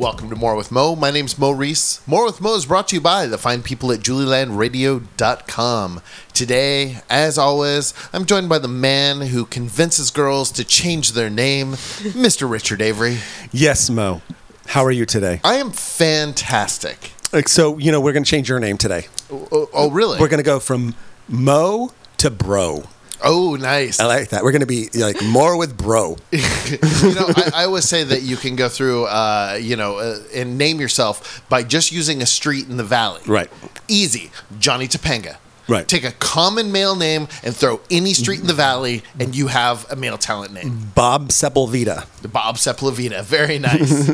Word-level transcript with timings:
Welcome 0.00 0.30
to 0.30 0.34
More 0.34 0.56
with 0.56 0.72
Mo. 0.72 0.96
My 0.96 1.10
name's 1.10 1.38
Mo 1.38 1.50
Reese. 1.50 2.00
More 2.06 2.24
with 2.24 2.40
Mo 2.40 2.54
is 2.54 2.64
brought 2.64 2.88
to 2.88 2.96
you 2.96 3.02
by 3.02 3.26
the 3.26 3.36
fine 3.36 3.62
people 3.62 3.92
at 3.92 4.00
JulielandRadio.com. 4.00 6.00
Today, 6.32 7.00
as 7.10 7.36
always, 7.36 7.92
I'm 8.10 8.24
joined 8.24 8.48
by 8.48 8.60
the 8.60 8.66
man 8.66 9.20
who 9.20 9.44
convinces 9.44 10.10
girls 10.10 10.50
to 10.52 10.64
change 10.64 11.12
their 11.12 11.28
name, 11.28 11.72
Mr. 11.72 12.50
Richard 12.50 12.80
Avery. 12.80 13.18
Yes, 13.52 13.90
Mo. 13.90 14.22
How 14.68 14.82
are 14.86 14.90
you 14.90 15.04
today? 15.04 15.42
I 15.44 15.56
am 15.56 15.70
fantastic. 15.70 17.12
Like, 17.30 17.50
so, 17.50 17.76
you 17.76 17.92
know, 17.92 18.00
we're 18.00 18.14
going 18.14 18.24
to 18.24 18.30
change 18.30 18.48
your 18.48 18.58
name 18.58 18.78
today. 18.78 19.06
Oh, 19.30 19.48
oh, 19.52 19.68
oh 19.74 19.90
really? 19.90 20.18
We're 20.18 20.28
going 20.28 20.38
to 20.38 20.42
go 20.42 20.60
from 20.60 20.94
Mo 21.28 21.92
to 22.16 22.30
Bro. 22.30 22.84
Oh, 23.22 23.56
nice. 23.56 24.00
I 24.00 24.06
like 24.06 24.30
that. 24.30 24.42
We're 24.42 24.52
going 24.52 24.60
to 24.60 24.66
be 24.66 24.88
like 24.94 25.22
more 25.22 25.56
with 25.56 25.76
Bro. 25.76 26.16
you 26.32 26.38
know, 26.38 27.28
I, 27.36 27.50
I 27.54 27.64
always 27.64 27.84
say 27.88 28.04
that 28.04 28.22
you 28.22 28.36
can 28.36 28.56
go 28.56 28.68
through, 28.68 29.04
uh, 29.04 29.58
you 29.60 29.76
know, 29.76 29.98
uh, 29.98 30.20
and 30.34 30.58
name 30.58 30.80
yourself 30.80 31.44
by 31.48 31.62
just 31.62 31.92
using 31.92 32.22
a 32.22 32.26
street 32.26 32.68
in 32.68 32.76
the 32.76 32.84
valley. 32.84 33.22
Right. 33.26 33.50
Easy. 33.88 34.30
Johnny 34.58 34.88
Topanga. 34.88 35.36
Right. 35.70 35.86
Take 35.86 36.02
a 36.02 36.10
common 36.12 36.72
male 36.72 36.96
name 36.96 37.28
and 37.44 37.54
throw 37.54 37.80
any 37.92 38.12
street 38.12 38.40
in 38.40 38.48
the 38.48 38.54
valley, 38.54 39.04
and 39.20 39.36
you 39.36 39.46
have 39.46 39.86
a 39.88 39.94
male 39.94 40.18
talent 40.18 40.52
name. 40.52 40.90
Bob 40.96 41.28
Sepulveda. 41.28 42.06
Bob 42.32 42.56
Sepulveda. 42.56 43.22
Very 43.22 43.60
nice. 43.60 44.08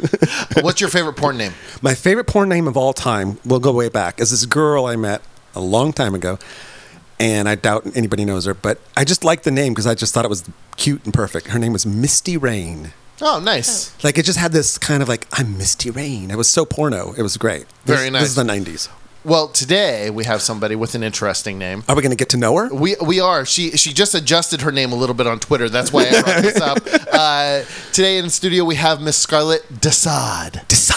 What's 0.62 0.82
your 0.82 0.91
favorite 0.91 1.16
porn 1.16 1.38
name? 1.38 1.54
My 1.80 1.95
favorite 1.95 2.27
porn 2.27 2.51
name 2.51 2.68
of 2.68 2.77
all 2.77 2.93
time, 2.93 3.38
we'll 3.43 3.60
go 3.60 3.73
way 3.73 3.88
back, 3.88 4.20
is 4.20 4.32
this 4.32 4.45
girl 4.45 4.84
I 4.84 4.96
met 4.96 5.23
a 5.54 5.60
long 5.60 5.95
time 5.95 6.15
ago. 6.15 6.38
And 7.19 7.48
I 7.48 7.55
doubt 7.55 7.87
anybody 7.97 8.25
knows 8.25 8.45
her, 8.45 8.52
but 8.55 8.79
I 8.97 9.05
just 9.05 9.24
liked 9.24 9.45
the 9.45 9.51
name 9.51 9.73
because 9.73 9.87
I 9.87 9.95
just 9.95 10.13
thought 10.13 10.24
it 10.24 10.29
was 10.29 10.45
cute 10.77 11.02
and 11.04 11.15
perfect. 11.15 11.49
Her 11.49 11.59
name 11.59 11.73
was 11.73 11.87
Misty 11.87 12.37
Rain. 12.37 12.93
Oh, 13.23 13.40
nice. 13.40 13.93
Like 14.04 14.18
it 14.18 14.27
just 14.27 14.38
had 14.38 14.52
this 14.52 14.77
kind 14.77 15.02
of 15.02 15.09
like 15.09 15.27
I'm 15.32 15.57
Misty 15.57 15.90
Rain. 15.90 16.30
It 16.30 16.37
was 16.37 16.49
so 16.49 16.66
porno. 16.66 17.15
It 17.16 17.23
was 17.23 17.38
great. 17.38 17.66
This- 17.87 17.96
Very 17.99 18.10
nice. 18.10 18.23
This 18.23 18.30
is 18.30 18.37
the 18.37 18.43
'90s. 18.43 18.88
Well, 19.24 19.49
today 19.49 20.09
we 20.10 20.24
have 20.24 20.40
somebody 20.40 20.77
with 20.77 20.95
an 20.95 21.02
interesting 21.02 21.59
name. 21.59 21.82
Are 21.88 21.96
we 21.96 22.02
going 22.02 22.10
to 22.10 22.16
get 22.16 22.29
to 22.29 22.37
know 22.37 22.55
her? 22.59 22.73
We 22.73 22.95
we 23.02 23.18
are. 23.18 23.45
She 23.46 23.71
she 23.73 23.93
just 23.95 24.15
adjusted 24.15 24.60
her 24.60 24.71
name 24.71 24.93
a 24.93 24.95
little 24.95 25.15
bit 25.16 25.27
on 25.27 25.40
Twitter. 25.40 25.68
That's 25.71 25.93
why 25.93 26.07
I 26.09 26.23
brought 26.23 26.43
this 26.43 26.60
up. 26.60 26.79
Uh, 27.12 27.62
today 27.93 28.18
in 28.18 28.27
the 28.27 28.30
studio 28.30 28.65
we 28.65 28.74
have 28.77 29.01
Miss 29.01 29.16
Scarlett 29.16 29.62
Desad. 29.80 30.68
Decide. 30.68 30.96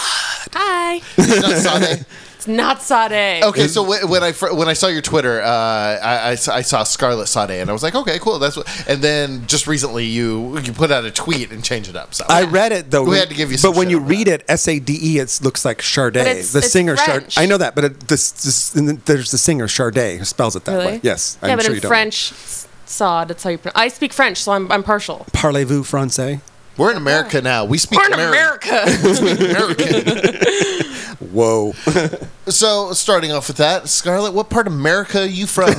Hi. 0.54 1.02
Not 2.48 2.82
Sade. 2.82 2.82
It's 2.82 2.90
not 2.90 3.12
Sade. 3.12 3.44
Okay, 3.44 3.68
so 3.68 3.84
when 3.84 4.08
when 4.10 4.24
I 4.24 4.32
fir- 4.32 4.54
when 4.54 4.68
I 4.68 4.74
saw 4.74 4.88
your 4.88 5.02
Twitter, 5.02 5.42
uh, 5.42 5.48
I, 5.50 6.30
I 6.32 6.36
saw- 6.36 6.56
I 6.56 6.62
saw 6.62 6.84
Scarlett 6.84 7.28
Sade, 7.28 7.52
and 7.52 7.70
I 7.70 7.74
was 7.74 7.84
like, 7.84 7.96
okay, 7.96 8.18
cool. 8.20 8.40
That's 8.40 8.56
what. 8.56 8.68
And 8.88 9.02
then 9.02 9.46
just 9.48 9.68
recently, 9.68 10.06
you 10.06 10.58
you 10.60 10.72
put 10.74 10.92
out 10.92 11.06
a 11.06 11.12
tweet 11.12 11.52
and 11.52 11.64
changed 11.64 11.90
it 11.90 11.96
up. 11.96 12.14
So 12.14 12.26
I 12.30 12.44
read 12.44 12.72
it 12.72 12.92
though. 12.92 13.04
We 13.04 13.18
had 13.18 13.30
to 13.30 13.36
give 13.36 13.52
you 13.52 13.58
some 13.58 13.72
But 13.72 13.78
when 13.78 13.88
shit 13.88 13.92
you 13.92 14.00
on 14.00 14.08
read 14.08 14.28
it, 14.28 14.46
S 14.48 14.68
A 14.68 14.80
D 14.80 14.98
E, 15.02 15.18
it 15.20 15.40
looks 15.44 15.66
like 15.66 15.82
Sade. 15.82 16.16
it's- 16.18 16.52
The 16.54 16.60
it's 16.60 16.72
singer 16.72 16.96
Sade. 16.98 17.06
French. 17.06 17.38
I 17.38 17.46
know 17.46 17.58
that, 17.58 17.76
but 17.76 17.84
it, 17.84 18.00
this, 18.08 18.32
this, 18.32 18.74
and 18.76 18.88
then 18.88 19.02
there's 19.06 19.32
the 19.32 19.38
singer 19.38 19.68
Sade 19.68 20.18
who 20.20 20.26
spells 20.26 20.56
it 20.56 20.66
that 20.66 20.72
Really? 20.74 20.86
way. 20.94 21.00
Yes, 21.04 21.38
yeah, 21.44 21.50
I'm 21.50 21.58
but 21.58 21.64
sure 21.64 21.72
in 21.72 21.76
you 21.76 21.82
don't. 21.82 21.90
French, 21.90 22.32
s- 22.32 22.68
Sade, 22.86 23.28
that's 23.28 23.44
how 23.44 23.50
you 23.50 23.58
pronounce 23.58 23.78
I 23.78 23.88
speak 23.90 24.14
French, 24.14 24.38
so 24.42 24.52
I'm, 24.54 24.72
I'm 24.72 24.84
partial. 24.84 25.26
Parlez-vous 25.34 25.84
français? 25.84 26.42
We're 26.80 26.92
in 26.92 26.98
America 26.98 27.42
now. 27.42 27.66
We 27.66 27.78
speak 27.78 28.00
We're 28.00 28.06
in 28.08 28.14
Ameri- 28.14 28.30
America. 28.30 28.84
American. 30.00 31.30
Whoa. 31.34 31.74
so 32.48 32.94
starting 32.94 33.32
off 33.32 33.50
with 33.50 33.58
that, 33.58 33.90
Scarlett, 33.90 34.34
what 34.34 34.50
part 34.50 34.66
of 34.66 34.74
America 34.74 35.22
are 35.22 35.26
you 35.26 35.46
from? 35.46 35.74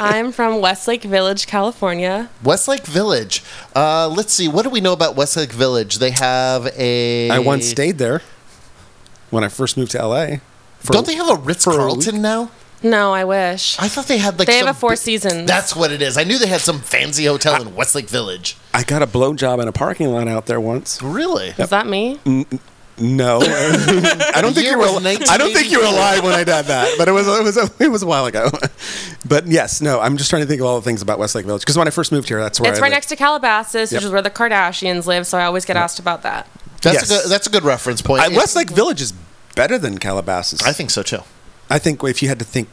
I'm 0.00 0.30
from 0.32 0.60
Westlake 0.60 1.02
Village, 1.02 1.46
California. 1.48 2.30
Westlake 2.42 2.86
Village. 2.86 3.42
Uh, 3.74 4.08
let's 4.08 4.32
see. 4.32 4.46
What 4.48 4.62
do 4.62 4.70
we 4.70 4.80
know 4.80 4.92
about 4.92 5.16
Westlake 5.16 5.52
Village? 5.52 5.98
They 5.98 6.10
have 6.12 6.68
a. 6.78 7.28
I 7.30 7.40
once 7.40 7.66
stayed 7.66 7.98
there 7.98 8.22
when 9.30 9.42
I 9.44 9.48
first 9.48 9.76
moved 9.76 9.90
to 9.92 10.06
LA. 10.06 10.36
For- 10.78 10.92
Don't 10.92 11.06
they 11.06 11.16
have 11.16 11.28
a 11.28 11.36
Ritz 11.36 11.64
Carlton 11.64 12.22
now? 12.22 12.50
No, 12.84 13.12
I 13.14 13.24
wish. 13.24 13.76
I 13.80 13.88
thought 13.88 14.06
they 14.06 14.18
had 14.18 14.38
like 14.38 14.46
They 14.46 14.58
have 14.58 14.66
some 14.66 14.76
a 14.76 14.78
Four 14.78 14.90
bi- 14.90 14.94
Seasons. 14.96 15.48
That's 15.48 15.74
what 15.74 15.90
it 15.90 16.00
is. 16.02 16.16
I 16.18 16.24
knew 16.24 16.38
they 16.38 16.46
had 16.46 16.60
some 16.60 16.80
fancy 16.80 17.24
hotel 17.24 17.60
in 17.60 17.74
Westlake 17.74 18.08
Village. 18.08 18.56
I 18.72 18.84
got 18.84 19.02
a 19.02 19.06
blowjob 19.06 19.60
in 19.62 19.66
a 19.68 19.72
parking 19.72 20.08
lot 20.12 20.28
out 20.28 20.46
there 20.46 20.60
once. 20.60 21.02
Really? 21.02 21.48
Is 21.58 21.70
that 21.70 21.86
me? 21.86 22.20
No, 22.96 23.38
I 23.42 24.38
don't 24.40 24.52
think 24.54 24.64
year 24.66 24.74
you 24.74 24.78
were. 24.78 24.84
was 24.84 25.04
I 25.28 25.36
don't 25.36 25.52
think 25.52 25.72
you 25.72 25.78
were 25.80 25.84
1984. 25.86 25.88
alive 25.88 26.22
when 26.22 26.32
I 26.34 26.44
did 26.44 26.66
that, 26.66 26.94
but 26.96 27.08
it 27.08 27.10
was 27.12 27.26
it 27.26 27.42
was 27.42 27.80
it 27.80 27.88
was 27.90 28.02
a 28.04 28.06
while 28.06 28.26
ago. 28.26 28.50
But 29.26 29.46
yes, 29.46 29.80
no, 29.80 30.00
I'm 30.00 30.18
just 30.18 30.28
trying 30.28 30.42
to 30.42 30.46
think 30.46 30.60
of 30.60 30.66
all 30.66 30.76
the 30.78 30.84
things 30.84 31.00
about 31.00 31.18
Westlake 31.18 31.46
Village 31.46 31.62
because 31.62 31.78
when 31.78 31.88
I 31.88 31.90
first 31.90 32.12
moved 32.12 32.28
here, 32.28 32.40
that's 32.40 32.60
where 32.60 32.70
It's 32.70 32.78
I 32.78 32.82
right 32.82 32.88
lived. 32.88 32.96
next 32.96 33.06
to 33.06 33.16
Calabasas, 33.16 33.90
Yep. 33.90 33.98
which 33.98 34.04
is 34.04 34.12
where 34.12 34.20
the 34.22 34.30
Kardashians 34.30 35.06
live, 35.06 35.26
so 35.26 35.38
I 35.38 35.44
always 35.46 35.64
get 35.64 35.76
asked 35.78 35.98
about 35.98 36.22
that. 36.24 36.46
That's 36.82 36.96
Yes. 36.96 37.04
a 37.04 37.08
good, 37.22 37.30
that's 37.30 37.46
a 37.46 37.50
good 37.50 37.64
reference 37.64 38.02
point. 38.02 38.22
I, 38.22 38.28
Westlake 38.28 38.68
Village 38.70 39.00
is 39.00 39.14
better 39.56 39.78
than 39.78 39.96
Calabasas. 39.98 40.62
I 40.62 40.72
think 40.74 40.90
so 40.90 41.02
too. 41.02 41.20
I 41.70 41.78
think 41.78 42.02
if 42.04 42.22
you 42.22 42.28
had 42.28 42.38
to 42.38 42.44
think, 42.44 42.68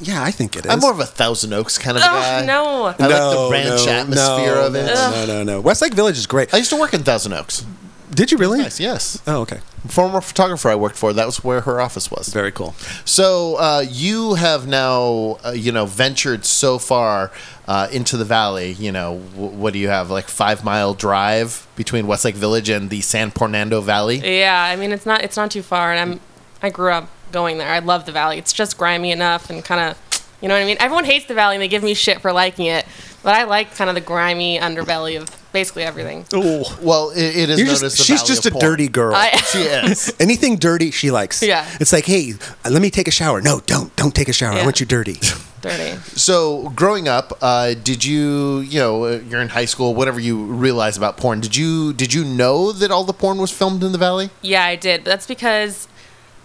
yeah, 0.00 0.22
I 0.22 0.30
think 0.30 0.56
it 0.56 0.66
is. 0.66 0.72
I'm 0.72 0.80
more 0.80 0.92
of 0.92 1.00
a 1.00 1.06
Thousand 1.06 1.52
Oaks 1.52 1.78
kind 1.78 1.96
of 1.96 2.02
guy. 2.02 2.40
Ugh, 2.40 2.46
no. 2.46 2.84
I 2.86 2.88
like 2.88 2.98
the 2.98 3.48
ranch 3.50 3.86
atmosphere 3.86 4.54
no, 4.54 4.66
of 4.66 4.74
it. 4.74 4.86
No, 4.86 5.10
no, 5.10 5.26
no, 5.26 5.42
no. 5.44 5.60
Westlake 5.60 5.94
Village 5.94 6.18
is 6.18 6.26
great. 6.26 6.52
I 6.52 6.58
used 6.58 6.70
to 6.70 6.76
work 6.76 6.94
in 6.94 7.02
Thousand 7.02 7.32
Oaks. 7.32 7.64
Did 8.10 8.32
you 8.32 8.38
really? 8.38 8.58
Nice, 8.58 8.80
yes. 8.80 9.22
Oh, 9.26 9.42
okay. 9.42 9.60
Former 9.86 10.20
photographer 10.20 10.70
I 10.70 10.74
worked 10.74 10.96
for. 10.96 11.12
That 11.12 11.26
was 11.26 11.44
where 11.44 11.60
her 11.62 11.80
office 11.80 12.10
was. 12.10 12.28
Very 12.28 12.50
cool. 12.50 12.72
So 13.04 13.56
uh, 13.56 13.84
you 13.88 14.34
have 14.34 14.66
now, 14.66 15.38
uh, 15.44 15.50
you 15.50 15.72
know, 15.72 15.84
ventured 15.84 16.44
so 16.44 16.78
far 16.78 17.30
uh, 17.66 17.88
into 17.92 18.16
the 18.16 18.24
valley. 18.24 18.72
You 18.72 18.92
know, 18.92 19.22
w- 19.34 19.50
what 19.56 19.72
do 19.74 19.78
you 19.78 19.88
have? 19.88 20.10
Like 20.10 20.28
five 20.28 20.64
mile 20.64 20.94
drive 20.94 21.66
between 21.76 22.06
Westlake 22.06 22.34
Village 22.34 22.70
and 22.70 22.88
the 22.88 23.02
San 23.02 23.30
Fernando 23.30 23.80
Valley. 23.82 24.38
Yeah, 24.38 24.62
I 24.62 24.76
mean 24.76 24.90
it's 24.90 25.06
not 25.06 25.22
it's 25.22 25.36
not 25.36 25.50
too 25.50 25.62
far, 25.62 25.92
and 25.92 26.00
I'm 26.14 26.20
I 26.62 26.70
grew 26.70 26.90
up 26.92 27.10
going 27.32 27.58
there. 27.58 27.68
I 27.70 27.78
love 27.80 28.06
the 28.06 28.12
valley. 28.12 28.38
It's 28.38 28.52
just 28.52 28.76
grimy 28.78 29.10
enough 29.10 29.50
and 29.50 29.64
kind 29.64 29.80
of, 29.80 30.22
you 30.40 30.48
know 30.48 30.54
what 30.54 30.62
I 30.62 30.66
mean. 30.66 30.76
Everyone 30.80 31.04
hates 31.04 31.26
the 31.26 31.34
valley 31.34 31.56
and 31.56 31.62
they 31.62 31.68
give 31.68 31.82
me 31.82 31.94
shit 31.94 32.20
for 32.20 32.32
liking 32.32 32.66
it, 32.66 32.86
but 33.22 33.34
I 33.34 33.44
like 33.44 33.74
kind 33.74 33.88
of 33.90 33.94
the 33.94 34.00
grimy 34.00 34.58
underbelly 34.58 35.20
of 35.20 35.28
basically 35.52 35.82
everything. 35.82 36.24
Oh, 36.32 36.78
Well, 36.82 37.10
it, 37.10 37.18
it 37.36 37.50
is 37.50 37.58
You're 37.58 37.66
known 37.66 37.74
just, 37.74 37.82
as 37.82 37.96
the 37.98 38.04
she's 38.04 38.20
Valley 38.20 38.28
just 38.28 38.46
of 38.46 38.52
a 38.52 38.58
Porn. 38.58 38.64
dirty 38.70 38.88
girl. 38.88 39.14
I, 39.14 39.30
She 39.52 39.58
is. 39.62 40.14
Anything 40.20 40.56
dirty, 40.56 40.90
she 40.90 41.10
likes. 41.10 41.42
Yeah. 41.42 41.66
It's 41.80 41.92
like, 41.92 42.04
hey, 42.06 42.34
uh, 42.64 42.70
let 42.70 42.82
me 42.82 42.90
take 42.90 43.08
a 43.08 43.12
shower. 43.12 43.40
No, 43.40 43.60
don't, 43.66 43.94
don't 43.96 44.14
take 44.14 44.28
a 44.28 44.32
shower. 44.32 44.52
I 44.52 44.58
Yeah. 44.58 44.64
want 44.64 44.78
you 44.80 44.86
dirty. 44.86 45.14
dirty. 45.62 45.96
So, 46.14 46.68
growing 46.76 47.08
up, 47.08 47.36
uh, 47.40 47.74
did 47.74 48.04
you, 48.04 48.60
you 48.60 48.78
know, 48.78 49.04
uh, 49.04 49.20
you're 49.28 49.40
in 49.40 49.48
high 49.48 49.64
school, 49.64 49.94
whatever 49.94 50.20
you 50.20 50.44
realize 50.44 50.96
about 50.96 51.16
porn, 51.16 51.40
did 51.40 51.56
you 51.56 51.92
did 51.94 52.12
you 52.14 52.24
know 52.24 52.70
that 52.70 52.92
all 52.92 53.02
the 53.02 53.12
porn 53.14 53.38
was 53.38 53.50
filmed 53.50 53.82
in 53.82 53.90
the 53.90 53.98
valley? 53.98 54.30
Yeah, 54.42 54.64
I 54.64 54.76
did. 54.76 55.04
That's 55.04 55.26
because 55.26 55.87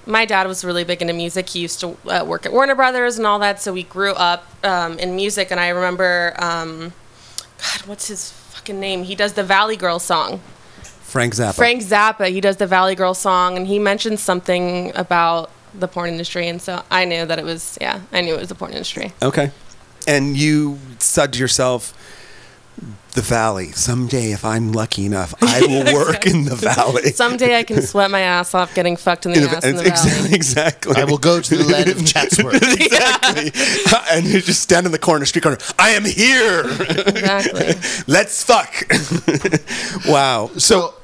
my 0.06 0.26
dad 0.26 0.48
was 0.48 0.64
really 0.66 0.84
big 0.84 1.02
into 1.02 1.14
music. 1.14 1.50
He 1.50 1.60
used 1.60 1.80
to 1.80 1.98
uh, 2.08 2.26
work 2.26 2.46
at 2.46 2.54
Warner 2.54 2.76
Brothers 2.76 3.18
and 3.18 3.26
all 3.26 3.40
that, 3.40 3.62
so 3.62 3.74
we 3.74 3.84
grew 3.84 4.12
up 4.14 4.46
um, 4.64 5.00
in 5.00 5.16
music. 5.16 5.52
And 5.52 5.60
I 5.60 5.70
remember, 5.70 6.34
um, 6.38 6.94
God, 7.58 7.88
what's 7.88 8.08
his 8.08 8.32
fucking 8.32 8.80
name? 8.80 9.04
He 9.04 9.16
does 9.16 9.34
the 9.34 9.44
Valley 9.44 9.78
Girl 9.78 10.00
song. 10.00 10.42
Frank 10.84 11.34
Zappa. 11.36 11.56
Frank 11.56 11.84
Zappa. 11.84 12.30
He 12.30 12.42
does 12.42 12.58
the 12.58 12.68
Valley 12.68 12.96
Girl 12.96 13.14
song, 13.14 13.56
and 13.58 13.68
he 13.68 13.80
mentioned 13.80 14.20
something 14.20 14.92
about 14.96 15.52
the 15.74 15.88
porn 15.88 16.10
industry, 16.10 16.48
and 16.48 16.62
so 16.62 16.84
I 16.90 17.06
knew 17.06 17.26
that 17.26 17.40
it 17.40 17.46
was. 17.46 17.78
Yeah, 17.80 18.02
I 18.12 18.22
knew 18.22 18.36
it 18.36 18.40
was 18.40 18.50
the 18.50 18.56
porn 18.56 18.72
industry. 18.72 19.14
Okay. 19.22 19.52
And 20.08 20.36
you 20.36 20.80
said 21.00 21.34
to 21.34 21.40
yourself, 21.40 21.94
the 23.14 23.22
valley. 23.22 23.72
Someday, 23.74 24.32
if 24.32 24.44
I'm 24.44 24.72
lucky 24.72 25.06
enough, 25.06 25.36
I 25.42 25.62
will 25.62 25.94
work 25.94 26.26
in 26.26 26.46
the 26.46 26.56
valley. 26.56 27.12
Someday 27.12 27.58
I 27.58 27.64
can 27.64 27.82
sweat 27.84 28.10
my 28.10 28.22
ass 28.22 28.56
off 28.56 28.74
getting 28.74 28.96
fucked 28.98 29.26
in 29.28 29.34
the 29.34 29.38
In 29.38 29.44
the- 29.44 29.58
ass 29.58 29.66
in 29.66 29.76
the 29.76 29.86
exactly, 29.86 30.12
valley. 30.24 30.34
exactly. 30.36 30.96
I 30.98 31.04
will 31.06 31.18
go 31.20 31.40
to 31.40 31.56
the 31.58 31.64
land 31.66 31.90
of 31.90 32.04
Chatsworth. 32.06 32.56
exactly. 32.64 33.52
and 34.12 34.26
you 34.26 34.42
just 34.42 34.62
stand 34.62 34.86
in 34.88 34.92
the 34.92 35.00
corner, 35.00 35.26
street 35.26 35.44
corner. 35.44 35.60
I 35.78 35.90
am 35.92 36.06
here. 36.06 36.62
Exactly. 36.66 37.76
Let's 38.08 38.44
fuck. 38.44 38.74
wow. 40.08 40.50
So, 40.58 40.96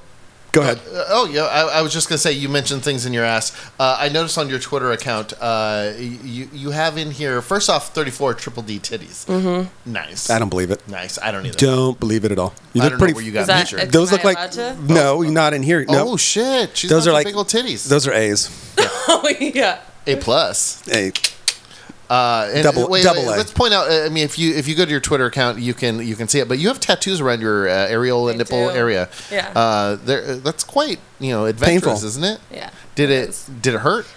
Go 0.52 0.62
ahead. 0.62 0.80
Uh, 0.80 1.04
oh 1.10 1.30
yeah, 1.32 1.44
I, 1.44 1.80
I 1.80 1.82
was 1.82 1.94
just 1.94 2.10
gonna 2.10 2.18
say 2.18 2.32
you 2.32 2.50
mentioned 2.50 2.84
things 2.84 3.06
in 3.06 3.14
your 3.14 3.24
ass. 3.24 3.52
Uh, 3.80 3.98
I 4.00 4.10
noticed 4.10 4.38
on 4.38 4.50
your 4.50 4.58
Twitter 4.60 4.92
account, 4.92 5.34
uh, 5.40 5.92
you 5.98 6.50
you 6.52 6.72
have 6.72 6.98
in 6.98 7.12
here 7.12 7.42
first 7.42 7.70
off 7.70 7.94
thirty 7.94 8.10
four 8.10 8.34
triple 8.34 8.64
D 8.64 8.80
titties. 8.80 9.26
Mm-hmm. 9.28 9.92
Nice. 9.94 10.30
I 10.30 10.40
don't 10.40 10.50
believe 10.50 10.72
it. 10.72 10.88
Nice. 10.88 11.20
I 11.22 11.32
don't 11.32 11.46
either. 11.46 11.58
Don't 11.58 12.00
believe 12.00 12.26
it 12.26 12.32
at 12.32 12.40
all. 12.40 12.54
You 12.74 12.82
I 12.82 12.86
look 12.86 12.92
don't 12.94 13.00
pretty. 13.00 13.14
know 13.14 13.16
where 13.18 13.26
you 13.26 13.32
got 13.32 13.42
Is 13.42 13.48
that- 13.48 13.58
measured. 13.74 13.92
those 13.92 14.10
Am 14.12 14.18
look 14.18 14.26
I 14.26 14.28
like 14.30 14.38
allowed 14.38 14.52
to? 14.88 14.94
no, 14.94 15.22
not 15.22 15.54
in 15.54 15.62
here. 15.62 15.86
No, 15.86 16.10
Oh 16.10 16.18
shit! 16.18 16.76
She's 16.78 16.90
those 16.90 17.06
got 17.06 17.12
are 17.12 17.14
like 17.14 17.26
big 17.28 17.36
old 17.36 17.48
titties. 17.48 17.88
Those 17.88 18.08
are 18.08 18.14
A's. 18.14 18.50
oh 18.80 19.32
yeah. 19.40 19.82
A 20.08 20.16
plus. 20.16 20.88
A. 20.90 21.12
Uh, 22.10 22.50
and, 22.54 22.64
Double- 22.64 22.90
wait, 22.90 23.04
double 23.04 23.22
wait, 23.28 23.38
Let's 23.38 23.54
point 23.54 23.72
out. 23.74 23.90
uh, 23.92 24.06
I 24.06 24.10
mean, 24.10 24.24
if 24.26 24.40
you 24.40 24.56
if 24.56 24.68
you 24.68 24.76
go 24.76 24.84
to 24.84 24.90
your 24.92 25.00
Twitter 25.00 25.26
account, 25.28 25.60
you 25.60 25.74
can 25.76 26.00
you 26.06 26.16
can 26.16 26.28
see 26.28 26.40
it. 26.40 26.48
But 26.48 26.58
you 26.58 26.68
have 26.70 26.80
tattoos 26.80 27.22
around 27.22 27.42
your 27.42 27.70
uh, 27.70 27.88
areola 27.88 28.34
I 28.34 28.38
nipple 28.38 28.70
do. 28.70 28.76
area. 28.76 29.10
Yeah. 29.32 29.52
Uh, 29.56 29.96
there, 30.04 30.36
that's 30.38 30.64
quite 30.64 31.00
you 31.20 31.30
know 31.32 31.46
adventurous, 31.46 31.84
Painful. 31.84 32.08
isn't 32.08 32.24
it? 32.24 32.40
Yeah. 32.52 32.72
Did 32.96 33.12
it 33.12 33.14
it 33.26 33.30
is. 33.30 33.46
did 33.62 33.76
it 33.76 33.80
hurt? 33.82 34.08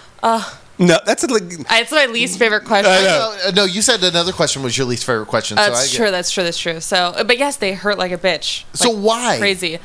No, 0.78 0.98
that's 1.04 1.22
a, 1.22 1.26
like. 1.26 1.42
It's 1.44 1.92
my 1.92 2.06
least 2.06 2.38
favorite 2.38 2.64
question. 2.64 2.90
I. 2.90 3.02
No, 3.02 3.36
uh, 3.46 3.50
no, 3.50 3.64
you 3.64 3.82
said 3.82 4.02
another 4.02 4.32
question 4.32 4.62
was 4.62 4.76
your 4.76 4.86
least 4.86 5.04
favorite 5.04 5.26
question. 5.28 5.56
so 5.58 5.62
I 5.62 5.68
That's 5.68 5.90
get- 5.90 5.96
true. 5.98 6.10
That's 6.10 6.30
true. 6.30 6.44
That's 6.44 6.58
true. 6.58 6.80
So, 6.80 7.14
but 7.26 7.38
yes, 7.38 7.56
they 7.58 7.74
hurt 7.74 7.98
like 7.98 8.10
a 8.10 8.16
bitch. 8.18 8.64
So 8.72 8.90
Like, 8.90 9.04
why? 9.04 9.36
Crazy. 9.38 9.76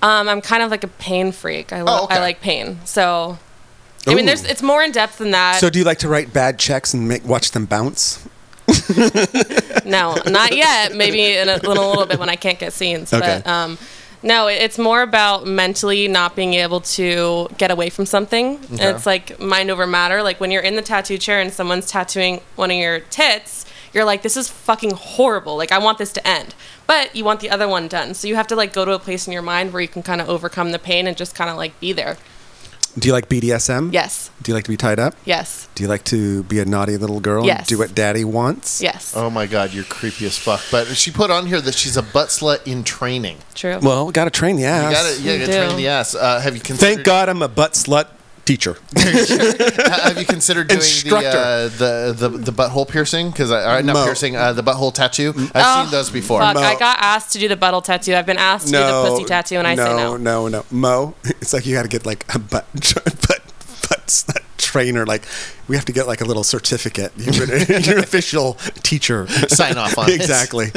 Um, 0.00 0.28
I'm 0.28 0.40
kind 0.40 0.62
of 0.62 0.70
like 0.70 0.84
a 0.84 0.88
pain 0.88 1.32
freak. 1.32 1.72
I, 1.72 1.82
lo- 1.82 1.98
Oh, 2.00 2.04
okay. 2.04 2.14
I 2.14 2.20
like 2.20 2.40
pain. 2.40 2.78
So, 2.84 3.38
I 4.08 4.14
mean, 4.14 4.26
there's 4.26 4.44
it's 4.44 4.62
more 4.62 4.82
in 4.82 4.92
depth 4.92 5.18
than 5.18 5.30
that. 5.32 5.60
So 5.60 5.70
do 5.70 5.78
you 5.78 5.84
like 5.84 5.98
to 5.98 6.08
write 6.08 6.32
bad 6.32 6.58
checks 6.58 6.94
and 6.94 7.08
make 7.08 7.24
watch 7.24 7.50
them 7.52 7.66
bounce? 7.66 8.26
no, 9.84 10.16
not 10.26 10.56
yet. 10.56 10.94
Maybe 10.94 11.36
in 11.36 11.48
a, 11.48 11.56
in 11.56 11.64
a 11.64 11.68
little 11.68 12.06
bit 12.06 12.18
when 12.18 12.28
I 12.28 12.36
can't 12.36 12.58
get 12.58 12.72
scenes. 12.72 13.12
Okay. 13.12 13.40
But 13.44 13.46
um, 13.50 13.78
no, 14.22 14.48
it's 14.48 14.78
more 14.78 15.02
about 15.02 15.46
mentally 15.46 16.08
not 16.08 16.34
being 16.34 16.54
able 16.54 16.80
to 16.80 17.48
get 17.56 17.70
away 17.70 17.88
from 17.88 18.04
something. 18.04 18.56
And 18.70 18.80
it's 18.80 19.06
like 19.06 19.38
mind 19.38 19.70
over 19.70 19.86
matter. 19.86 20.22
Like 20.22 20.40
when 20.40 20.50
you're 20.50 20.62
in 20.62 20.76
the 20.76 20.82
tattoo 20.82 21.18
chair 21.18 21.40
and 21.40 21.52
someone's 21.52 21.90
tattooing 21.90 22.40
one 22.56 22.70
of 22.70 22.76
your 22.76 23.00
tits, 23.00 23.64
you're 23.94 24.04
like, 24.04 24.22
this 24.22 24.36
is 24.36 24.48
fucking 24.48 24.90
horrible. 24.92 25.56
Like 25.56 25.72
I 25.72 25.78
want 25.78 25.98
this 25.98 26.12
to 26.14 26.26
end. 26.26 26.54
But 26.86 27.14
you 27.14 27.24
want 27.24 27.40
the 27.40 27.50
other 27.50 27.68
one 27.68 27.86
done. 27.88 28.14
So 28.14 28.26
you 28.26 28.34
have 28.34 28.46
to 28.48 28.56
like 28.56 28.72
go 28.72 28.84
to 28.84 28.92
a 28.92 28.98
place 28.98 29.26
in 29.26 29.32
your 29.32 29.42
mind 29.42 29.72
where 29.72 29.82
you 29.82 29.88
can 29.88 30.02
kind 30.02 30.20
of 30.20 30.28
overcome 30.28 30.72
the 30.72 30.78
pain 30.78 31.06
and 31.06 31.16
just 31.16 31.34
kind 31.34 31.48
of 31.48 31.56
like 31.56 31.78
be 31.80 31.92
there. 31.92 32.16
Do 32.98 33.06
you 33.08 33.12
like 33.12 33.28
BDSM? 33.28 33.92
Yes. 33.92 34.30
Do 34.42 34.50
you 34.50 34.54
like 34.54 34.64
to 34.64 34.70
be 34.70 34.76
tied 34.76 34.98
up? 34.98 35.14
Yes. 35.24 35.68
Do 35.74 35.82
you 35.84 35.88
like 35.88 36.04
to 36.04 36.42
be 36.44 36.58
a 36.58 36.64
naughty 36.64 36.96
little 36.96 37.20
girl 37.20 37.44
Yes. 37.46 37.58
and 37.58 37.66
do 37.66 37.78
what 37.78 37.94
daddy 37.94 38.24
wants? 38.24 38.80
Yes. 38.82 39.12
Oh 39.16 39.30
my 39.30 39.46
god, 39.46 39.72
you're 39.72 39.84
creepy 39.84 40.26
as 40.26 40.36
fuck. 40.38 40.60
But 40.70 40.86
she 40.96 41.10
put 41.10 41.30
on 41.30 41.46
here 41.46 41.60
that 41.60 41.74
she's 41.74 41.96
a 41.96 42.02
butt 42.02 42.28
slut 42.28 42.66
in 42.66 42.84
training. 42.84 43.38
True. 43.54 43.78
Well, 43.80 44.06
we 44.06 44.12
got 44.12 44.24
to 44.24 44.30
train 44.30 44.56
the 44.56 44.64
ass. 44.64 44.90
You 44.90 44.96
gotta, 44.96 45.22
yeah, 45.22 45.32
you 45.34 45.40
You 45.40 45.46
gotta 45.46 45.66
train 45.66 45.76
the 45.76 45.88
ass. 45.88 46.14
Uh, 46.14 46.40
have 46.40 46.54
you 46.54 46.60
considered? 46.60 46.94
Thank 46.94 47.06
God 47.06 47.28
I'm 47.28 47.42
a 47.42 47.48
butt 47.48 47.72
slut 47.74 48.06
teacher. 48.48 48.76
have 48.96 50.16
you 50.18 50.24
considered 50.24 50.68
doing 50.68 50.80
the, 50.80 51.16
uh, 51.16 51.68
the 51.68 52.14
the 52.16 52.28
the 52.30 52.50
butthole 52.52 52.88
piercing? 52.88 53.30
Because 53.30 53.50
I, 53.50 53.78
uh, 53.78 53.82
not 53.82 53.92
Mo. 53.92 54.04
piercing, 54.06 54.36
uh, 54.36 54.54
the 54.54 54.62
butthole 54.62 54.92
tattoo. 54.92 55.34
I've 55.36 55.50
Oh, 55.54 55.82
seen 55.82 55.90
those 55.92 56.08
before. 56.10 56.40
Fuck, 56.40 56.56
I 56.56 56.74
got 56.78 56.98
asked 57.00 57.32
to 57.34 57.38
do 57.38 57.46
the 57.46 57.56
buttle 57.56 57.82
tattoo. 57.82 58.14
I've 58.14 58.24
been 58.26 58.38
asked 58.38 58.66
to 58.68 58.72
do 58.72 58.78
the 58.78 59.04
pussy 59.06 59.24
tattoo, 59.24 59.56
and 59.56 59.66
I 59.66 59.74
no, 59.74 59.84
say 59.84 59.96
no. 59.96 60.16
No, 60.16 60.48
no, 60.48 60.64
Mo, 60.70 61.14
it's 61.24 61.52
like 61.52 61.66
you 61.66 61.74
got 61.74 61.82
to 61.82 61.88
get 61.88 62.06
like 62.06 62.24
a 62.34 62.38
butt, 62.38 62.66
butt, 62.72 63.24
butt 63.28 64.06
slut 64.06 64.42
trainer. 64.56 65.04
Like 65.04 65.24
we 65.68 65.76
have 65.76 65.84
to 65.84 65.92
get 65.92 66.06
like 66.06 66.22
a 66.22 66.24
little 66.24 66.42
certificate. 66.44 67.12
You're, 67.18 67.44
an- 67.44 67.82
you're 67.84 67.98
an 67.98 68.02
official 68.04 68.54
teacher. 68.82 69.26
Sign 69.48 69.76
off 69.76 69.98
on 69.98 70.08
it. 70.10 70.14
exactly. 70.14 70.72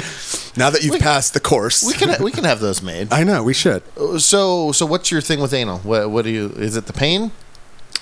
Now 0.58 0.70
that 0.72 0.84
you've 0.84 1.00
passed 1.00 1.34
the 1.34 1.40
course, 1.40 1.84
We 1.84 1.94
can 1.94 2.22
we 2.22 2.32
can 2.32 2.44
have 2.44 2.60
those 2.60 2.82
made. 2.82 3.14
I 3.14 3.24
know 3.24 3.44
we 3.44 3.54
should. 3.54 3.82
So 4.22 4.74
so 4.74 4.86
what's 4.86 5.10
your 5.10 5.22
thing 5.22 5.40
with 5.40 5.54
anal? 5.54 5.78
What 5.80 6.10
what 6.12 6.26
do 6.26 6.32
you? 6.32 6.50
Is 6.58 6.76
it 6.76 6.86
the 6.88 6.94
pain? 6.94 7.32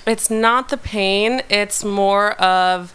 It's 0.06 0.30
not 0.30 0.68
the 0.68 0.76
pain. 0.76 1.42
It's 1.48 1.84
more 1.84 2.32
of 2.40 2.94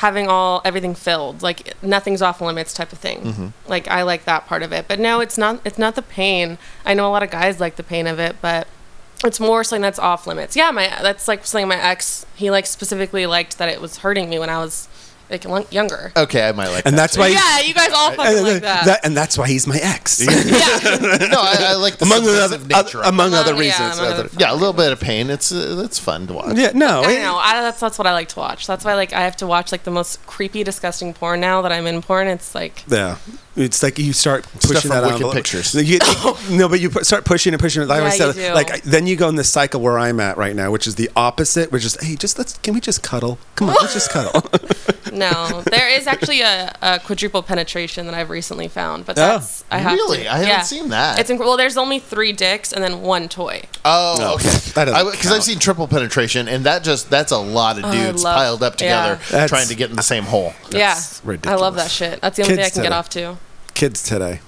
having 0.00 0.28
all 0.28 0.62
everything 0.64 0.94
filled, 0.94 1.42
like 1.42 1.74
nothing's 1.82 2.22
off 2.22 2.40
limits 2.40 2.72
type 2.72 2.90
of 2.90 2.98
thing. 2.98 3.20
Mm-hmm. 3.20 3.48
Like 3.68 3.86
I 3.88 4.00
like 4.02 4.24
that 4.24 4.46
part 4.46 4.62
of 4.62 4.72
it, 4.72 4.86
but 4.88 4.98
no, 4.98 5.20
it's 5.20 5.36
not. 5.36 5.60
It's 5.62 5.76
not 5.78 5.94
the 5.94 6.02
pain. 6.02 6.56
I 6.86 6.94
know 6.94 7.06
a 7.06 7.12
lot 7.12 7.22
of 7.22 7.30
guys 7.30 7.60
like 7.60 7.76
the 7.76 7.82
pain 7.82 8.06
of 8.06 8.18
it, 8.18 8.36
but 8.40 8.66
it's 9.24 9.38
more 9.38 9.62
something 9.62 9.82
that's 9.82 9.98
off 9.98 10.26
limits. 10.26 10.56
Yeah, 10.56 10.70
my 10.70 10.88
that's 11.02 11.28
like 11.28 11.44
something 11.44 11.68
my 11.68 11.76
ex 11.76 12.24
he 12.34 12.50
like 12.50 12.64
specifically 12.64 13.26
liked 13.26 13.58
that 13.58 13.68
it 13.68 13.80
was 13.80 13.98
hurting 13.98 14.30
me 14.30 14.38
when 14.38 14.48
I 14.48 14.58
was 14.58 14.88
like 15.30 15.72
younger. 15.72 16.12
Okay, 16.16 16.48
I 16.48 16.52
might 16.52 16.68
like. 16.68 16.86
And 16.86 16.94
that 16.96 17.02
that's 17.02 17.14
too. 17.14 17.20
why. 17.20 17.28
Yeah, 17.28 17.60
you 17.60 17.72
guys 17.74 17.90
all 17.94 18.10
fucking 18.12 18.42
like 18.42 18.62
that. 18.62 19.00
and 19.04 19.16
that's 19.16 19.38
why 19.38 19.48
he's 19.48 19.66
my 19.66 19.78
ex. 19.78 20.20
yeah. 20.24 20.36
no, 21.28 21.40
I, 21.40 21.56
I 21.70 21.74
like 21.74 21.96
the 21.98 22.04
among 22.06 22.26
other, 22.26 22.58
nature. 22.58 22.98
of 23.00 23.06
among 23.06 23.34
other 23.34 23.52
Among- 23.52 23.62
yeah, 23.64 23.70
reasons. 23.70 23.98
among 23.98 24.12
Other- 24.12 24.24
other- 24.24 24.36
yeah, 24.38 24.52
a 24.52 24.54
little 24.54 24.72
bit 24.72 24.92
of 24.92 25.00
pain. 25.00 25.30
It's 25.30 25.52
uh, 25.52 25.76
that's 25.76 25.98
fun 25.98 26.26
to 26.28 26.34
watch. 26.34 26.56
yeah, 26.56 26.72
no, 26.74 27.02
I 27.02 27.12
it- 27.12 27.22
know. 27.22 27.36
I, 27.36 27.60
that's 27.62 27.80
that's 27.80 27.98
what 27.98 28.06
I 28.06 28.12
like 28.12 28.28
to 28.28 28.38
watch. 28.38 28.66
That's 28.66 28.84
why 28.84 28.94
like 28.94 29.12
I 29.12 29.20
have 29.20 29.36
to 29.36 29.46
watch 29.46 29.72
like 29.72 29.84
the 29.84 29.90
most 29.90 30.24
creepy, 30.26 30.64
disgusting 30.64 31.14
porn 31.14 31.40
now 31.40 31.62
that 31.62 31.72
I'm 31.72 31.86
in 31.86 32.02
porn. 32.02 32.26
It's 32.28 32.54
like 32.54 32.84
Yeah, 32.88 33.16
it's 33.60 33.82
like 33.82 33.98
you 33.98 34.12
start 34.12 34.44
pushing 34.44 34.70
Stuff 34.76 34.82
from 34.82 34.90
that 34.90 35.02
Wicked 35.02 35.14
envelope. 35.16 35.34
Pictures. 35.34 35.74
You- 35.74 35.98
no, 36.56 36.68
but 36.68 36.80
you 36.80 36.90
put, 36.90 37.06
start 37.06 37.24
pushing 37.24 37.52
and 37.52 37.60
pushing. 37.60 37.82
it. 37.82 37.86
Like 37.86 38.00
I 38.00 38.04
Yeah, 38.04 38.10
said, 38.10 38.36
you 38.36 38.48
do. 38.48 38.54
like 38.54 38.82
then 38.82 39.06
you 39.06 39.16
go 39.16 39.28
in 39.28 39.36
this 39.36 39.50
cycle 39.50 39.80
where 39.80 39.98
I'm 39.98 40.20
at 40.20 40.36
right 40.36 40.54
now, 40.56 40.70
which 40.70 40.86
is 40.86 40.94
the 40.96 41.10
opposite, 41.16 41.72
which 41.72 41.84
is 41.84 41.96
hey, 42.00 42.16
just 42.16 42.38
let's 42.38 42.56
can 42.58 42.74
we 42.74 42.80
just 42.80 43.02
cuddle? 43.02 43.38
Come 43.56 43.68
on, 43.70 43.76
let's 43.80 43.94
just 43.94 44.10
cuddle. 44.12 44.42
no. 45.12 45.62
There 45.62 45.88
is 45.88 46.06
actually 46.06 46.40
a, 46.42 46.74
a 46.82 46.98
quadruple 47.00 47.42
penetration 47.42 48.06
that 48.06 48.14
I've 48.14 48.30
recently 48.30 48.68
found, 48.68 49.06
but 49.06 49.18
Oh, 49.18 49.22
that's 49.22 49.64
I 49.70 49.78
have 49.78 49.92
really? 49.92 50.18
To, 50.24 50.28
I 50.32 50.36
haven't 50.36 50.48
yeah. 50.48 50.62
seen 50.62 50.88
that. 50.90 51.18
It's 51.18 51.30
inc- 51.30 51.38
well, 51.38 51.56
there's 51.56 51.76
only 51.76 51.98
three 51.98 52.32
dicks 52.32 52.72
and 52.72 52.82
then 52.82 53.02
one 53.02 53.28
toy. 53.28 53.62
Oh, 53.84 54.14
oh 54.16 54.20
No, 54.20 54.34
okay. 54.34 54.44
that 54.74 54.84
doesn't 54.86 55.10
Because 55.10 55.26
I've 55.26 55.32
count. 55.32 55.44
seen 55.44 55.58
triple 55.58 55.88
penetration, 55.88 56.48
and 56.48 56.64
that 56.64 56.82
just 56.84 57.10
that's 57.10 57.32
a 57.32 57.38
lot 57.38 57.78
of 57.78 57.84
Oh, 57.84 57.88
I 57.88 57.92
dudes 58.06 58.24
love- 58.24 58.36
piled 58.36 58.62
up 58.62 58.74
yeah. 58.74 58.76
together 59.14 59.14
That's- 59.30 59.48
trying 59.50 59.68
to 59.68 59.74
get 59.74 59.90
in 59.90 59.96
the 59.96 60.02
same 60.02 60.24
hole. 60.24 60.52
yeah, 60.70 60.98
ridiculous. 61.24 61.58
I 61.60 61.62
love 61.62 61.74
that 61.76 61.90
shit. 61.90 62.20
That's 62.20 62.36
the 62.36 62.42
only 62.44 62.56
Kids 62.56 62.70
thing 62.74 62.82
I 62.84 62.88
can 62.88 62.92
get 63.04 63.12
today. 63.12 63.24
off 63.26 63.36
to. 63.36 63.49
Kids 63.80 64.02
today, 64.02 64.40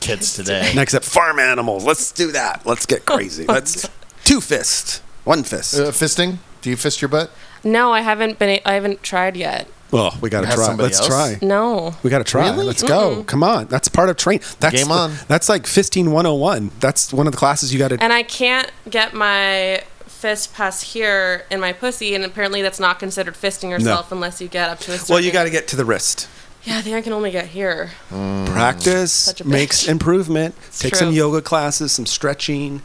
Kids 0.00 0.34
today. 0.34 0.72
next 0.74 0.94
up, 0.94 1.04
farm 1.04 1.38
animals. 1.38 1.84
Let's 1.84 2.10
do 2.10 2.32
that. 2.32 2.66
Let's 2.66 2.86
get 2.86 3.06
crazy. 3.06 3.44
Let's 3.48 3.88
two 4.24 4.40
fist, 4.40 5.00
one 5.22 5.44
fist. 5.44 5.78
Uh, 5.78 5.92
fisting? 5.92 6.38
Do 6.60 6.70
you 6.70 6.76
fist 6.76 7.00
your 7.00 7.08
butt? 7.08 7.30
No, 7.62 7.92
I 7.92 8.00
haven't 8.00 8.40
been. 8.40 8.58
I 8.66 8.72
haven't 8.72 9.04
tried 9.04 9.36
yet. 9.36 9.68
well, 9.92 10.18
we 10.20 10.28
got 10.28 10.40
to 10.40 10.48
Has 10.48 10.56
try. 10.56 10.64
somebody 10.66 10.86
Let's 10.88 10.98
else? 10.98 11.06
try. 11.06 11.38
No. 11.40 11.94
We 12.02 12.10
got 12.10 12.18
to 12.18 12.24
try. 12.24 12.50
Really? 12.50 12.64
Let's 12.66 12.82
go. 12.82 13.22
Come 13.22 13.44
on. 13.44 13.66
That's 13.68 13.86
part 13.86 14.08
of 14.08 14.16
train. 14.16 14.40
That's 14.58 14.74
Game 14.74 14.88
the- 14.88 14.94
on. 14.94 15.14
That's 15.28 15.48
like 15.48 15.66
fisting 15.66 16.06
101. 16.06 16.72
That's 16.80 17.12
one 17.12 17.28
of 17.28 17.32
the 17.32 17.38
classes 17.38 17.72
you 17.72 17.78
got 17.78 17.88
to. 17.88 18.02
And 18.02 18.12
I 18.12 18.24
can't 18.24 18.72
get 18.90 19.14
my 19.14 19.84
fist 20.06 20.52
past 20.52 20.82
here 20.82 21.46
in 21.48 21.60
my 21.60 21.72
pussy, 21.72 22.16
and 22.16 22.24
apparently 22.24 22.60
that's 22.60 22.80
not 22.80 22.98
considered 22.98 23.34
fisting 23.34 23.70
yourself 23.70 24.10
unless 24.10 24.40
you 24.40 24.48
get 24.48 24.68
up 24.68 24.80
to 24.80 24.90
a 24.92 24.98
certain. 24.98 25.14
Well, 25.14 25.22
you 25.22 25.30
got 25.30 25.44
to 25.44 25.50
get 25.50 25.68
to 25.68 25.76
the 25.76 25.84
wrist. 25.84 26.28
Yeah, 26.64 26.78
I 26.78 26.82
think 26.82 26.94
I 26.96 27.00
can 27.00 27.12
only 27.12 27.30
get 27.30 27.46
here. 27.46 27.90
Practice 28.08 29.42
makes 29.44 29.84
bitch. 29.84 29.88
improvement. 29.88 30.54
Take 30.78 30.94
some 30.94 31.08
true. 31.08 31.16
yoga 31.16 31.40
classes, 31.42 31.92
some 31.92 32.06
stretching. 32.06 32.82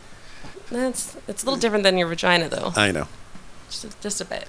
That's 0.70 1.18
it's 1.28 1.44
a 1.44 1.46
little 1.46 1.60
different 1.60 1.84
than 1.84 1.98
your 1.98 2.08
vagina, 2.08 2.50
though. 2.50 2.72
I 2.76 2.92
know. 2.92 3.08
Just, 3.70 4.00
just 4.02 4.22
a 4.22 4.26
bit. 4.26 4.48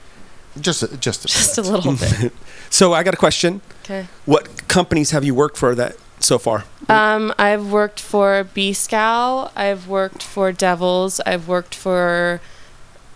Just 0.61 0.83
a, 0.83 0.97
just 0.97 1.25
a 1.25 1.29
Just 1.29 1.59
a 1.59 1.63
little 1.63 1.97
bit. 1.97 2.33
So 2.69 2.93
I 2.93 3.05
got 3.05 3.15
a 3.15 3.17
question. 3.17 3.61
Okay. 3.85 4.07
What 4.25 4.67
companies 4.67 5.13
have 5.13 5.25
you 5.25 5.37
worked 5.37 5.57
for 5.57 5.77
that 5.77 5.97
so 6.19 6.37
far? 6.37 6.65
Um, 6.89 7.33
I've 7.39 7.71
worked 7.71 8.01
for 8.01 8.43
B 8.43 8.73
Skow. 8.73 9.53
I've 9.55 9.87
worked 9.87 10.23
for 10.23 10.51
Devils. 10.51 11.21
I've 11.21 11.47
worked 11.47 11.75
for. 11.77 12.41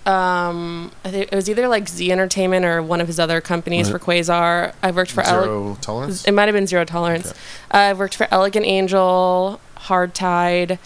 Um, 0.06 0.90
it 1.04 1.30
was 1.34 1.48
either 1.50 1.68
like 1.68 1.88
Z 1.88 2.10
Entertainment 2.10 2.64
or 2.64 2.82
one 2.82 3.00
of 3.00 3.06
his 3.06 3.20
other 3.20 3.40
companies 3.40 3.92
Right. 3.92 4.00
for 4.00 4.06
Quasar. 4.12 4.72
I've 4.82 4.96
worked 4.96 5.10
for 5.10 5.22
Ele- 5.22 5.42
zero 5.42 5.78
tolerance. 5.82 6.24
It 6.24 6.32
might 6.32 6.46
have 6.48 6.54
been 6.54 6.66
Zero 6.66 6.84
Tolerance. 6.84 7.30
Uh, 7.72 7.76
I've 7.76 7.98
worked 7.98 8.14
for 8.16 8.26
Elegant 8.30 8.64
Angel, 8.64 9.60
Hard 9.76 10.14
Tied. 10.14 10.78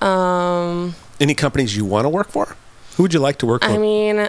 Um, 0.00 0.94
Any 1.20 1.34
companies 1.34 1.76
you 1.76 1.84
want 1.84 2.04
to 2.06 2.08
work 2.08 2.30
for? 2.30 2.56
Who 2.96 3.02
would 3.02 3.12
you 3.12 3.20
like 3.20 3.36
to 3.38 3.46
work 3.46 3.62
for? 3.64 3.70
I 3.70 3.76
mean, 3.78 4.28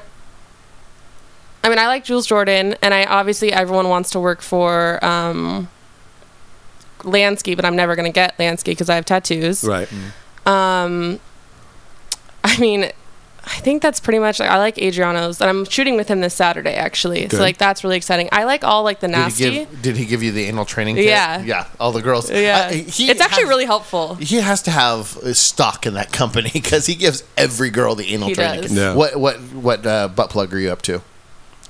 I 1.63 1.69
mean, 1.69 1.79
I 1.79 1.87
like 1.87 2.03
Jules 2.03 2.27
Jordan, 2.27 2.75
and 2.81 2.93
I 2.93 3.05
obviously 3.05 3.51
everyone 3.53 3.87
wants 3.89 4.09
to 4.11 4.19
work 4.19 4.41
for 4.41 5.03
um, 5.03 5.69
Lansky, 6.99 7.55
but 7.55 7.65
I'm 7.65 7.75
never 7.75 7.95
gonna 7.95 8.11
get 8.11 8.37
Lansky 8.37 8.65
because 8.65 8.89
I 8.89 8.95
have 8.95 9.05
tattoos. 9.05 9.63
right. 9.63 9.87
Um, 10.45 11.19
I 12.43 12.57
mean, 12.59 12.91
I 13.51 13.59
think 13.61 13.81
that's 13.81 13.99
pretty 13.99 14.19
much. 14.19 14.39
I 14.39 14.57
like 14.57 14.77
Adriano's, 14.77 15.41
and 15.41 15.49
I'm 15.49 15.65
shooting 15.65 15.95
with 15.95 16.07
him 16.07 16.21
this 16.21 16.33
Saturday 16.33 16.73
actually. 16.75 17.21
Good. 17.21 17.31
So 17.37 17.39
like 17.39 17.57
that's 17.57 17.83
really 17.83 17.97
exciting. 17.97 18.29
I 18.31 18.43
like 18.43 18.63
all 18.63 18.83
like 18.83 18.99
the 18.99 19.07
Did 19.07 19.13
nasty. 19.17 19.43
he 19.49 19.51
give 19.65 19.81
Did 19.81 19.97
he 19.97 20.05
give 20.05 20.23
you 20.23 20.31
the 20.31 20.45
anal 20.45 20.65
training? 20.65 20.95
Kit? 20.95 21.05
Yeah. 21.05 21.41
yeah. 21.41 21.67
All 21.79 21.91
the 21.91 22.01
girls. 22.01 22.29
yeah, 22.31 22.67
I- 22.69 22.73
he 22.75 23.09
it's 23.09 23.19
actually 23.21 23.43
has- 23.43 23.49
really 23.49 23.65
helpful. 23.65 24.15
He 24.15 24.37
has 24.37 24.61
to 24.63 24.71
have 24.71 25.17
uh, 25.17 25.33
stock 25.33 25.85
in 25.85 25.95
that 25.95 26.11
company 26.11 26.49
because 26.53 26.85
he 26.85 26.95
gives 26.95 27.23
every 27.37 27.69
girl 27.69 27.95
the 27.95 28.13
anal 28.13 28.29
He 28.29 28.35
training. 28.35 28.61
does. 28.61 28.69
kit. 28.71 28.77
Yeah. 28.77 28.93
What 28.95 29.15
what 29.19 29.37
what 29.53 29.85
uh, 29.85 30.07
butt 30.09 30.29
plug 30.29 30.53
are 30.53 30.59
you 30.59 30.69
up 30.71 30.81
to? 30.83 31.01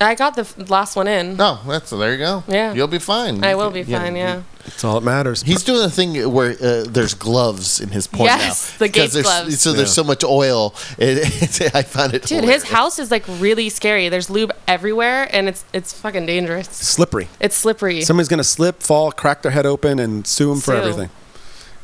I 0.02 0.16
got 0.16 0.36
the 0.36 0.42
f- 0.42 0.70
last 0.70 0.96
one 0.96 1.08
in. 1.08 1.36
No, 1.36 1.60
that's 1.68 1.90
there 1.90 2.12
you 2.14 2.18
go. 2.18 2.44
Yeah. 2.48 2.74
you'll 2.74 2.88
be 2.88 3.00
fine. 3.00 3.44
I 3.44 3.56
will 3.56 3.70
be 3.72 3.84
fine. 3.84 4.16
Yeah. 4.16 4.44
That's 4.64 4.84
all 4.84 4.94
that 5.00 5.06
matters. 5.06 5.42
He's 5.44 5.64
doing 5.64 5.84
a 5.84 5.90
thing 5.90 6.16
where 6.32 6.52
uh, 6.52 6.86
there's 6.88 7.14
gloves 7.14 7.82
in 7.82 7.90
his 7.90 8.08
porn 8.08 8.26
Yes, 8.28 8.72
now. 8.74 8.78
the 8.80 8.86
Because 8.86 9.02
Gates 9.02 9.14
there's- 9.14 9.26
gloves. 9.26 9.60
So 9.62 9.74
there's 9.74 9.90
Yeah. 9.90 9.94
so 9.94 10.04
much 10.04 10.24
oil. 10.24 10.74
It, 10.98 11.18
it's, 11.44 11.62
I 11.76 11.82
found 11.84 12.14
it. 12.14 12.24
Dude, 12.24 12.42
hilarious. 12.42 12.64
his 12.64 12.72
house 12.72 13.00
is 13.00 13.10
like 13.12 13.24
really 13.40 13.70
scary. 13.70 14.10
There's 14.10 14.30
lube 14.30 14.52
everywhere, 14.68 15.28
and 15.36 15.48
it's 15.50 15.66
it's 15.74 15.92
fucking 15.94 16.26
dangerous. 16.26 16.68
slippery. 16.70 17.28
It's 17.40 17.56
slippery. 17.56 18.02
Somebody's 18.02 18.28
gonna 18.30 18.44
slip, 18.44 18.82
fall, 18.84 19.12
crack 19.12 19.42
their 19.42 19.52
head 19.52 19.66
open, 19.66 20.00
and 20.00 20.26
sue 20.28 20.52
him 20.52 20.60
for 20.60 20.72
Sue. 20.76 20.78
everything. 20.78 21.10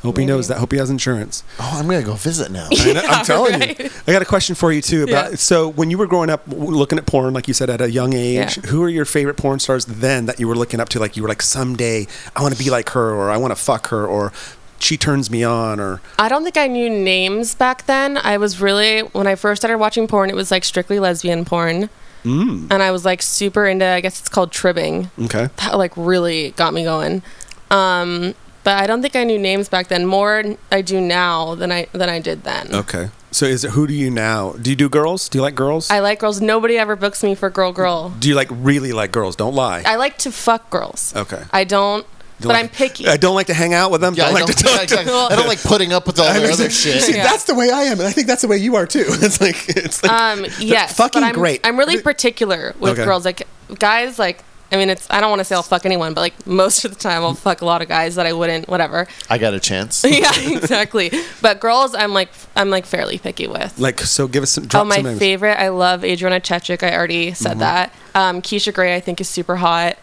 Hope 0.06 0.18
he 0.18 0.24
knows 0.24 0.48
that. 0.48 0.58
Hope 0.58 0.72
he 0.72 0.78
has 0.78 0.88
insurance. 0.88 1.42
Oh, 1.58 1.76
I'm 1.78 1.86
gonna 1.86 2.02
go 2.02 2.14
visit 2.14 2.50
now. 2.50 2.68
I 2.70 2.92
know, 2.92 3.02
I'm 3.06 3.24
telling 3.32 3.60
right. 3.60 3.78
you. 3.78 3.90
I 4.06 4.12
got 4.12 4.22
a 4.22 4.26
question 4.26 4.54
for 4.54 4.72
you 4.72 4.80
too. 4.80 5.02
About 5.04 5.30
Yeah. 5.32 5.36
so 5.36 5.68
when 5.68 5.90
you 5.90 5.98
were 5.98 6.06
growing 6.06 6.30
up, 6.30 6.42
looking 6.46 6.98
at 6.98 7.06
porn, 7.06 7.34
like 7.34 7.48
you 7.48 7.54
said, 7.54 7.68
at 7.70 7.80
a 7.80 7.90
young 7.90 8.12
age, 8.12 8.56
Yeah. 8.58 8.70
who 8.70 8.82
are 8.82 8.88
your 8.88 9.04
favorite 9.04 9.36
porn 9.36 9.58
stars 9.58 9.84
then 9.84 10.26
that 10.26 10.38
you 10.40 10.46
were 10.48 10.54
looking 10.54 10.80
up 10.80 10.88
to? 10.90 10.98
Like 11.00 11.16
you 11.16 11.22
were 11.22 11.28
like, 11.28 11.42
someday 11.42 12.06
I 12.34 12.42
want 12.42 12.56
to 12.56 12.62
be 12.62 12.70
like 12.70 12.90
her, 12.90 13.10
or 13.14 13.30
I 13.30 13.36
want 13.36 13.50
to 13.50 13.56
fuck 13.60 13.88
her, 13.88 14.06
or 14.06 14.32
she 14.78 14.96
turns 14.96 15.30
me 15.30 15.42
on, 15.42 15.80
or 15.80 16.00
I 16.18 16.28
don't 16.28 16.44
think 16.44 16.56
I 16.56 16.66
knew 16.66 16.88
names 16.90 17.54
back 17.54 17.86
then. 17.86 18.16
I 18.18 18.36
was 18.36 18.60
really 18.60 19.00
when 19.00 19.26
I 19.26 19.34
first 19.34 19.60
started 19.62 19.78
watching 19.78 20.06
porn, 20.06 20.30
it 20.30 20.36
was 20.36 20.50
like 20.50 20.64
strictly 20.64 20.98
lesbian 21.00 21.44
porn, 21.46 21.88
mm, 22.24 22.70
and 22.70 22.82
I 22.82 22.90
was 22.90 23.04
like 23.04 23.22
super 23.22 23.66
into. 23.66 23.86
I 23.86 24.00
guess 24.02 24.20
it's 24.20 24.28
called 24.28 24.52
tribbing. 24.52 25.10
okay, 25.22 25.48
That 25.56 25.78
like 25.78 25.92
really 25.96 26.50
got 26.52 26.74
me 26.74 26.84
going. 26.84 27.22
Um, 27.70 28.34
but 28.66 28.82
I 28.82 28.86
don't 28.88 29.00
think 29.00 29.14
I 29.14 29.22
knew 29.22 29.38
names 29.38 29.68
back 29.68 29.86
then. 29.86 30.04
More 30.06 30.42
I 30.72 30.82
do 30.82 31.00
now 31.00 31.54
than 31.54 31.70
I 31.70 31.86
than 31.92 32.08
I 32.10 32.18
did 32.20 32.42
then. 32.42 32.74
Okay. 32.74 33.10
So 33.30 33.46
is 33.46 33.64
it 33.64 33.70
who 33.70 33.86
do 33.86 33.94
you 33.94 34.10
now? 34.10 34.52
Do 34.60 34.70
you 34.70 34.76
do 34.76 34.88
girls? 34.88 35.28
Do 35.28 35.38
you 35.38 35.42
like 35.42 35.54
girls? 35.54 35.88
I 35.90 36.00
like 36.00 36.18
girls. 36.18 36.40
Nobody 36.40 36.76
ever 36.76 36.96
books 36.96 37.22
me 37.22 37.34
for 37.36 37.48
girl 37.48 37.70
girl. 37.72 38.10
do 38.18 38.28
you 38.28 38.34
like 38.34 38.48
really 38.50 38.92
like 38.92 39.12
girls? 39.12 39.36
Don't 39.36 39.54
lie. 39.54 39.82
I 39.86 39.94
like 39.96 40.18
to 40.18 40.32
fuck 40.32 40.68
girls. 40.70 41.14
Okay. 41.14 41.42
I 41.52 41.62
don't, 41.64 42.02
Do 42.40 42.48
but 42.48 42.54
like- 42.54 42.64
I'm 42.64 42.68
picky. 42.70 43.06
I 43.06 43.16
don't 43.18 43.36
like 43.36 43.46
to 43.48 43.54
hang 43.54 43.72
out 43.72 43.90
with 43.92 44.00
them. 44.00 44.14
Yeah, 44.14 44.24
don't 44.24 44.36
I, 44.36 44.40
like 44.40 44.46
don't, 44.46 44.56
to 44.58 44.62
talk 44.64 44.76
yeah, 44.78 44.82
exactly. 44.82 45.12
Well- 45.12 45.30
I 45.32 45.36
don't 45.36 45.46
like 45.54 45.62
putting 45.62 45.92
up 45.92 46.06
with 46.08 46.18
all 46.18 46.26
I 46.26 46.38
their 46.40 46.50
other 46.50 46.70
shit. 46.82 47.02
See, 47.02 47.14
Yeah. 47.14 47.22
that's 47.30 47.44
the 47.44 47.54
way 47.54 47.70
I 47.70 47.82
am, 47.92 48.00
and 48.00 48.08
I 48.08 48.12
think 48.12 48.26
that's 48.26 48.42
the 48.42 48.48
way 48.48 48.56
you 48.58 48.74
are 48.74 48.86
too. 48.86 49.04
It's 49.26 49.38
like 49.40 49.60
it's 49.68 50.02
like 50.02 50.10
Um, 50.12 50.46
yes, 50.58 50.96
fucking 50.96 51.22
but 51.22 51.28
I'm, 51.28 51.34
great. 51.34 51.60
I'm 51.64 51.78
really 51.78 52.00
particular 52.02 52.74
with 52.80 52.92
Okay. 52.94 53.04
girls. 53.04 53.24
Like 53.24 53.46
guys, 53.78 54.18
like 54.18 54.42
I 54.72 54.76
mean, 54.76 54.90
it's 54.90 55.06
I 55.10 55.20
don't 55.20 55.30
want 55.30 55.38
to 55.40 55.44
say 55.44 55.54
I'll 55.54 55.62
fuck 55.62 55.86
anyone, 55.86 56.12
but 56.12 56.20
like 56.22 56.46
most 56.46 56.84
of 56.84 56.92
the 56.92 56.98
time 56.98 57.22
I'll 57.22 57.34
fuck 57.34 57.60
a 57.60 57.64
lot 57.64 57.82
of 57.82 57.88
guys 57.88 58.16
that 58.16 58.26
I 58.26 58.32
wouldn't. 58.32 58.68
Whatever. 58.68 59.06
I 59.30 59.38
got 59.38 59.54
a 59.54 59.60
chance. 59.60 60.04
yeah, 60.08 60.32
exactly. 60.36 61.12
But 61.40 61.60
girls, 61.60 61.94
I'm 61.94 62.12
like 62.12 62.30
I'm 62.56 62.68
like 62.70 62.84
fairly 62.84 63.18
picky 63.18 63.46
with. 63.46 63.78
like 63.78 64.00
so. 64.00 64.26
Give 64.26 64.42
us 64.42 64.50
some. 64.50 64.66
Drop 64.66 64.82
oh, 64.82 64.84
my 64.88 64.96
some 64.96 65.04
names. 65.04 65.18
favorite. 65.20 65.60
I 65.60 65.68
love 65.68 66.04
Adriana 66.04 66.40
Chechik. 66.40 66.82
I 66.82 66.96
already 66.96 67.32
said 67.32 67.50
Mm-hmm. 67.52 67.58
that. 67.60 67.92
Um, 68.14 68.42
Keisha 68.42 68.74
Grey, 68.74 68.96
I 68.96 69.00
think, 69.00 69.20
is 69.20 69.28
super 69.28 69.56
hot. 69.56 69.96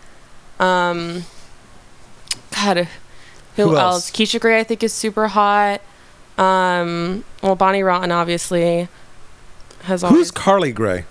Um, 0.60 1.24
God, 2.56 2.88
who, 3.58 3.64
Who 3.64 3.76
else? 3.78 4.08
else? 4.08 4.12
Keisha 4.12 4.40
Grey, 4.40 4.60
I 4.60 4.64
think, 4.64 4.82
is 4.84 4.94
super 4.94 5.28
hot. 5.28 5.82
Um, 6.38 7.24
well, 7.42 7.56
Bonnie 7.56 7.84
Rotten, 7.84 8.12
obviously, 8.12 8.88
has 9.84 10.04
always. 10.04 10.20
Who's 10.20 10.32
Karlee 10.32 10.74
Grey? 10.74 11.06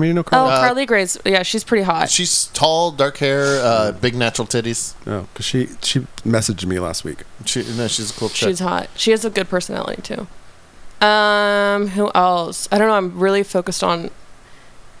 Did 0.00 0.08
you 0.08 0.14
know 0.14 0.20
oh, 0.20 0.24
Karlee? 0.24 0.50
Uh, 0.50 0.74
Karlee 0.74 0.86
Grey's. 0.86 1.18
Yeah, 1.24 1.42
she's 1.42 1.64
pretty 1.64 1.84
hot. 1.84 2.10
She's 2.10 2.46
tall, 2.46 2.90
dark 2.92 3.18
hair, 3.18 3.60
uh, 3.62 3.92
big 3.92 4.14
natural 4.14 4.46
titties. 4.46 4.94
Oh, 5.06 5.22
because 5.32 5.44
she 5.46 5.68
she 5.82 6.00
messaged 6.24 6.64
me 6.66 6.78
last 6.78 7.04
week. 7.04 7.22
She, 7.44 7.62
no, 7.76 7.88
she's 7.88 8.10
a 8.10 8.14
cool 8.14 8.28
chick. 8.28 8.48
She's 8.48 8.60
hot. 8.60 8.88
She 8.96 9.10
has 9.10 9.24
a 9.24 9.30
good 9.30 9.48
personality 9.48 10.02
too. 10.02 10.26
Um, 11.06 11.88
who 11.88 12.10
else? 12.14 12.68
I 12.72 12.78
don't 12.78 12.88
know. 12.88 12.94
I'm 12.94 13.18
really 13.18 13.42
focused 13.42 13.84
on 13.84 14.10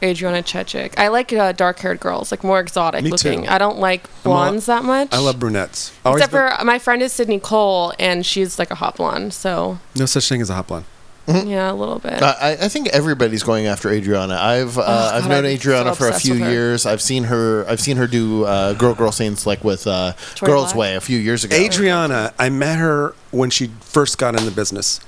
Adriana 0.02 0.42
Chechik. 0.42 0.98
I 0.98 1.08
like 1.08 1.32
uh, 1.32 1.52
dark-haired 1.52 2.00
girls, 2.00 2.30
like 2.30 2.44
more 2.44 2.60
exotic 2.60 3.02
Me 3.02 3.10
looking. 3.10 3.44
too. 3.44 3.48
I 3.50 3.56
don't 3.56 3.78
like 3.78 4.04
I'm 4.24 4.30
all- 4.30 4.36
blondes 4.44 4.66
that 4.66 4.84
much. 4.84 5.08
I 5.12 5.18
love 5.18 5.38
brunettes. 5.38 5.92
Always 6.04 6.20
Except 6.22 6.32
been- 6.32 6.58
for 6.58 6.64
my 6.64 6.78
friend 6.78 7.02
is 7.02 7.12
Sydney 7.14 7.40
Cole, 7.40 7.94
and 7.98 8.26
she's 8.26 8.58
like 8.58 8.70
a 8.70 8.74
hot 8.74 8.96
blonde. 8.96 9.32
So 9.32 9.78
no 9.94 10.04
such 10.06 10.28
thing 10.28 10.42
as 10.42 10.50
a 10.50 10.54
hot 10.54 10.66
blonde. 10.66 10.84
Yeah, 11.28 11.70
a 11.70 11.74
little 11.74 11.98
bit. 11.98 12.22
Uh, 12.22 12.34
I, 12.40 12.52
I 12.52 12.68
think 12.68 12.88
everybody's 12.88 13.42
going 13.42 13.66
after 13.66 13.90
Adriana. 13.90 14.34
I've 14.34 14.78
uh, 14.78 15.10
I've 15.14 15.22
God, 15.22 15.28
known 15.30 15.38
I'm 15.44 15.50
Adriana 15.50 15.90
so 15.90 15.94
for 15.96 16.08
a 16.08 16.18
few 16.20 16.34
years. 16.34 16.86
I've 16.86 17.02
seen 17.02 17.24
her. 17.24 17.64
I've 17.68 17.80
seen 17.80 17.96
her 17.96 18.06
do 18.06 18.44
uh, 18.44 18.74
girl 18.74 18.94
girl 18.94 19.12
scenes 19.12 19.46
like 19.46 19.64
with 19.64 19.86
uh, 19.86 20.12
Girls 20.40 20.72
Black? 20.72 20.76
Way 20.76 20.94
a 20.96 21.00
few 21.00 21.18
years 21.18 21.44
ago. 21.44 21.56
Adriana, 21.56 22.32
I 22.38 22.48
met 22.50 22.78
her 22.78 23.14
when 23.32 23.50
she 23.50 23.68
first 23.80 24.18
got 24.18 24.38
in 24.38 24.44
the 24.44 24.50
business, 24.52 25.00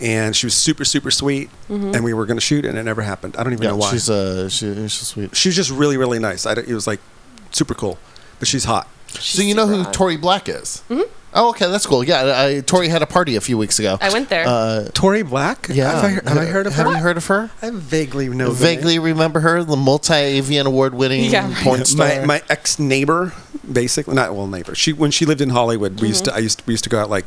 and 0.00 0.36
she 0.36 0.46
was 0.46 0.54
super 0.54 0.84
super 0.84 1.10
sweet, 1.10 1.48
Mm-hmm. 1.70 1.94
and 1.94 2.04
we 2.04 2.12
were 2.12 2.26
going 2.26 2.36
to 2.36 2.42
shoot, 2.44 2.64
and 2.66 2.76
it 2.76 2.82
never 2.82 3.02
happened. 3.02 3.36
I 3.38 3.42
don't 3.42 3.52
even 3.54 3.62
yeah, 3.64 3.70
know 3.70 3.76
why. 3.78 3.90
she's 3.92 4.10
uh, 4.10 4.48
she, 4.50 4.74
she's 4.74 5.06
sweet. 5.06 5.34
she 5.34 5.48
was 5.48 5.56
just 5.56 5.70
really 5.70 5.96
really 5.96 6.18
nice. 6.18 6.44
I, 6.44 6.52
it 6.52 6.68
was 6.68 6.86
like 6.86 7.00
super 7.50 7.74
cool, 7.74 7.98
but 8.38 8.46
she's 8.48 8.64
hot. 8.64 8.88
She's 9.18 9.38
So 9.38 9.42
you 9.42 9.54
know 9.54 9.66
who 9.66 9.82
hot. 9.84 9.94
Tori 9.94 10.16
Black 10.18 10.48
is? 10.48 10.82
Mm-hmm. 10.90 11.10
Oh, 11.34 11.50
okay, 11.50 11.70
that's 11.70 11.86
cool. 11.86 12.04
Yeah, 12.04 12.44
I, 12.44 12.60
Tori 12.60 12.88
had 12.88 13.00
a 13.02 13.06
party 13.06 13.36
a 13.36 13.40
few 13.40 13.56
weeks 13.56 13.78
ago. 13.78 13.96
I 14.00 14.10
went 14.12 14.28
there. 14.28 14.44
Uh, 14.46 14.88
Tori 14.92 15.22
Black. 15.22 15.66
yeah, 15.70 15.90
have 15.92 16.04
I, 16.04 16.08
heard- 16.10 16.28
have 16.28 16.38
I 16.38 16.44
heard 16.44 16.66
of 16.66 16.72
Have 16.74 16.84
her? 16.86 16.90
Have 16.92 16.98
you 16.98 17.02
heard 17.04 17.16
of 17.16 17.26
her? 17.28 17.50
I 17.62 17.70
vaguely 17.70 18.28
know. 18.28 18.48
the 18.48 18.54
Vaguely 18.54 18.98
remember 18.98 19.40
her, 19.40 19.64
the 19.64 19.76
multi-AVN 19.76 20.66
award-winning 20.66 21.24
Yeah. 21.30 21.52
porn 21.62 21.84
star. 21.84 22.06
My 22.20 22.24
my 22.26 22.42
ex 22.50 22.78
neighbor, 22.78 23.32
basically 23.70 24.14
not 24.14 24.34
well 24.34 24.46
neighbor. 24.46 24.74
She 24.74 24.92
when 24.92 25.10
she 25.10 25.24
lived 25.24 25.40
in 25.40 25.50
Hollywood, 25.50 25.92
we 25.92 25.96
Mm-hmm. 25.98 26.06
used 26.06 26.24
to 26.26 26.34
I 26.34 26.38
used 26.38 26.58
to, 26.58 26.64
we 26.66 26.74
used 26.74 26.84
to 26.84 26.90
go 26.90 27.00
out 27.00 27.08
like 27.08 27.24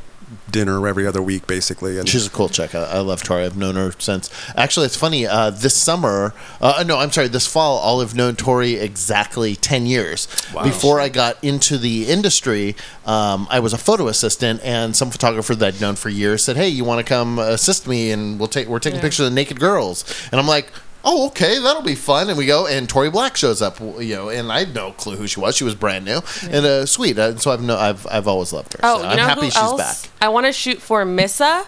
dinner 0.49 0.87
every 0.87 1.05
other 1.05 1.21
week 1.21 1.47
basically. 1.47 1.97
And 1.99 2.07
She's 2.07 2.27
a 2.27 2.29
cool 2.29 2.49
chick. 2.49 2.73
I, 2.75 2.83
I 2.83 2.99
love 2.99 3.23
Tori. 3.23 3.43
I've 3.43 3.57
known 3.57 3.75
her 3.75 3.91
since. 3.99 4.29
Actually, 4.55 4.85
it's 4.87 4.95
funny. 4.95 5.25
Uh, 5.27 5.49
this 5.49 5.75
summer, 5.75 6.33
uh, 6.61 6.83
no, 6.85 6.97
I'm 6.97 7.11
sorry. 7.11 7.27
This 7.27 7.47
fall, 7.47 7.79
I'll 7.83 7.99
have 7.99 8.15
known 8.15 8.35
Tori 8.35 8.75
exactly 8.75 9.55
ten 9.55 9.85
years. 9.85 10.27
Before 10.63 10.99
I 10.99 11.09
got 11.09 11.43
into 11.43 11.77
the 11.77 12.07
industry, 12.07 12.75
um, 13.05 13.47
I 13.49 13.59
was 13.59 13.73
a 13.73 13.77
photo 13.77 14.07
assistant, 14.07 14.61
and 14.63 14.95
some 14.95 15.09
photographer 15.11 15.55
that 15.55 15.75
I'd 15.75 15.81
known 15.81 15.95
for 15.95 16.09
years 16.09 16.43
said, 16.43 16.55
"Hey, 16.57 16.69
you 16.69 16.83
want 16.83 17.05
to 17.05 17.07
come 17.07 17.39
assist 17.39 17.87
me? 17.87 18.11
And 18.11 18.39
we'll 18.39 18.47
take 18.47 18.67
we're 18.67 18.79
taking 18.79 18.97
Yeah. 18.97 19.03
pictures 19.03 19.27
of 19.27 19.33
naked 19.33 19.59
girls." 19.59 20.03
And 20.31 20.39
I'm 20.39 20.47
like. 20.47 20.71
Oh, 21.07 21.27
okay, 21.27 21.59
that'll 21.59 21.83
be 21.83 21.93
fun. 21.95 22.29
And 22.29 22.37
we 22.37 22.45
go, 22.47 22.65
and 22.65 22.89
Tori 22.89 23.11
Black 23.11 23.37
shows 23.37 23.61
up, 23.61 23.79
you 23.79 24.15
know, 24.15 24.29
and 24.29 24.51
I 24.51 24.59
had 24.59 24.73
no 24.73 24.91
clue 24.91 25.15
who 25.15 25.27
she 25.27 25.39
was. 25.39 25.55
She 25.55 25.63
was 25.63 25.75
brand 25.75 26.03
new 26.03 26.21
and 26.49 26.65
uh, 26.65 26.85
sweet. 26.87 27.17
Uh, 27.19 27.37
so 27.37 27.51
I've 27.51 27.61
no, 27.61 27.77
I've 27.77 28.05
I've 28.07 28.27
always 28.27 28.51
loved 28.51 28.73
her. 28.73 28.79
oh, 28.83 28.97
so 28.97 29.03
you 29.03 29.09
I'm 29.09 29.17
know 29.17 29.23
happy 29.23 29.41
who 29.41 29.45
she's 29.47 29.55
else? 29.57 30.07
back. 30.07 30.11
I 30.19 30.29
want 30.29 30.47
to 30.47 30.51
shoot 30.51 30.81
for 30.81 31.05
Missa. 31.05 31.67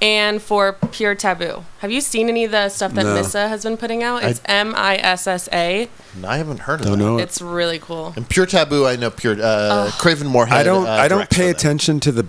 And 0.00 0.42
for 0.42 0.72
Pure 0.90 1.14
Taboo. 1.14 1.62
Have 1.78 1.92
you 1.92 2.00
seen 2.00 2.28
any 2.28 2.42
of 2.44 2.50
the 2.50 2.70
stuff 2.70 2.92
that 2.94 3.04
No. 3.04 3.14
Missa 3.14 3.46
has 3.48 3.62
been 3.62 3.76
putting 3.76 4.02
out? 4.02 4.24
I- 4.24 4.30
It's 4.30 4.40
M 4.46 4.74
I 4.76 4.96
S 4.96 5.28
S 5.28 5.48
A. 5.52 5.88
I 6.26 6.36
haven't 6.38 6.58
heard 6.58 6.80
of 6.80 6.86
Don't 6.86 6.98
that. 6.98 7.04
know. 7.04 7.18
It's 7.18 7.40
really 7.40 7.78
cool. 7.78 8.12
And 8.16 8.28
Pure 8.28 8.46
Taboo, 8.46 8.84
I 8.84 8.96
know 8.96 9.10
Pure 9.10 9.36
uh, 9.40 9.92
Craven 10.00 10.26
Moorehead. 10.26 10.58
I 10.58 10.62
don't 10.64 10.88
uh, 10.88 10.90
I 10.90 11.06
don't 11.06 11.30
pay 11.30 11.50
attention 11.50 12.00
to 12.00 12.10
the 12.10 12.26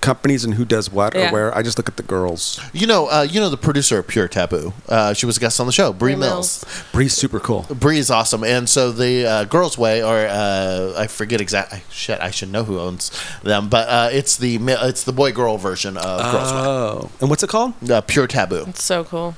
companies 0.00 0.44
and 0.44 0.54
who 0.54 0.64
does 0.64 0.90
what 0.92 1.14
Yeah. 1.14 1.28
or 1.28 1.32
where. 1.32 1.56
I 1.56 1.62
just 1.62 1.78
look 1.78 1.88
at 1.88 1.96
the 1.96 2.02
girls. 2.02 2.60
You 2.72 2.86
know, 2.86 3.08
uh, 3.08 3.26
you 3.28 3.40
know 3.40 3.48
the 3.50 3.56
producer 3.56 3.98
of 3.98 4.06
Pure 4.06 4.28
Taboo. 4.28 4.72
Uh, 4.88 5.12
she 5.14 5.26
was 5.26 5.36
a 5.36 5.40
guest 5.40 5.58
on 5.60 5.66
the 5.66 5.72
show, 5.72 5.92
Bree 5.92 6.12
Bree 6.14 6.20
Mills. 6.20 6.64
Bree's 6.92 7.14
super 7.14 7.40
cool. 7.40 7.66
Bree 7.70 7.98
is 7.98 8.10
awesome, 8.10 8.44
and 8.44 8.68
so 8.68 8.92
the 8.92 9.26
uh, 9.26 9.44
Girls 9.44 9.76
Way, 9.76 10.02
or 10.02 10.26
uh, 10.26 10.94
I 10.96 11.06
forget 11.06 11.40
exactly. 11.40 11.82
Shit, 11.90 12.20
I 12.20 12.30
should 12.30 12.50
know 12.52 12.64
who 12.64 12.78
owns 12.78 13.10
them, 13.42 13.68
but 13.68 13.88
uh, 13.88 14.08
it's 14.12 14.36
the 14.36 14.56
it's 14.56 15.04
the 15.04 15.12
boy 15.12 15.32
girl 15.32 15.58
version 15.58 15.96
of 15.96 16.20
Girls 16.32 16.52
Way. 16.52 16.58
Oh, 16.58 17.10
and 17.20 17.28
what's 17.30 17.42
it 17.42 17.48
called? 17.50 17.74
Uh, 17.90 18.00
Pure 18.00 18.28
Taboo. 18.28 18.64
It's 18.68 18.84
so 18.84 19.04
cool. 19.04 19.36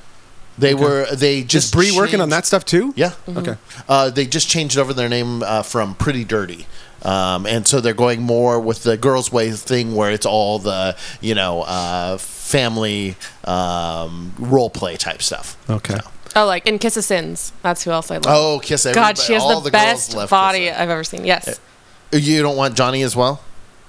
They 0.57 0.75
were 0.75 1.07
they 1.15 1.43
just 1.43 1.67
Is 1.67 1.71
Bree 1.71 1.91
working 1.91 2.21
on 2.21 2.29
that 2.29 2.45
stuff 2.45 2.65
too? 2.65 2.93
Yeah. 2.95 3.13
Okay. 3.27 3.55
Uh, 3.89 4.09
they 4.11 4.27
just 4.27 4.47
changed 4.49 4.77
over 4.77 4.93
their 4.93 5.09
name 5.09 5.41
uh, 5.43 5.63
from 5.63 5.95
Pretty 5.95 6.23
Dirty. 6.23 6.67
Um, 7.03 7.45
and 7.45 7.67
so 7.67 7.81
they're 7.81 7.93
going 7.93 8.21
more 8.21 8.59
with 8.59 8.83
the 8.83 8.95
girls' 8.97 9.31
way 9.31 9.51
thing 9.51 9.95
where 9.95 10.11
it's 10.11 10.25
all 10.25 10.59
the, 10.59 10.95
you 11.19 11.33
know, 11.35 11.61
uh, 11.63 12.17
family 12.17 13.15
um, 13.45 14.33
role 14.37 14.69
play 14.69 14.97
type 14.97 15.21
stuff. 15.21 15.57
Okay. 15.69 15.95
So- 15.95 16.09
Oh, 16.33 16.45
like 16.45 16.65
in 16.65 16.79
Kissa 16.79 17.03
Sins. 17.03 17.51
That's 17.61 17.83
who 17.83 17.91
else 17.91 18.09
I 18.09 18.15
love. 18.15 18.25
Oh, 18.27 18.59
Kiss 18.63 18.85
God, 18.93 19.17
she 19.17 19.33
has 19.33 19.43
all 19.43 19.59
the, 19.59 19.69
best 19.69 20.15
body 20.29 20.59
Kiss. 20.67 20.77
I've 20.77 20.89
ever 20.89 21.03
seen. 21.03 21.25
Yes. 21.25 21.59
You 22.13 22.41
don't 22.41 22.55
want 22.55 22.75
Johnny 22.75 23.03
as 23.03 23.17
well? 23.17 23.41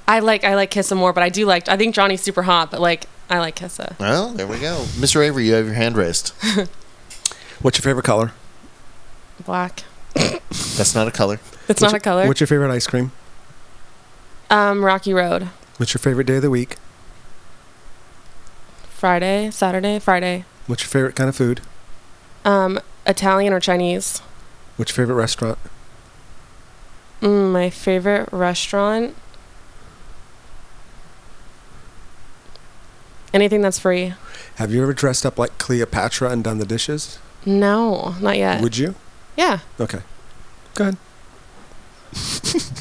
I 0.08 0.18
like 0.18 0.42
I 0.42 0.56
like 0.56 0.72
Kissa 0.72 0.96
more, 0.96 1.12
but 1.12 1.22
I 1.22 1.28
do 1.28 1.46
like 1.46 1.68
I 1.68 1.76
think 1.76 1.94
Johnny's 1.94 2.20
super 2.20 2.42
hot, 2.42 2.72
but 2.72 2.80
like 2.80 3.06
I 3.30 3.38
like 3.38 3.54
Kissa. 3.54 3.96
Well, 4.00 4.30
there 4.30 4.48
we 4.48 4.58
go. 4.58 4.78
Mr. 4.96 5.24
Avery, 5.24 5.46
you 5.46 5.52
have 5.54 5.66
your 5.66 5.74
hand 5.76 5.96
raised. 5.96 6.30
What's 7.60 7.78
your 7.78 7.82
favorite 7.84 8.04
color? 8.04 8.32
Black. 9.44 9.84
That's 10.14 10.96
not 10.96 11.06
a 11.06 11.12
color. 11.12 11.38
It's 11.72 11.80
What's 11.80 11.80
not 11.80 11.92
your- 11.92 11.96
a 11.96 12.00
color. 12.00 12.26
What's 12.28 12.38
your 12.40 12.46
favorite 12.46 12.70
ice 12.70 12.86
cream? 12.86 13.12
um, 14.50 14.84
Rocky 14.84 15.14
Road. 15.14 15.48
What's 15.78 15.94
your 15.94 16.00
favorite 16.00 16.26
day 16.26 16.36
of 16.36 16.42
the 16.42 16.50
week? 16.50 16.76
Friday, 18.90 19.50
Saturday, 19.50 19.98
Friday. 19.98 20.44
What's 20.66 20.82
your 20.82 20.90
favorite 20.90 21.16
kind 21.16 21.30
of 21.30 21.34
food? 21.36 21.62
Um, 22.44 22.78
Italian 23.06 23.54
or 23.54 23.60
Chinese. 23.60 24.18
What's 24.76 24.94
your 24.94 25.06
favorite 25.06 25.16
restaurant? 25.16 25.58
Mm, 27.22 27.52
my 27.52 27.70
favorite 27.70 28.28
restaurant. 28.32 29.16
Anything 33.32 33.62
that's 33.62 33.78
free. 33.78 34.12
Have 34.56 34.70
you 34.72 34.82
ever 34.82 34.92
dressed 34.92 35.24
up 35.24 35.38
like 35.38 35.56
Cleopatra 35.56 36.28
and 36.28 36.44
done 36.44 36.58
the 36.58 36.66
dishes? 36.66 37.18
No, 37.46 38.14
not 38.20 38.36
yet. 38.36 38.60
Would 38.60 38.76
you? 38.76 38.94
yeah. 39.36 39.60
Okay. 39.80 40.00
Go 40.74 40.84
ahead. 40.84 40.96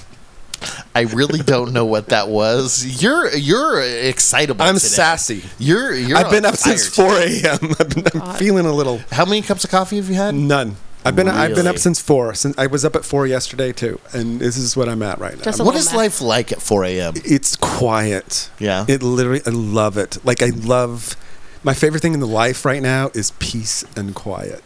I 0.93 1.01
really 1.01 1.39
don't 1.39 1.71
know 1.73 1.85
what 1.85 2.07
that 2.07 2.27
was. 2.27 3.01
You're 3.01 3.33
you're 3.33 3.81
excitable. 3.81 4.61
I'm 4.63 4.75
today. 4.75 4.88
sassy. 4.88 5.43
You're 5.57 5.93
you're. 5.95 6.17
I've 6.17 6.29
been 6.29 6.45
up 6.45 6.55
since 6.55 6.93
fire 6.93 7.07
4 7.07 7.15
a.m. 7.17 7.75
I've 7.79 7.89
been, 7.89 8.03
I'm 8.13 8.19
God. 8.19 8.38
feeling 8.39 8.65
a 8.65 8.73
little 8.73 9.00
How 9.11 9.25
many 9.25 9.41
cups 9.41 9.63
of 9.63 9.71
coffee 9.71 9.95
have 9.97 10.09
you 10.09 10.15
had? 10.15 10.35
none. 10.35 10.75
I've 11.03 11.15
been 11.15 11.27
I've 11.27 11.55
been 11.55 11.65
up 11.65 11.79
since 11.79 12.00
four. 12.00 12.35
Since 12.35 12.57
I 12.59 12.67
was 12.67 12.85
up 12.85 12.95
at 12.95 13.03
four 13.05 13.25
yesterday 13.25 13.71
too, 13.71 14.00
and 14.13 14.39
this 14.39 14.55
is 14.57 14.77
what 14.77 14.88
I'm 14.88 15.01
at 15.01 15.17
right 15.17 15.35
now. 15.35 15.43
Just 15.43 15.59
a 15.59 15.63
What 15.63 15.73
little 15.73 15.79
is 15.79 15.88
mess. 15.88 15.95
life 15.95 16.21
like 16.21 16.51
at 16.51 16.61
4 16.61 16.83
a.m.? 16.85 17.13
it's 17.25 17.55
quiet. 17.55 18.51
Yeah. 18.59 18.85
It 18.88 19.01
literally, 19.01 19.41
I 19.47 19.50
love 19.50 19.97
it. 19.97 20.23
Like 20.23 20.43
I 20.43 20.50
love. 20.50 21.15
My 21.63 21.73
favorite 21.73 22.01
thing 22.01 22.13
in 22.13 22.19
the 22.19 22.27
life 22.27 22.65
right 22.65 22.81
now 22.83 23.09
is 23.15 23.31
peace 23.39 23.83
and 23.95 24.13
quiet. 24.13 24.61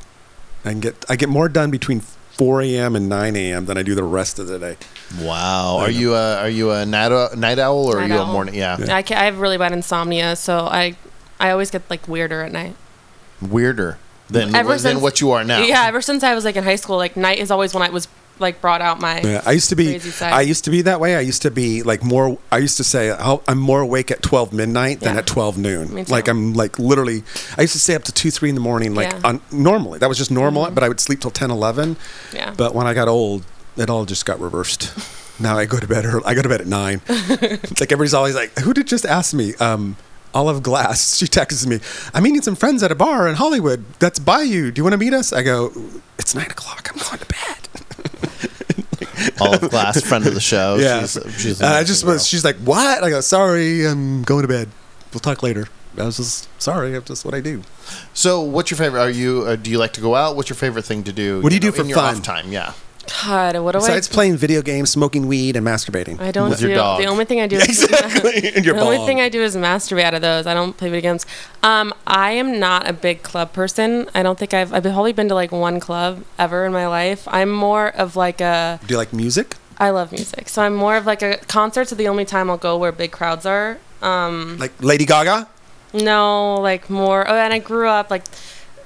I 0.65 0.71
can 0.71 0.79
get 0.81 1.05
I 1.07 1.15
get 1.15 1.29
more 1.29 1.47
done 1.47 1.71
between 1.71 2.01
4 2.37 2.61
a.m. 2.63 2.95
and 2.95 3.07
9 3.09 3.35
a.m. 3.35 3.65
than 3.65 3.77
I 3.77 3.83
do 3.83 3.95
the 3.95 4.03
rest 4.03 4.39
of 4.39 4.47
the 4.47 4.59
day. 4.59 4.77
Wow. 5.21 5.77
Are 5.77 5.89
you 5.89 6.13
a 6.15 6.37
are 6.39 6.49
you 6.49 6.71
a 6.71 6.85
night 6.85 7.11
owl, 7.11 7.29
night 7.35 7.59
owl 7.59 7.87
or 7.87 7.97
are 7.99 8.07
Night 8.07 8.15
you 8.15 8.21
a 8.21 8.25
morning? 8.25 8.55
Yeah. 8.55 8.77
I, 8.89 9.01
ca 9.03 9.15
I 9.15 9.25
have 9.25 9.39
really 9.39 9.57
bad 9.57 9.71
insomnia, 9.71 10.35
so 10.35 10.59
I 10.59 10.95
I 11.39 11.51
always 11.51 11.71
get 11.71 11.89
like 11.89 12.07
weirder 12.07 12.41
at 12.41 12.51
night. 12.51 12.75
Weirder 13.41 13.97
than 14.29 14.55
Ever 14.55 14.69
than 14.69 14.79
since- 14.79 15.01
what 15.01 15.21
you 15.21 15.31
are 15.31 15.43
now. 15.43 15.59
Yeah, 15.63 15.85
ever 15.85 16.01
since 16.01 16.23
I 16.23 16.33
was 16.35 16.43
like 16.45 16.55
in 16.55 16.63
high 16.63 16.75
school, 16.77 16.97
like 16.97 17.15
night 17.15 17.37
is 17.39 17.51
always 17.51 17.73
when 17.73 17.83
I 17.83 17.89
was 17.89 18.07
like 18.39 18.59
brought 18.61 18.81
out 18.81 18.99
my. 18.99 19.21
Yeah, 19.21 19.41
I 19.45 19.51
used 19.51 19.69
to 19.69 19.75
be. 19.75 19.85
Crazy 19.91 20.09
side. 20.11 20.33
I 20.33 20.41
used 20.41 20.63
to 20.65 20.71
be 20.71 20.81
that 20.83 20.99
way. 20.99 21.15
I 21.15 21.21
used 21.21 21.41
to 21.43 21.51
be 21.51 21.83
like 21.83 22.03
more. 22.03 22.37
I 22.51 22.57
used 22.57 22.77
to 22.77 22.83
say 22.83 23.11
I'm 23.11 23.57
more 23.59 23.81
awake 23.81 24.11
at 24.11 24.21
12 24.21 24.53
midnight 24.53 24.99
than 24.99 25.13
Yeah. 25.13 25.19
at 25.19 25.27
12 25.27 25.57
noon. 25.57 26.05
Like 26.05 26.27
I'm 26.27 26.53
like 26.53 26.77
literally. 26.79 27.23
I 27.57 27.61
used 27.61 27.73
to 27.73 27.79
stay 27.79 27.95
up 27.95 28.03
to 28.03 28.11
two, 28.11 28.31
three 28.31 28.49
in 28.49 28.55
the 28.55 28.61
morning. 28.61 28.93
Like 28.95 29.11
Yeah. 29.11 29.17
Mm-hmm. 29.19 29.25
on 29.25 29.41
normally 29.51 29.99
that 29.99 30.09
was 30.09 30.17
just 30.17 30.31
normal. 30.31 30.69
But 30.71 30.83
I 30.83 30.87
would 30.89 30.99
sleep 30.99 31.21
till 31.21 31.31
10, 31.31 31.51
11. 31.51 31.97
Yeah. 32.33 32.53
But 32.57 32.75
when 32.75 32.87
I 32.87 32.93
got 32.93 33.07
old, 33.07 33.45
it 33.77 33.89
all 33.89 34.05
just 34.05 34.25
got 34.25 34.39
reversed. 34.39 34.91
now 35.39 35.57
I 35.57 35.65
go 35.65 35.77
to 35.79 35.87
bed 35.87 36.05
early. 36.05 36.23
I 36.25 36.33
go 36.33 36.41
to 36.41 36.49
bed 36.49 36.61
at 36.61 36.67
nine. 36.67 37.01
it's 37.07 37.79
like 37.79 37.91
everybody's 37.91 38.13
always 38.13 38.35
like, 38.35 38.57
"Who 38.59 38.73
did 38.73 38.87
just 38.87 39.05
ask 39.05 39.33
me?" 39.33 39.53
Um, 39.55 39.97
Olive 40.33 40.61
Glass. 40.63 41.15
She 41.19 41.27
texts 41.27 41.65
me. 41.65 41.79
I'm 42.13 42.23
meeting 42.23 42.41
some 42.41 42.55
friends 42.55 42.83
at 42.83 42.91
a 42.91 42.95
bar 42.95 43.27
in 43.27 43.35
Hollywood. 43.35 43.85
That's 43.99 44.19
by 44.19 44.41
you. 44.41 44.71
Do 44.71 44.79
you 44.79 44.83
want 44.83 44.93
to 44.93 44.97
meet 44.97 45.13
us? 45.13 45.31
I 45.31 45.43
go. 45.43 45.71
It's 46.19 46.35
nine 46.35 46.47
o'clock. 46.51 46.89
I'm 46.91 46.99
going 46.99 47.19
to 47.19 47.25
bed. 47.25 47.64
Olive 49.39 49.69
Glass, 49.69 50.01
friend 50.01 50.25
of 50.27 50.33
the 50.33 50.41
show. 50.41 50.77
Yeah. 50.79 51.01
She's, 51.01 51.41
she's 51.41 51.61
And 51.61 51.73
I 51.73 51.83
just 51.83 52.03
was. 52.05 52.27
She's 52.27 52.43
like, 52.43 52.57
"What?" 52.57 53.03
I 53.03 53.09
go, 53.09 53.21
"Sorry, 53.21 53.85
I'm 53.85 54.23
going 54.23 54.41
to 54.43 54.47
bed. 54.47 54.69
We'll 55.13 55.19
talk 55.19 55.43
later." 55.43 55.67
I 55.97 56.03
was 56.03 56.17
just 56.17 56.49
sorry. 56.61 56.91
That's 56.91 57.07
just 57.07 57.25
what 57.25 57.33
I 57.33 57.39
do. 57.39 57.61
So, 58.13 58.41
what's 58.41 58.69
your 58.69 58.77
favorite? 58.77 59.01
Are 59.01 59.09
you? 59.09 59.43
Uh, 59.47 59.55
do 59.55 59.71
you 59.71 59.77
like 59.77 59.93
to 59.93 60.01
go 60.01 60.15
out? 60.15 60.35
What's 60.35 60.49
your 60.49 60.57
favorite 60.57 60.83
thing 60.83 61.03
to 61.03 61.13
do? 61.13 61.41
What 61.41 61.49
do 61.49 61.55
you 61.55 61.61
do 61.61 61.67
know, 61.67 61.73
for 61.73 61.81
in 61.81 61.89
your 61.89 61.97
fun? 61.97 62.15
off 62.17 62.23
time? 62.23 62.51
Yeah. 62.51 62.73
God, 63.23 63.57
what 63.57 63.71
do 63.73 63.77
Besides 63.79 63.89
I? 63.89 63.97
Besides 63.99 64.07
playing 64.09 64.37
video 64.37 64.61
games, 64.61 64.89
smoking 64.89 65.27
weed, 65.27 65.55
and 65.55 65.65
masturbating. 65.65 66.19
I 66.19 66.31
don't 66.31 66.49
With 66.49 66.59
do. 66.59 66.67
your 66.67 66.75
dog. 66.77 66.99
The 67.01 67.05
only 67.07 67.25
thing 67.25 67.39
I 67.41 67.47
do 67.47 67.55
is 67.57 67.83
exactly. 67.83 68.51
and 68.55 68.65
your 68.65 68.75
the 68.79 68.81
only 68.81 68.97
thing 69.05 69.19
I 69.21 69.29
do 69.29 69.41
is 69.41 69.55
masturbate 69.55 70.03
out 70.03 70.13
of 70.13 70.21
those. 70.21 70.47
I 70.47 70.53
don't 70.53 70.75
play 70.77 70.89
video 70.89 71.01
games. 71.11 71.25
Um, 71.63 71.93
I 72.07 72.31
am 72.31 72.59
not 72.59 72.87
a 72.87 72.93
big 72.93 73.23
club 73.23 73.53
person. 73.53 74.07
I 74.15 74.23
don't 74.23 74.37
think 74.39 74.53
I've 74.53 74.73
I've 74.73 74.83
probably 74.83 75.13
been 75.13 75.29
to 75.29 75.35
like 75.35 75.51
one 75.51 75.79
club 75.79 76.23
ever 76.37 76.65
in 76.65 76.73
my 76.73 76.87
life. 76.87 77.27
I'm 77.31 77.49
more 77.51 77.87
of 77.89 78.15
like 78.15 78.41
a 78.41 78.79
do 78.85 78.93
you 78.93 78.97
like 78.97 79.13
music? 79.13 79.55
I 79.77 79.89
love 79.89 80.11
music, 80.11 80.47
so 80.49 80.61
I'm 80.61 80.73
more 80.75 80.95
of 80.95 81.05
like 81.05 81.21
a 81.21 81.37
concerts 81.47 81.91
are 81.91 81.95
the 81.95 82.07
only 82.07 82.23
time 82.25 82.49
I'll 82.49 82.57
go 82.57 82.77
where 82.77 82.91
big 82.91 83.11
crowds 83.11 83.45
are. 83.45 83.77
Um, 84.01 84.57
Like 84.57 84.71
Lady 84.81 85.05
Gaga? 85.05 85.47
no, 85.93 86.55
like 86.55 86.89
more. 86.89 87.27
Oh, 87.29 87.35
and 87.35 87.53
I 87.53 87.59
grew 87.59 87.87
up 87.87 88.09
like 88.11 88.23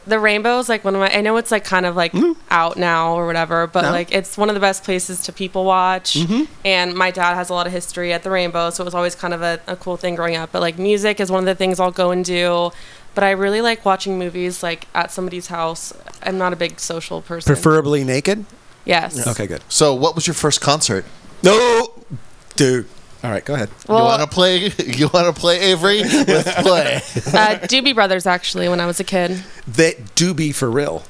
the 0.09 0.19
Rainbow 0.19 0.59
is 0.59 0.67
Like 0.69 0.83
one 0.83 0.95
of 0.95 1.01
my. 1.01 1.09
I 1.13 1.21
know 1.21 1.37
it's 1.37 1.51
like 1.51 1.63
kind 1.63 1.85
of 1.85 1.95
like 1.95 2.13
out 2.49 2.77
now 2.77 3.13
or 3.13 3.25
whatever, 3.25 3.67
but 3.67 3.83
No. 3.83 3.91
like 3.91 4.11
it's 4.11 4.37
one 4.37 4.49
of 4.49 4.55
the 4.55 4.59
best 4.61 4.83
places 4.83 5.21
to 5.23 5.31
people 5.33 5.63
watch. 5.65 6.15
Mm-hmm. 6.15 6.43
And 6.65 6.95
my 6.95 7.11
dad 7.11 7.35
has 7.35 7.49
a 7.49 7.53
lot 7.53 7.67
of 7.67 7.73
history 7.73 8.11
at 8.11 8.23
the 8.23 8.29
Rainbow, 8.31 8.69
so 8.71 8.83
it 8.83 8.85
was 8.85 8.95
always 8.95 9.15
kind 9.15 9.33
of 9.33 9.41
a, 9.41 9.59
a 9.67 9.75
cool 9.75 9.95
thing 9.97 10.15
growing 10.15 10.35
up. 10.35 10.51
But 10.51 10.61
like 10.61 10.77
music 10.77 11.19
is 11.19 11.31
one 11.31 11.39
of 11.39 11.45
the 11.45 11.55
things 11.55 11.79
I'll 11.79 11.91
go 11.91 12.11
and 12.11 12.25
do. 12.25 12.71
But 13.15 13.23
I 13.23 13.31
really 13.31 13.61
like 13.61 13.85
watching 13.85 14.19
movies 14.19 14.61
like 14.63 14.87
at 14.93 15.11
somebody's 15.11 15.47
house. 15.47 15.93
I'm 16.23 16.37
not 16.37 16.53
a 16.53 16.55
big 16.55 16.79
social 16.79 17.21
person. 17.21 17.53
Preferably 17.53 18.03
naked? 18.03 18.45
Yes. 18.85 19.25
Okay, 19.27 19.47
good. 19.47 19.61
So, 19.69 19.93
what 19.93 20.15
was 20.15 20.25
your 20.27 20.33
first 20.33 20.61
concert? 20.61 21.05
No! 21.43 21.93
Dude. 22.55 22.87
All 23.21 23.31
right, 23.31 23.43
go 23.43 23.53
ahead. 23.53 23.69
you 23.87 23.95
want 23.95 24.21
to 24.21 24.27
play? 24.27 24.71
You 24.77 25.09
want 25.13 25.33
to 25.33 25.39
play 25.39 25.59
Avery? 25.59 26.03
Let's 26.03 26.61
play. 26.61 26.95
uh, 27.37 27.59
Doobie 27.67 27.93
Brothers 27.93 28.25
actually 28.25 28.69
when 28.69 28.79
I 28.79 28.85
was 28.85 28.99
a 28.99 29.03
kid. 29.03 29.43
They 29.67 29.93
Doobie 30.15 30.55
for 30.55 30.71
real. 30.71 31.03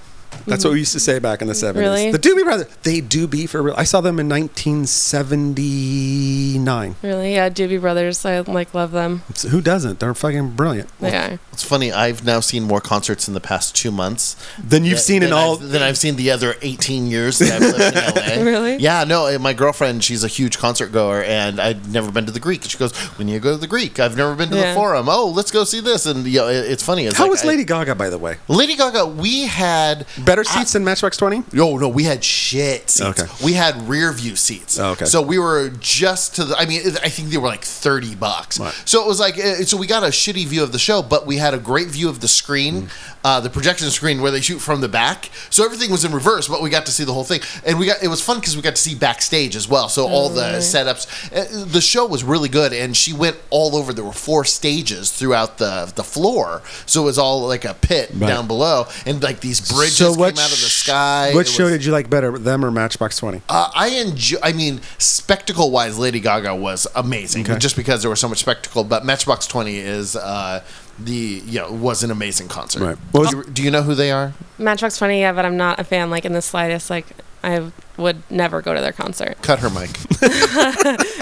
That's 0.45 0.63
what 0.63 0.73
we 0.73 0.79
used 0.79 0.93
to 0.93 0.99
say 0.99 1.19
back 1.19 1.41
in 1.41 1.47
the 1.47 1.53
70s. 1.53 1.75
Really? 1.75 2.11
The 2.11 2.19
Doobie 2.19 2.43
Brothers, 2.43 2.67
they 2.83 3.01
do 3.01 3.27
be 3.27 3.45
for 3.47 3.61
real. 3.61 3.75
I 3.77 3.83
saw 3.83 4.01
them 4.01 4.19
in 4.19 4.27
1979. 4.29 6.95
Really, 7.01 7.33
yeah, 7.35 7.49
Doobie 7.49 7.81
Brothers. 7.81 8.25
I 8.25 8.39
like 8.41 8.73
love 8.73 8.91
them. 8.91 9.21
It's- 9.29 9.43
who 9.51 9.61
doesn't? 9.61 9.99
They're 9.99 10.13
fucking 10.13 10.51
brilliant. 10.51 10.89
They 10.99 11.15
are. 11.15 11.39
It's 11.53 11.63
funny. 11.63 11.91
I've 11.91 12.23
now 12.25 12.39
seen 12.39 12.63
more 12.63 12.79
concerts 12.81 13.27
in 13.27 13.33
the 13.33 13.39
past 13.41 13.75
two 13.75 13.91
months 13.91 14.35
Then 14.63 14.83
you've 14.85 14.95
than- 14.95 15.03
seen 15.03 15.23
in 15.23 15.33
all. 15.33 15.55
I've, 15.55 15.69
than 15.69 15.81
I've 15.81 15.97
seen 15.97 16.15
the 16.15 16.31
other 16.31 16.55
18 16.61 17.07
years 17.07 17.39
that 17.39 17.51
I've 17.51 17.61
lived 17.61 17.97
in 17.97 18.15
LA. 18.15 18.43
Really? 18.49 18.77
Yeah, 18.77 19.03
no. 19.03 19.25
eh, 19.25 19.37
My 19.37 19.53
girlfriend, 19.53 20.03
she's 20.03 20.23
a 20.23 20.27
huge 20.27 20.57
concert 20.57 20.91
goer, 20.91 21.21
and 21.23 21.59
I'd 21.59 21.91
never 21.91 22.11
been 22.11 22.25
to 22.25 22.31
the 22.31 22.39
Greek. 22.39 22.63
She 22.63 22.77
goes, 22.77 22.95
"When 23.17 23.27
you 23.27 23.39
go 23.39 23.51
to 23.51 23.57
the 23.57 23.67
Greek, 23.67 23.99
I've 23.99 24.15
never 24.17 24.33
been 24.35 24.49
to 24.49 24.55
Yeah. 24.55 24.69
the 24.73 24.75
Forum. 24.75 25.07
Oh, 25.09 25.27
let's 25.27 25.51
go 25.51 25.63
see 25.65 25.81
this." 25.81 26.05
And 26.05 26.25
you 26.25 26.39
know, 26.39 26.47
it- 26.47 26.71
it's 26.71 26.83
funny. 26.83 27.05
It's 27.05 27.17
How 27.17 27.25
like 27.25 27.31
was 27.31 27.43
I- 27.43 27.47
Lady 27.47 27.63
Gaga, 27.65 27.95
by 27.95 28.09
the 28.09 28.17
way? 28.17 28.37
Lady 28.47 28.75
Gaga, 28.75 29.05
we 29.07 29.43
had 29.43 30.05
Better 30.29 30.43
seats 30.43 30.73
than 30.73 30.83
Matchbox 30.83 31.17
20? 31.17 31.43
No, 31.53 31.77
no, 31.77 31.89
we 31.89 32.03
had 32.03 32.23
shit 32.23 32.89
seats. 32.89 33.19
Okay. 33.19 33.23
We 33.43 33.53
had 33.53 33.89
rear 33.89 34.11
view 34.13 34.35
seats. 34.35 34.77
Oh, 34.77 34.91
okay. 34.91 35.05
So 35.05 35.23
we 35.23 35.39
were 35.39 35.69
just 35.79 36.35
to 36.35 36.43
the. 36.45 36.55
I 36.55 36.65
mean, 36.67 36.81
I 37.03 37.09
think 37.09 37.29
they 37.29 37.37
were 37.37 37.47
like 37.47 37.63
thirty 37.63 38.13
bucks. 38.13 38.59
Right. 38.59 38.73
So 38.85 39.03
it 39.03 39.07
was 39.07 39.19
like, 39.19 39.39
uh, 39.39 39.63
so 39.65 39.75
we 39.77 39.87
got 39.87 40.03
a 40.03 40.07
shitty 40.07 40.45
view 40.45 40.61
of 40.61 40.71
the 40.71 40.77
show, 40.79 41.01
but 41.01 41.25
we 41.25 41.37
had 41.37 41.53
a 41.55 41.57
great 41.57 41.87
view 41.87 42.09
of 42.09 42.19
the 42.19 42.27
screen, 42.27 42.83
Mm. 42.83 42.89
uh, 43.23 43.39
the 43.39 43.49
projection 43.49 43.89
screen 43.89 44.21
where 44.21 44.29
they 44.31 44.39
shoot 44.41 44.59
from 44.59 44.81
the 44.81 44.87
back. 44.87 45.29
So 45.49 45.65
everything 45.65 45.89
was 45.89 46.05
in 46.05 46.11
reverse, 46.13 46.47
but 46.47 46.61
we 46.61 46.69
got 46.69 46.85
to 46.85 46.91
see 46.91 47.03
the 47.05 47.13
whole 47.13 47.23
thing, 47.23 47.41
and 47.65 47.79
we 47.79 47.87
got 47.87 48.03
it 48.03 48.07
was 48.07 48.21
fun 48.21 48.39
because 48.39 48.55
we 48.55 48.61
got 48.61 48.75
to 48.75 48.81
see 48.81 48.93
backstage 48.93 49.55
as 49.55 49.67
well. 49.67 49.89
So 49.89 50.07
all 50.07 50.29
the 50.29 50.59
setups, 50.59 51.07
uh, 51.35 51.65
the 51.65 51.81
show 51.81 52.05
was 52.05 52.23
really 52.23 52.49
good, 52.49 52.71
and 52.71 52.95
she 52.95 53.13
went 53.13 53.37
all 53.49 53.75
over. 53.75 53.93
There 53.93 54.05
were 54.05 54.11
four 54.11 54.45
stages 54.45 55.11
throughout 55.11 55.57
the 55.57 55.91
the 55.95 56.03
floor, 56.03 56.61
so 56.85 57.01
it 57.01 57.05
was 57.05 57.17
all 57.17 57.47
like 57.47 57.65
a 57.65 57.73
pit 57.73 58.11
Right. 58.13 58.27
down 58.27 58.45
below, 58.47 58.85
and 59.07 59.23
like 59.23 59.39
these 59.39 59.59
bridges 59.71 59.97
So 59.97 60.18
came 60.19 60.35
what 60.35 60.39
out 60.39 60.45
of 60.51 60.59
the 60.59 60.69
sky. 60.69 61.31
What 61.33 61.47
It 61.47 61.51
show 61.51 61.63
was- 61.65 61.73
did 61.73 61.85
you 61.85 61.91
like 61.91 62.09
better, 62.09 62.37
them 62.37 62.63
or 62.63 62.71
Matchbox 62.71 63.17
20? 63.17 63.41
uh, 63.49 63.69
I 63.73 63.87
enjoy. 63.89 64.37
I 64.43 64.51
mean, 64.53 64.81
spectacle 64.97 65.71
wise, 65.71 65.97
Lady 65.97 66.19
Gaga 66.19 66.55
was 66.55 66.87
amazing, 66.95 67.43
Okay. 67.49 67.57
just 67.59 67.75
because 67.75 68.01
there 68.01 68.09
was 68.09 68.19
so 68.19 68.27
much 68.29 68.39
spectacle. 68.39 68.83
But 68.83 69.05
Matchbox 69.05 69.47
Twenty 69.47 69.77
is 69.77 70.15
uh, 70.15 70.61
the 70.99 71.41
you 71.45 71.59
know 71.59 71.71
was 71.71 72.03
an 72.03 72.11
amazing 72.11 72.47
concert. 72.47 72.81
Right. 72.81 72.97
What 73.11 73.21
was- 73.21 73.29
do, 73.31 73.37
you, 73.37 73.43
do 73.45 73.63
you 73.63 73.71
know 73.71 73.81
who 73.83 73.95
they 73.95 74.11
are? 74.11 74.33
Matchbox 74.57 74.97
20, 74.97 75.19
yeah, 75.21 75.31
but 75.31 75.45
I'm 75.45 75.55
not 75.57 75.79
a 75.79 75.83
fan, 75.85 76.09
like, 76.09 76.25
in 76.25 76.33
the 76.33 76.41
slightest. 76.41 76.89
Like, 76.89 77.05
I 77.43 77.61
would 77.99 78.23
never 78.31 78.61
go 78.61 78.73
to 78.73 78.81
their 78.81 78.91
concert. 78.91 79.41
Cut 79.41 79.59
her 79.59 79.69
mic. 79.69 79.89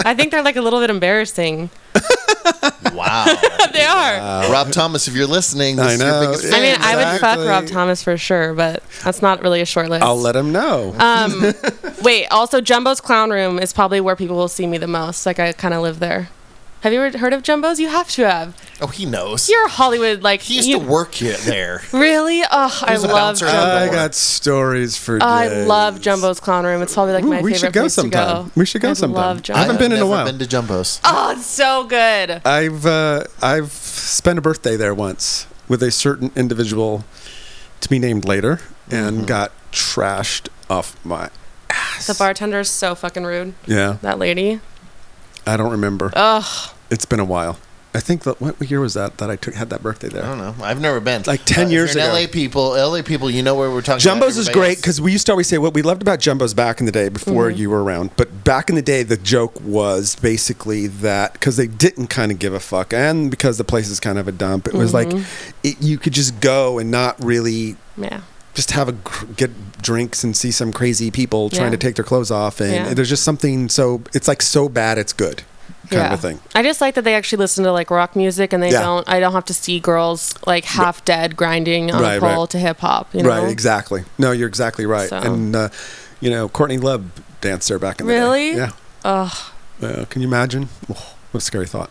I 0.06 0.14
think 0.16 0.30
they're, 0.30 0.42
like, 0.42 0.56
a 0.56 0.62
little 0.62 0.80
bit 0.80 0.90
embarrassing. 0.90 1.70
wow. 2.92 3.24
they 3.72 3.84
are. 3.84 4.50
Rob 4.52 4.70
Thomas, 4.72 5.08
if 5.08 5.14
you're 5.14 5.26
listening, 5.26 5.76
this 5.76 5.86
I 5.86 5.92
is 5.94 6.00
your 6.00 6.10
know. 6.10 6.20
biggest 6.26 6.44
Yeah, 6.44 6.56
I 6.56 6.60
mean, 6.60 6.74
fan. 6.76 6.84
I 6.84 6.96
would 6.96 7.20
fuck 7.20 7.38
Exactly. 7.38 7.46
Rob 7.48 7.66
Thomas 7.66 8.02
for 8.02 8.16
sure, 8.16 8.54
but 8.54 8.82
that's 9.04 9.20
not 9.22 9.42
really 9.42 9.60
a 9.60 9.66
short 9.66 9.88
list. 9.90 10.02
I'll 10.04 10.16
let 10.16 10.36
him 10.36 10.52
know. 10.52 10.94
Um, 10.98 11.52
wait, 12.02 12.26
also, 12.28 12.60
Jumbo's 12.60 13.00
Clown 13.00 13.30
Room 13.30 13.58
is 13.58 13.72
probably 13.72 14.00
where 14.00 14.16
people 14.16 14.36
will 14.36 14.48
see 14.48 14.66
me 14.66 14.78
the 14.78 14.86
most. 14.86 15.26
Like, 15.26 15.38
I 15.38 15.52
kind 15.52 15.74
of 15.74 15.82
live 15.82 15.98
there. 15.98 16.28
Have 16.82 16.92
you 16.92 17.02
ever 17.02 17.18
heard 17.18 17.32
of 17.32 17.42
Jumbo's? 17.42 17.80
You 17.80 17.88
have 17.88 18.08
to 18.10 18.28
have. 18.28 18.54
oh, 18.80 18.86
he 18.86 19.04
knows. 19.04 19.48
You're 19.48 19.66
a 19.66 19.68
Hollywood, 19.68 20.22
like, 20.22 20.42
he 20.42 20.56
used 20.56 20.68
you, 20.68 20.78
to 20.78 20.86
work 20.86 21.12
here 21.14 21.36
there. 21.38 21.82
Really? 21.92 22.42
Oh, 22.42 22.78
I 22.82 22.96
love 22.96 23.10
bouncer 23.10 23.46
Jumbo. 23.46 23.58
I 23.76 23.88
got 23.88 24.14
stories 24.14 24.96
for 24.96 25.14
you. 25.16 25.20
I 25.22 25.48
days. 25.48 25.66
love 25.66 26.00
Jumbo's 26.00 26.38
Clown 26.38 26.64
Room. 26.64 26.80
It's 26.80 26.94
probably 26.94 27.14
like 27.14 27.24
Ooh, 27.24 27.30
my 27.30 27.42
we 27.42 27.52
favorite 27.54 27.58
should 27.58 27.72
go 27.72 27.80
place 27.82 27.94
sometime. 27.94 28.44
to 28.44 28.50
go. 28.50 28.52
We 28.54 28.64
should 28.64 28.80
go 28.80 28.90
I 28.90 28.92
sometime. 28.92 29.16
love 29.38 29.50
I 29.50 29.58
haven't 29.58 29.78
been 29.78 29.90
in 29.90 29.98
a 29.98 30.06
while. 30.06 30.24
Been 30.24 30.38
to 30.38 30.46
Jumbo's. 30.46 31.00
Oh, 31.02 31.32
it's 31.32 31.46
so 31.46 31.82
good. 31.84 32.42
I've 32.46 32.86
uh, 32.86 33.24
I've 33.42 33.72
spent 33.72 34.38
a 34.38 34.42
birthday 34.42 34.76
there 34.76 34.94
once 34.94 35.46
with 35.68 35.82
a 35.82 35.90
certain 35.90 36.30
individual 36.36 37.04
to 37.80 37.88
be 37.88 37.98
named 37.98 38.24
later, 38.24 38.60
and 38.90 39.16
Mm-hmm. 39.18 39.26
got 39.26 39.52
trashed 39.72 40.48
off 40.70 40.96
my 41.04 41.30
ass. 41.70 42.06
The 42.06 42.14
bartender 42.14 42.60
is 42.60 42.70
so 42.70 42.94
fucking 42.94 43.24
rude. 43.24 43.54
yeah, 43.66 43.96
That 44.02 44.18
lady. 44.20 44.60
I 45.48 45.56
don't 45.56 45.70
remember. 45.70 46.10
Ugh. 46.14 46.70
It's 46.90 47.04
been 47.04 47.20
a 47.20 47.24
while. 47.24 47.58
I 47.94 48.00
think 48.00 48.24
that 48.24 48.38
what 48.40 48.60
year 48.70 48.80
was 48.80 48.94
that 48.94 49.16
that 49.16 49.30
I 49.30 49.36
took 49.36 49.54
had 49.54 49.70
that 49.70 49.82
birthday 49.82 50.08
there? 50.08 50.22
I 50.22 50.26
don't 50.28 50.38
know. 50.38 50.54
I've 50.62 50.80
never 50.80 51.00
been. 51.00 51.22
Like 51.26 51.44
10 51.46 51.66
if 51.66 51.72
years 51.72 51.94
you're 51.94 52.04
in 52.04 52.10
ago. 52.10 52.20
LA 52.20 52.26
people, 52.30 52.62
LA 52.72 53.00
people, 53.02 53.30
you 53.30 53.42
know 53.42 53.54
where 53.54 53.70
we're 53.70 53.80
talking. 53.80 54.00
Jumbo's 54.00 54.36
about 54.36 54.40
is 54.42 54.48
everybody 54.48 54.60
great 54.60 54.68
else. 54.76 54.80
because 54.82 55.00
we 55.00 55.10
used 55.10 55.24
to 55.26 55.32
always 55.32 55.46
say 55.48 55.56
what 55.56 55.72
we 55.72 55.80
loved 55.80 56.02
about 56.02 56.20
Jumbo's 56.20 56.52
back 56.52 56.80
in 56.80 56.86
the 56.86 56.92
day 56.92 57.08
before 57.08 57.48
Mm-hmm. 57.48 57.58
you 57.58 57.70
were 57.70 57.82
around. 57.82 58.10
But 58.16 58.44
back 58.44 58.68
in 58.68 58.76
the 58.76 58.82
day, 58.82 59.02
the 59.04 59.16
joke 59.16 59.58
was 59.62 60.16
basically 60.16 60.86
that 60.86 61.32
because 61.32 61.56
they 61.56 61.66
didn't 61.66 62.08
kind 62.08 62.30
of 62.30 62.38
give 62.38 62.52
a 62.52 62.60
fuck, 62.60 62.92
and 62.92 63.30
because 63.30 63.56
the 63.56 63.64
place 63.64 63.88
is 63.88 64.00
kind 64.00 64.18
of 64.18 64.28
a 64.28 64.32
dump, 64.32 64.68
it 64.68 64.74
was 64.74 64.92
like 64.92 65.08
Mm-hmm. 65.08 65.50
it, 65.64 65.82
you 65.82 65.96
could 65.98 66.12
just 66.12 66.40
go 66.40 66.78
and 66.78 66.90
not 66.90 67.16
really 67.24 67.76
Yeah. 67.96 68.20
Just 68.58 68.72
have 68.72 68.88
a 68.88 68.94
get 69.36 69.50
drinks 69.80 70.24
and 70.24 70.36
see 70.36 70.50
some 70.50 70.72
crazy 70.72 71.12
people 71.12 71.48
trying 71.48 71.66
Yeah. 71.66 71.70
to 71.70 71.76
take 71.76 71.94
their 71.94 72.04
clothes 72.04 72.32
off, 72.32 72.60
and 72.60 72.72
Yeah. 72.72 72.94
there's 72.94 73.08
just 73.08 73.22
something 73.22 73.68
so 73.68 74.02
it's 74.12 74.26
like 74.26 74.42
so 74.42 74.68
bad 74.68 74.98
it's 74.98 75.12
good 75.12 75.44
kind 75.90 76.02
yeah. 76.02 76.12
of 76.12 76.18
a 76.18 76.22
thing. 76.22 76.40
I 76.56 76.64
just 76.64 76.80
like 76.80 76.96
that 76.96 77.04
they 77.04 77.14
actually 77.14 77.38
listen 77.38 77.62
to 77.64 77.70
like 77.72 77.88
rock 77.90 78.16
music 78.16 78.52
and 78.52 78.60
they 78.60 78.72
Yeah. 78.72 78.80
don't. 78.82 79.08
I 79.08 79.20
don't 79.20 79.32
have 79.32 79.44
to 79.46 79.54
see 79.54 79.78
girls 79.78 80.34
like 80.44 80.64
half 80.64 81.04
dead 81.04 81.36
grinding 81.36 81.92
on 81.92 82.02
Right, 82.02 82.16
a 82.16 82.20
pole 82.20 82.40
right. 82.42 82.50
to 82.50 82.58
hip 82.58 82.80
hop. 82.80 83.14
You 83.14 83.22
know? 83.22 83.28
Right, 83.28 83.48
exactly. 83.48 84.02
No, 84.18 84.32
you're 84.32 84.48
exactly 84.48 84.84
right. 84.86 85.08
So- 85.08 85.16
And 85.18 85.54
uh, 85.54 85.68
you 86.20 86.30
know, 86.30 86.48
Courtney 86.48 86.78
Love 86.78 87.04
danced 87.40 87.68
there 87.68 87.78
back 87.78 88.00
in 88.00 88.06
the 88.08 88.12
Really? 88.12 88.50
day. 88.52 88.56
Yeah. 88.58 88.70
Ugh. 89.04 89.32
Uh, 89.80 90.04
can 90.10 90.20
you 90.20 90.26
imagine? 90.28 90.68
Oh, 90.92 91.14
what 91.30 91.38
a 91.42 91.46
scary 91.46 91.66
thought. 91.68 91.90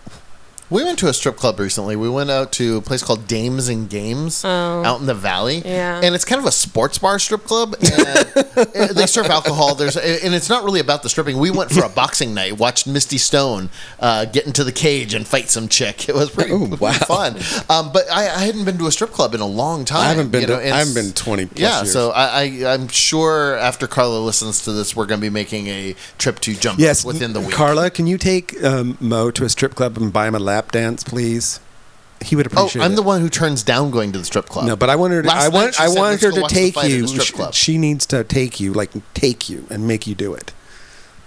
We 0.70 0.84
went 0.84 1.00
to 1.00 1.08
a 1.08 1.14
strip 1.14 1.38
club 1.38 1.60
recently. 1.60 1.96
We 1.96 2.10
went 2.10 2.30
out 2.30 2.52
to 2.54 2.78
a 2.78 2.82
place 2.82 3.02
called 3.02 3.26
Dames 3.28 3.70
and 3.70 3.90
Games 3.90 4.44
out 4.44 5.00
in 5.00 5.06
the 5.06 5.14
valley. 5.14 5.62
Oh. 5.64 5.70
Yeah. 5.70 6.02
And 6.04 6.14
it's 6.14 6.26
kind 6.26 6.40
of 6.40 6.46
a 6.46 6.52
sports 6.52 6.98
bar 6.98 7.20
strip 7.20 7.44
club. 7.46 7.76
And 8.58 8.90
they 8.92 9.06
serve 9.06 9.28
alcohol. 9.28 9.76
There's 9.76 9.96
and 9.98 10.34
it's 10.34 10.50
not 10.50 10.64
really 10.64 10.80
about 10.80 11.04
the 11.04 11.10
stripping. 11.10 11.38
We 11.38 11.52
went 11.52 11.70
for 11.72 11.84
a 11.84 11.90
boxing 11.90 12.34
night. 12.34 12.58
Watched 12.58 12.88
Misty 12.88 13.20
Stone 13.20 13.70
uh, 14.00 14.26
get 14.26 14.48
into 14.48 14.64
the 14.64 14.72
cage 14.72 15.14
and 15.14 15.28
fight 15.28 15.50
some 15.50 15.68
chick. 15.68 16.10
It 16.10 16.16
was 16.16 16.32
pretty, 16.32 16.52
Oh, 16.52 16.60
pretty 16.68 16.78
wow. 16.78 16.92
fun. 16.94 17.36
Um, 17.70 17.92
but 17.94 18.10
I, 18.12 18.24
I 18.30 18.40
hadn't 18.46 18.66
been 18.66 18.78
to 18.80 18.88
a 18.88 18.92
strip 18.92 19.12
club 19.12 19.36
in 19.36 19.42
a 19.42 19.46
long 19.46 19.86
time. 19.86 20.02
I 20.02 20.08
haven't 20.10 20.32
been 20.32 20.42
you 20.42 20.48
to- 20.48 20.54
know, 20.54 20.60
and 20.60 20.74
I 20.74 20.80
haven't 20.80 20.96
been 20.96 21.12
20 21.14 21.46
plus 21.46 21.60
Yeah. 21.60 21.78
years. 21.82 21.94
So 21.94 22.10
I, 22.12 22.42
I 22.64 22.74
I'm 22.74 22.88
sure 22.88 23.56
after 23.58 23.86
Carla 23.86 24.18
listens 24.20 24.64
to 24.64 24.72
this, 24.72 24.96
we're 24.96 25.06
going 25.06 25.22
to 25.22 25.26
be 25.26 25.30
making 25.32 25.68
a 25.68 25.94
trip 26.18 26.40
to 26.40 26.56
jump 26.56 26.80
Yes, 26.80 27.06
within 27.06 27.34
the 27.34 27.42
week. 27.42 27.52
Carla, 27.52 27.92
can 27.92 28.08
you 28.08 28.18
take 28.18 28.62
um, 28.64 28.98
Mo 29.00 29.30
to 29.32 29.46
a 29.46 29.50
strip 29.50 29.76
club 29.76 29.98
and 29.98 30.12
buy 30.12 30.28
him 30.28 30.34
a 30.36 30.40
lap 30.40 30.57
dance, 30.72 31.04
please? 31.04 31.60
He 32.26 32.36
would 32.36 32.48
appreciate. 32.48 32.62
Oh, 32.62 32.66
appreciate 32.66 32.86
I'm 32.86 32.94
it. 32.94 32.96
the 32.96 33.04
one 33.04 33.22
who 33.22 33.30
turns 33.30 33.62
down 33.64 33.92
going 33.92 34.12
to 34.12 34.18
the 34.20 34.26
strip 34.26 34.46
club. 34.48 34.66
No, 34.66 34.76
but 34.76 34.90
I 34.90 34.96
wanted 34.96 35.16
her 35.18 35.22
to. 35.22 35.28
Last 35.28 35.44
I 35.44 35.48
night 35.50 35.54
want. 35.54 35.76
she 35.76 35.84
I 35.84 35.88
said, 35.88 36.00
want 36.00 36.10
"Let's 36.12 36.24
her 36.24 36.30
go 36.32 36.36
to 36.38 36.42
watch 36.42 36.52
the 36.54 36.56
take 36.60 36.74
fight 36.74 36.86
at 36.86 36.92
you. 36.92 37.02
the 37.04 37.08
strip 37.10 37.26
She, 37.28 37.34
club." 37.34 37.54
she 37.54 37.78
needs 37.78 38.06
to 38.08 38.24
take 38.24 38.60
you, 38.60 38.74
like 38.74 38.92
take 39.14 39.50
you, 39.50 39.68
and 39.70 39.88
make 39.88 40.08
you 40.08 40.16
do 40.16 40.34
it. 40.34 40.52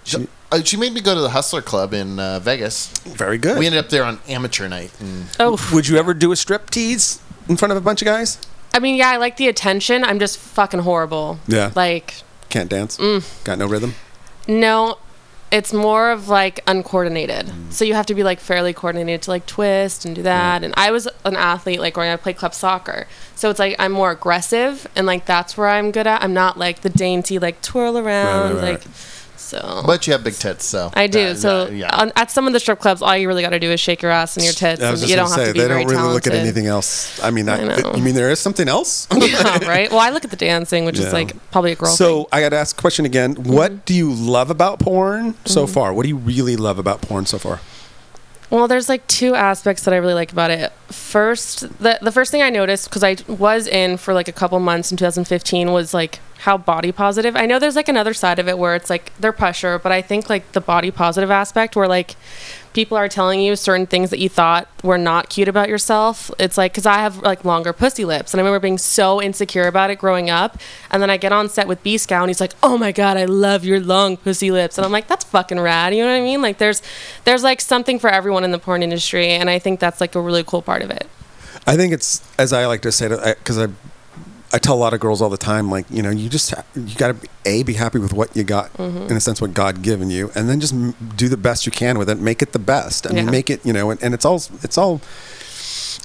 She, 0.03 0.27
uh, 0.51 0.63
she 0.65 0.77
made 0.77 0.93
me 0.93 1.01
go 1.01 1.15
to 1.15 1.21
the 1.21 1.31
Hustler 1.31 1.63
Club 1.63 1.95
in 1.95 2.19
uh, 2.19 2.41
Vegas. 2.41 2.89
Very 3.05 3.39
good. 3.39 3.57
We 3.59 3.67
ended 3.67 3.85
up 3.85 3.91
there 3.91 4.03
on 4.03 4.19
amateur 4.29 4.67
night. 4.69 4.91
And 4.99 5.27
Oh, 5.39 5.57
Would 5.73 5.87
you 5.87 5.97
ever 5.97 6.13
do 6.13 6.33
a 6.33 6.37
strip 6.37 6.71
tease 6.71 7.21
in 7.49 7.57
front 7.57 7.71
of 7.71 7.79
a 7.79 7.81
bunch 7.81 8.03
of 8.03 8.07
guys? 8.07 8.39
I 8.75 8.81
mean, 8.81 8.97
yeah, 8.97 9.11
I 9.11 9.17
like 9.19 9.37
the 9.37 9.47
attention. 9.47 10.03
I'm 10.03 10.19
just 10.19 10.39
fucking 10.39 10.81
horrible. 10.81 11.39
Yeah. 11.47 11.71
Like, 11.77 12.15
Can't 12.49 12.69
dance. 12.71 12.97
Mm. 12.99 13.45
Got 13.45 13.59
no 13.59 13.67
rhythm. 13.69 13.95
no, 14.49 14.99
it's 15.51 15.73
more 15.73 16.11
of 16.11 16.29
like 16.29 16.61
uncoordinated. 16.67 17.47
Mm. 17.47 17.73
So 17.73 17.85
you 17.85 17.95
have 17.95 18.07
to 18.07 18.15
be 18.15 18.23
like 18.23 18.41
fairly 18.41 18.73
coordinated 18.73 19.23
to 19.23 19.31
like 19.31 19.47
twist 19.47 20.05
and 20.05 20.15
do 20.15 20.23
that. 20.23 20.63
And 20.63 20.73
I 20.77 20.91
was 20.91 21.09
an 21.25 21.37
athlete, 21.37 21.81
like 21.81 21.95
growing 21.95 22.11
up, 22.11 22.21
I 22.21 22.23
played 22.23 22.37
club 22.37 22.55
soccer. 22.55 23.07
So 23.35 23.51
it's 23.51 23.59
like 23.59 23.77
I'm 23.79 23.93
more 23.93 24.11
aggressive, 24.11 24.87
and 24.95 25.07
like 25.07 25.27
that's 25.27 25.57
where 25.57 25.69
I'm 25.69 25.91
good 25.91 26.07
at. 26.07 26.23
I'm 26.23 26.35
not 26.35 26.59
like 26.59 26.81
the 26.81 26.91
dainty, 26.91 27.39
like 27.39 27.63
twirl 27.63 27.99
around, 27.99 28.57
right, 28.57 28.63
right. 28.63 28.73
like. 28.73 28.85
So 29.51 29.83
but 29.85 30.07
you 30.07 30.13
have 30.13 30.23
big 30.23 30.35
tits, 30.35 30.65
so 30.65 30.93
I 30.95 31.09
do. 31.09 31.21
Uh, 31.21 31.35
so 31.35 31.69
yeah. 31.69 31.91
on, 31.93 32.13
at 32.15 32.31
some 32.31 32.47
of 32.47 32.53
the 32.53 32.61
strip 32.61 32.79
clubs, 32.79 33.03
all 33.03 33.17
you 33.17 33.27
really 33.27 33.43
got 33.43 33.51
to 33.51 33.59
do 33.59 33.71
is 33.73 33.81
shake 33.81 34.01
your 34.01 34.13
ass 34.13 34.37
and 34.37 34.45
your 34.45 34.53
tits. 34.53 34.81
I 34.81 34.93
was 34.93 35.03
and 35.03 35.09
just 35.09 35.11
you 35.11 35.17
don't 35.17 35.29
have 35.29 35.37
say 35.37 35.47
to 35.49 35.53
be 35.53 35.61
they 35.61 35.67
don't 35.67 35.87
really 35.87 36.13
look 36.13 36.27
at 36.29 36.35
anything 36.35 36.67
else. 36.67 37.21
I 37.21 37.33
mean, 37.33 37.49
I, 37.49 37.61
I 37.61 37.65
know. 37.81 37.95
you 37.97 38.03
mean 38.03 38.15
there 38.15 38.31
is 38.31 38.39
something 38.39 38.69
else? 38.69 39.09
yeah, 39.17 39.67
right. 39.67 39.91
Well, 39.91 39.99
I 39.99 40.11
look 40.11 40.25
at 40.25 40.31
the 40.31 40.37
dancing, 40.37 40.85
which 40.85 41.01
Yeah. 41.01 41.09
is 41.09 41.13
like 41.13 41.35
probably 41.51 41.73
a 41.73 41.75
girl 41.75 41.91
so 41.91 42.19
thing. 42.19 42.27
I 42.33 42.41
got 42.43 42.51
to 42.51 42.57
ask 42.57 42.79
a 42.79 42.81
question 42.81 43.05
again. 43.05 43.35
Mm-hmm. 43.35 43.53
What 43.53 43.85
do 43.85 43.93
you 43.95 44.13
love 44.13 44.51
about 44.51 44.79
porn 44.79 45.35
so 45.45 45.67
far? 45.67 45.93
What 45.93 46.05
do 46.05 46.09
you 46.09 46.17
really 46.17 46.57
love 46.57 46.79
about 46.79 47.03
porn 47.03 47.27
so 47.27 47.39
far? 47.39 47.61
Well, 48.51 48.67
there's 48.69 48.89
like 48.89 49.07
two 49.07 49.35
aspects 49.35 49.85
that 49.85 49.95
I 49.95 49.97
really 49.97 50.15
like 50.15 50.33
about 50.33 50.51
it. 50.51 50.73
First, 50.89 51.61
the 51.81 51.99
the 52.03 52.13
first 52.13 52.31
thing 52.31 52.43
I 52.43 52.51
noticed 52.51 52.89
because 52.89 53.03
I 53.05 53.17
was 53.29 53.67
in 53.67 53.97
for 53.97 54.15
like 54.15 54.29
a 54.29 54.33
couple 54.33 54.59
months 54.61 54.91
in 54.91 54.97
2015 54.97 55.73
was 55.73 55.95
like 55.95 56.19
how 56.41 56.57
body 56.57 56.91
positive. 56.91 57.37
I 57.37 57.45
know 57.45 57.59
there's 57.59 57.77
like 57.77 57.89
another 57.89 58.15
side 58.15 58.39
of 58.39 58.49
it 58.49 58.59
where 58.59 58.75
it's 58.75 58.89
like 58.89 59.13
they're 59.19 59.33
pressure, 59.33 59.79
but 59.79 59.93
I 59.93 60.01
think 60.01 60.31
like 60.31 60.53
the 60.53 60.61
body 60.61 60.91
positive 60.91 61.31
aspect 61.31 61.77
where 61.77 61.87
like 61.87 62.17
people 62.73 62.97
are 62.97 63.09
telling 63.09 63.41
you 63.41 63.57
certain 63.57 63.87
things 63.87 64.11
that 64.11 64.19
you 64.19 64.29
thought 64.29 64.67
were 64.83 64.97
not 64.97 65.29
cute 65.29 65.49
about 65.49 65.69
yourself. 65.69 66.31
It's 66.39 66.57
like 66.57 66.73
because 66.73 66.87
I 66.87 66.99
have 66.99 67.19
like 67.19 67.45
longer 67.45 67.73
pussy 67.75 68.07
lips, 68.07 68.33
and 68.33 68.41
I 68.41 68.43
remember 68.43 68.61
being 68.61 68.79
so 68.79 69.21
insecure 69.21 69.67
about 69.67 69.91
it 69.91 69.97
growing 69.97 70.31
up. 70.31 70.59
And 70.91 71.03
then 71.03 71.11
I 71.11 71.19
get 71.19 71.33
on 71.33 71.49
set 71.49 71.69
with 71.69 71.83
B 71.83 71.97
Skow, 71.97 72.21
and 72.21 72.31
he's 72.31 72.41
like, 72.41 72.55
"Oh 72.63 72.79
my 72.79 72.91
god, 72.91 73.19
I 73.19 73.27
love 73.27 73.65
your 73.65 73.81
long 73.81 74.17
pussy 74.17 74.51
lips," 74.51 74.79
and 74.79 74.85
I'm 74.85 74.93
like, 74.93 75.09
"That's 75.09 75.25
fucking 75.25 75.61
rad." 75.61 75.95
You 75.95 76.05
know 76.05 76.11
what 76.11 76.17
I 76.17 76.23
mean? 76.23 76.41
Like 76.41 76.57
there's 76.57 76.81
there's 77.25 77.43
like 77.43 77.61
something 77.61 77.99
for 77.99 78.09
everyone 78.09 78.45
in 78.45 78.51
the 78.51 78.59
porn 78.59 78.83
industry, 78.83 79.29
and 79.29 79.51
I 79.51 79.59
think 79.59 79.79
that's 79.79 80.01
like 80.01 80.15
a 80.15 80.21
really 80.21 80.45
cool 80.45 80.63
part 80.63 80.81
of 80.81 80.91
it. 80.91 81.07
I 81.67 81.77
think 81.77 81.93
it's 81.93 82.23
as 82.39 82.53
I 82.53 82.67
like 82.67 82.81
to 82.83 82.93
say 82.93 83.09
because 83.09 83.59
I, 83.59 83.69
I 84.53 84.59
tell 84.59 84.75
a 84.75 84.83
lot 84.87 84.93
of 84.95 85.01
girls 85.01 85.23
all 85.23 85.29
the 85.31 85.37
time 85.37 85.71
like 85.71 85.87
you 85.91 86.03
know 86.03 86.11
you 86.11 86.29
just 86.29 86.53
you 86.75 86.95
got 86.97 87.09
to 87.21 87.29
a 87.47 87.63
be 87.63 87.75
happy 87.75 87.99
with 87.99 88.13
what 88.13 88.35
you 88.37 88.43
got 88.45 88.73
Mm-hmm. 88.75 89.09
in 89.11 89.17
a 89.17 89.21
sense 89.21 89.41
what 89.41 89.55
God 89.55 89.83
given 89.83 90.11
you 90.11 90.31
and 90.35 90.49
then 90.49 90.61
just 90.61 90.73
m- 90.75 90.95
do 91.17 91.29
the 91.29 91.37
best 91.37 91.67
you 91.67 91.73
can 91.73 91.99
with 91.99 92.11
it 92.11 92.19
make 92.19 92.43
it 92.43 92.53
the 92.53 92.59
best 92.59 93.07
I 93.07 93.11
mean 93.13 93.27
Yeah. 93.27 93.31
make 93.31 93.49
it 93.51 93.65
you 93.65 93.73
know 93.73 93.91
and, 93.91 94.03
and 94.03 94.13
it's 94.15 94.25
all 94.25 94.37
it's 94.63 94.77
all 94.79 95.01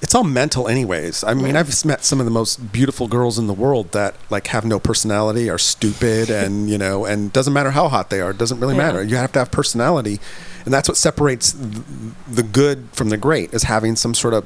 it's 0.01 0.13
all 0.13 0.23
mental 0.23 0.67
anyways 0.67 1.23
I 1.23 1.33
mean 1.33 1.55
I've 1.55 1.83
met 1.85 2.03
some 2.03 2.19
of 2.19 2.25
the 2.25 2.31
most 2.31 2.71
beautiful 2.71 3.07
girls 3.07 3.39
in 3.39 3.47
the 3.47 3.53
world 3.53 3.91
that 3.93 4.13
like 4.29 4.47
have 4.47 4.65
no 4.65 4.79
personality 4.79 5.49
are 5.49 5.57
stupid 5.57 6.29
and 6.41 6.69
you 6.69 6.77
know 6.77 7.05
and 7.05 7.31
doesn't 7.33 7.53
matter 7.53 7.71
how 7.71 7.87
hot 7.87 8.09
they 8.09 8.21
are 8.21 8.31
it 8.31 8.37
doesn't 8.37 8.59
really 8.59 8.75
Yeah. 8.75 8.85
matter 8.85 9.03
you 9.03 9.15
have 9.15 9.31
to 9.33 9.39
have 9.39 9.51
personality 9.51 10.19
and 10.65 10.73
that's 10.73 10.87
what 10.89 10.97
separates 10.97 11.53
th- 11.53 11.83
the 12.27 12.43
good 12.43 12.89
from 12.93 13.09
the 13.09 13.17
great 13.17 13.53
is 13.53 13.63
having 13.63 13.95
some 13.95 14.13
sort 14.13 14.33
of 14.33 14.45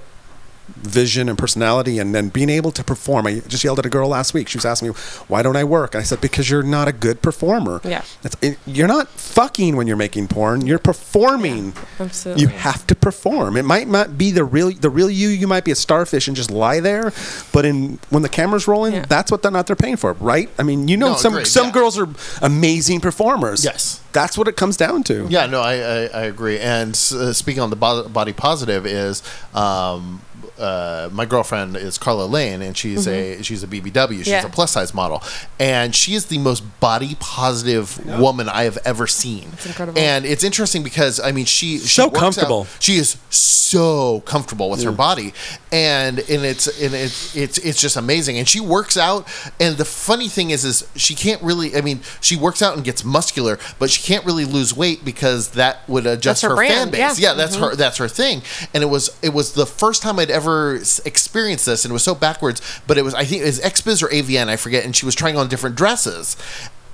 vision 0.77 1.29
and 1.29 1.37
personality 1.37 1.99
and 1.99 2.13
then 2.15 2.29
being 2.29 2.49
able 2.49 2.71
to 2.71 2.83
perform. 2.83 3.27
I 3.27 3.39
just 3.47 3.63
yelled 3.63 3.79
at 3.79 3.85
a 3.85 3.89
girl 3.89 4.09
last 4.09 4.33
week. 4.33 4.47
She 4.49 4.57
was 4.57 4.65
asking 4.65 4.89
me, 4.89 4.95
why 5.27 5.41
don't 5.41 5.55
I 5.55 5.63
work? 5.63 5.93
And 5.95 6.01
I 6.01 6.03
said, 6.03 6.21
because 6.21 6.49
you're 6.49 6.63
not 6.63 6.87
a 6.87 6.91
good 6.91 7.21
performer. 7.21 7.81
Yeah. 7.83 8.03
It's, 8.23 8.35
it, 8.41 8.57
you're 8.65 8.87
not 8.87 9.07
fucking 9.09 9.75
when 9.75 9.87
you're 9.87 9.97
making 9.97 10.27
porn. 10.27 10.65
You're 10.65 10.79
performing. 10.79 11.73
absolutely. 11.99 12.41
You 12.43 12.47
have 12.49 12.85
to 12.87 12.95
perform. 12.95 13.57
It 13.57 13.63
might 13.65 13.87
not 13.87 14.17
be 14.17 14.31
the 14.31 14.43
real 14.43 14.71
the 14.71 14.89
real 14.89 15.09
you. 15.09 15.29
You 15.29 15.47
might 15.47 15.63
be 15.65 15.71
a 15.71 15.75
starfish 15.75 16.27
and 16.27 16.35
just 16.37 16.51
lie 16.51 16.79
there. 16.79 17.11
But 17.51 17.65
in 17.65 17.99
when 18.09 18.23
the 18.23 18.29
camera's 18.29 18.67
rolling, 18.67 18.93
Yeah. 18.93 19.05
that's 19.07 19.31
what 19.31 19.41
they're 19.41 19.51
not 19.51 19.67
they're 19.67 19.75
paying 19.75 19.97
for, 19.97 20.13
right? 20.13 20.49
I 20.57 20.63
mean, 20.63 20.87
you 20.87 20.97
know, 20.97 21.09
No, 21.09 21.15
some 21.15 21.33
agreed, 21.33 21.47
some 21.47 21.67
yeah. 21.67 21.71
girls 21.73 21.97
are 21.97 22.07
amazing 22.41 22.99
performers. 23.01 23.63
Yes. 23.65 24.01
That's 24.11 24.37
what 24.37 24.47
it 24.47 24.55
comes 24.57 24.75
down 24.75 25.03
to. 25.03 25.27
Yeah, 25.29 25.45
no, 25.45 25.61
I, 25.61 25.73
I, 25.73 25.95
I 26.07 26.21
agree. 26.23 26.57
And 26.59 26.89
uh, 27.13 27.31
speaking 27.33 27.61
on 27.61 27.69
the 27.69 27.75
bo- 27.75 28.07
body 28.09 28.33
positive 28.33 28.85
is 28.87 29.21
um, 29.53 30.21
uh, 30.59 31.09
my 31.11 31.25
girlfriend 31.25 31.75
is 31.77 31.97
Carla 31.97 32.25
Lane, 32.25 32.61
and 32.61 32.75
she's 32.77 33.07
a 33.07 33.41
she's 33.41 33.63
a 33.63 33.67
BBW. 33.67 34.17
She's 34.19 34.27
Mm-hmm. 34.27 34.29
Yeah. 34.29 34.45
a 34.45 34.49
plus 34.49 34.71
size 34.71 34.93
model, 34.93 35.23
and 35.59 35.95
she 35.95 36.13
is 36.13 36.25
the 36.25 36.37
most 36.37 36.61
body 36.79 37.15
positive 37.19 37.97
woman 38.19 38.47
I 38.49 38.63
have 38.63 38.77
ever 38.85 39.07
seen. 39.07 39.49
It's 39.53 39.65
incredible. 39.65 39.99
And 39.99 40.25
it's 40.25 40.43
interesting 40.43 40.83
because 40.83 41.19
I 41.19 41.31
mean 41.31 41.45
she 41.45 41.79
she 41.79 41.87
So 41.87 42.05
works 42.07 42.15
out- 42.17 42.21
comfortable. 42.21 42.67
she 42.79 42.97
is 42.97 43.17
so 43.29 44.21
comfortable 44.21 44.69
with 44.69 44.83
her 44.83 44.91
body, 44.91 45.33
and 45.71 46.19
and 46.19 46.43
it's 46.43 46.67
and 46.81 46.93
it's 46.93 47.35
it's 47.35 47.57
it's 47.59 47.79
just 47.79 47.95
amazing. 47.97 48.37
And 48.37 48.47
she 48.47 48.59
works 48.59 48.97
out, 48.97 49.27
and 49.59 49.77
the 49.77 49.85
funny 49.85 50.27
thing 50.27 50.49
is, 50.49 50.65
is 50.65 50.87
she 50.95 51.15
can't 51.15 51.41
really. 51.41 51.75
I 51.75 51.81
mean, 51.81 52.01
she 52.21 52.35
works 52.35 52.61
out 52.61 52.75
and 52.75 52.83
gets 52.83 53.03
muscular, 53.05 53.59
but 53.77 53.89
she 53.89 54.01
can't 54.01 54.25
really 54.25 54.45
lose 54.45 54.75
weight 54.75 55.05
because 55.05 55.49
that 55.51 55.87
would 55.87 56.05
adjust 56.07 56.41
That's 56.41 56.53
her 56.53 56.61
her, 56.61 56.67
fan 56.67 56.89
base. 56.89 57.19
yeah. 57.19 57.29
Yeah, 57.29 57.33
that's 57.35 57.55
her 57.55 57.75
that's 57.75 57.97
her 57.97 58.07
thing. 58.07 58.41
And 58.73 58.81
it 58.83 58.87
was 58.87 59.09
it 59.21 59.33
was 59.33 59.53
the 59.53 59.65
first 59.67 60.01
time 60.01 60.17
I'd 60.19 60.31
ever 60.31 60.48
s- 60.75 60.99
experienced 61.05 61.65
this, 61.65 61.83
and 61.85 61.91
it 61.91 61.93
was 61.93 62.03
so 62.03 62.15
backwards. 62.15 62.61
But 62.87 62.97
it 62.97 63.03
was 63.03 63.13
I 63.13 63.25
think 63.25 63.41
it 63.43 63.45
was 63.45 63.59
XBiz 63.59 64.03
or 64.03 64.07
AVN, 64.09 64.47
I 64.49 64.55
forget. 64.55 64.85
And 64.85 64.95
she 64.95 65.05
was 65.05 65.15
trying 65.15 65.37
on 65.37 65.47
different 65.47 65.75
dresses, 65.75 66.35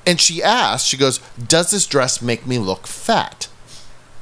and 0.06 0.20
she 0.22 0.42
asked, 0.44 0.88
she 0.88 0.98
goes, 0.98 1.20
"Does 1.48 1.72
this 1.72 1.86
dress 1.86 2.22
make 2.22 2.46
me 2.48 2.58
look 2.60 2.88
fat?" 2.88 3.48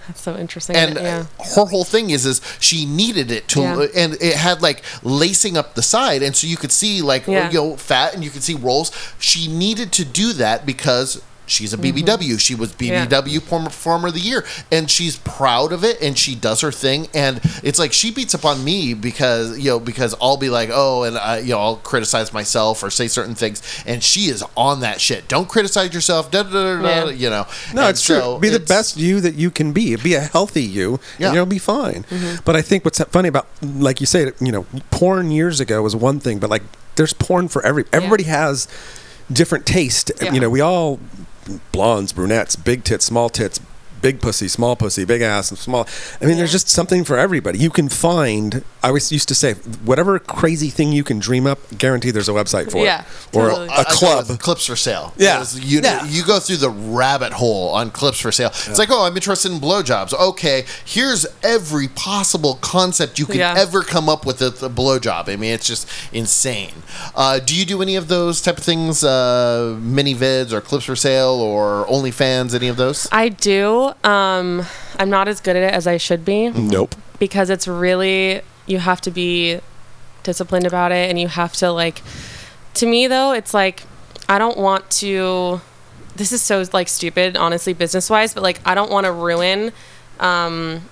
That's 0.07 0.21
so 0.21 0.35
interesting. 0.37 0.75
and 0.75 0.95
yeah. 0.95 1.25
uh, 1.39 1.43
her 1.55 1.65
whole 1.65 1.85
thing 1.85 2.09
is 2.09 2.25
is 2.25 2.41
she 2.59 2.85
needed 2.85 3.31
it 3.31 3.47
to 3.49 3.61
Yeah. 3.61 3.87
and 3.95 4.13
it 4.21 4.35
had 4.35 4.61
like 4.61 4.83
lacing 5.01 5.55
up 5.55 5.75
the 5.75 5.81
side 5.81 6.21
and 6.21 6.35
so 6.35 6.45
you 6.45 6.57
could 6.57 6.73
see 6.73 7.01
like 7.01 7.25
Yeah. 7.25 7.47
you 7.49 7.53
know 7.57 7.77
fat 7.77 8.13
and 8.13 8.21
you 8.21 8.29
could 8.29 8.43
see 8.43 8.53
rolls 8.53 8.91
she 9.17 9.47
needed 9.47 9.93
to 9.93 10.03
do 10.03 10.33
that 10.33 10.65
because 10.65 11.21
she's 11.45 11.73
a 11.73 11.77
BBW 11.77 12.39
she 12.39 12.55
was 12.55 12.73
Mm-hmm. 12.73 12.85
Yeah. 12.85 13.05
BBW 13.05 13.39
Performer 13.41 13.65
Performer 13.69 14.07
of 14.07 14.13
the 14.13 14.19
Year 14.19 14.43
and 14.71 14.89
she's 14.89 15.17
proud 15.17 15.71
of 15.71 15.83
it 15.83 16.01
and 16.01 16.17
she 16.17 16.35
does 16.35 16.61
her 16.61 16.71
thing 16.71 17.07
and 17.13 17.39
it's 17.63 17.77
like 17.79 17.93
she 17.93 18.11
beats 18.11 18.33
up 18.33 18.45
on 18.45 18.63
me 18.63 18.93
because 18.93 19.57
you 19.59 19.69
know 19.71 19.79
because 19.79 20.15
I'll 20.21 20.37
be 20.37 20.49
like 20.49 20.69
oh 20.71 21.03
and 21.03 21.17
I, 21.17 21.39
you 21.39 21.49
know 21.51 21.59
I'll 21.59 21.75
criticize 21.77 22.33
myself 22.33 22.81
or 22.83 22.89
say 22.89 23.07
certain 23.07 23.35
things 23.35 23.61
and 23.85 24.03
she 24.03 24.21
is 24.29 24.43
on 24.57 24.79
that 24.81 24.99
shit 25.01 25.27
don't 25.27 25.47
criticize 25.49 25.93
yourself 25.93 26.31
da, 26.31 26.43
da, 26.43 26.49
da, 26.51 26.81
da, 26.81 27.05
Yeah. 27.05 27.09
you 27.11 27.29
know 27.29 27.45
No, 27.73 27.81
And 27.81 27.89
it's 27.91 28.01
true. 28.05 28.15
so 28.19 28.39
Be 28.39 28.49
the 28.49 28.59
best 28.59 28.97
you 28.97 29.19
that 29.21 29.35
you 29.35 29.51
can 29.51 29.71
be. 29.73 29.95
Be 29.95 30.13
a 30.15 30.21
healthy 30.21 30.63
you, 30.63 30.99
Yeah. 31.19 31.27
and 31.27 31.35
you'll 31.35 31.45
be 31.45 31.59
fine. 31.59 32.03
Mm-hmm. 32.09 32.37
But 32.45 32.55
I 32.55 32.61
think 32.61 32.83
what's 32.85 32.99
funny 33.05 33.27
about, 33.29 33.47
like 33.61 33.99
you 33.99 34.05
say, 34.07 34.31
you 34.39 34.51
know, 34.51 34.65
porn 34.91 35.31
years 35.31 35.59
ago 35.59 35.81
was 35.81 35.95
one 35.95 36.19
thing, 36.19 36.39
but 36.39 36.49
like 36.49 36.63
there's 36.95 37.13
porn 37.13 37.47
for 37.47 37.63
every. 37.65 37.85
Everybody 37.91 38.23
has 38.23 38.67
different 39.31 39.65
taste. 39.65 40.11
Yeah. 40.21 40.33
You 40.33 40.39
know, 40.39 40.49
we 40.49 40.61
all 40.61 40.99
blondes, 41.71 42.13
brunettes, 42.13 42.55
big 42.55 42.83
tits, 42.83 43.05
small 43.05 43.29
tits. 43.29 43.59
Big 44.03 44.21
pussy, 44.21 44.47
small 44.47 44.75
pussy, 44.75 45.05
big 45.05 45.21
ass, 45.23 45.49
and 45.49 45.57
small. 45.57 45.87
I 46.21 46.25
mean, 46.25 46.37
there's 46.37 46.51
just 46.51 46.67
something 46.69 47.03
for 47.05 47.17
everybody. 47.17 47.57
You 47.57 47.69
can 47.71 47.87
find. 47.89 48.63
I 48.83 48.89
always 48.89 49.11
used 49.13 49.29
to 49.29 49.35
say, 49.35 49.53
whatever 49.85 50.19
crazy 50.19 50.69
thing 50.69 50.91
you 50.91 51.03
can 51.05 51.17
dream 51.19 51.47
up, 51.47 51.57
guarantee 51.77 52.11
there's 52.11 52.27
a 52.27 52.33
website 52.33 52.69
for 52.69 52.83
Yeah, 52.83 53.01
it, 53.31 53.35
or 53.37 53.49
totally. 53.49 53.67
a, 53.69 53.71
I- 53.71 53.79
I 53.79 53.83
club. 53.85 54.27
with 54.27 54.39
clips 54.41 54.65
for 54.65 54.75
sale. 54.75 55.13
Yeah. 55.17 55.45
You, 55.55 55.79
Yeah. 55.81 56.05
you 56.05 56.23
go 56.25 56.39
through 56.39 56.57
the 56.57 56.69
rabbit 56.69 57.31
hole 57.31 57.69
on 57.69 57.91
clips 57.91 58.19
for 58.19 58.31
sale. 58.31 58.49
It's 58.49 58.77
like, 58.77 58.89
oh, 58.91 59.05
I'm 59.05 59.15
interested 59.15 59.51
in 59.53 59.59
blowjobs. 59.59 60.13
Okay, 60.13 60.65
here's 60.85 61.25
every 61.41 61.87
possible 61.87 62.55
concept 62.55 63.17
you 63.19 63.25
could 63.25 63.37
Yeah. 63.37 63.55
ever 63.57 63.81
come 63.83 64.09
up 64.09 64.25
with 64.25 64.33
with 64.41 64.61
a 64.63 64.69
blowjob. 64.69 65.29
I 65.29 65.37
mean, 65.37 65.53
it's 65.53 65.65
just 65.67 65.87
insane. 66.11 66.73
Uh, 67.15 67.39
do 67.39 67.55
you 67.55 67.65
do 67.65 67.81
any 67.81 67.95
of 67.95 68.09
those 68.09 68.41
type 68.41 68.57
of 68.57 68.63
things? 68.65 69.01
Uh, 69.03 69.77
mini 69.79 70.13
vids 70.13 70.51
or 70.51 70.59
clips 70.59 70.83
for 70.85 70.95
sale 70.97 71.35
or 71.39 71.85
OnlyFans? 71.87 72.53
Any 72.53 72.67
of 72.67 72.75
those? 72.75 73.07
I 73.11 73.29
do. 73.29 73.92
Um, 74.03 74.65
I'm 74.99 75.09
not 75.09 75.27
as 75.27 75.39
good 75.39 75.55
at 75.55 75.63
it 75.63 75.73
as 75.73 75.87
I 75.87 75.97
should 75.97 76.23
be 76.25 76.49
Nope. 76.49 76.95
because 77.19 77.49
it's 77.49 77.67
really 77.67 78.41
you 78.65 78.79
have 78.79 79.01
to 79.01 79.11
be 79.11 79.59
disciplined 80.23 80.65
about 80.65 80.91
it 80.91 81.09
and 81.09 81.19
you 81.19 81.27
have 81.27 81.53
to 81.53 81.69
like 81.71 82.01
to 82.75 82.85
me 82.85 83.07
though 83.07 83.33
it's 83.33 83.53
like 83.53 83.83
I 84.29 84.37
don't 84.37 84.57
want 84.57 84.89
to 84.91 85.61
this 86.15 86.31
is 86.31 86.41
so 86.41 86.63
like 86.71 86.87
stupid 86.87 87.35
honestly 87.35 87.73
business 87.73 88.09
wise 88.09 88.33
but 88.33 88.41
like 88.43 88.59
I 88.65 88.73
don't 88.75 88.89
want 88.91 89.05
to 89.05 89.11
ruin 89.11 89.71
um 90.19 90.87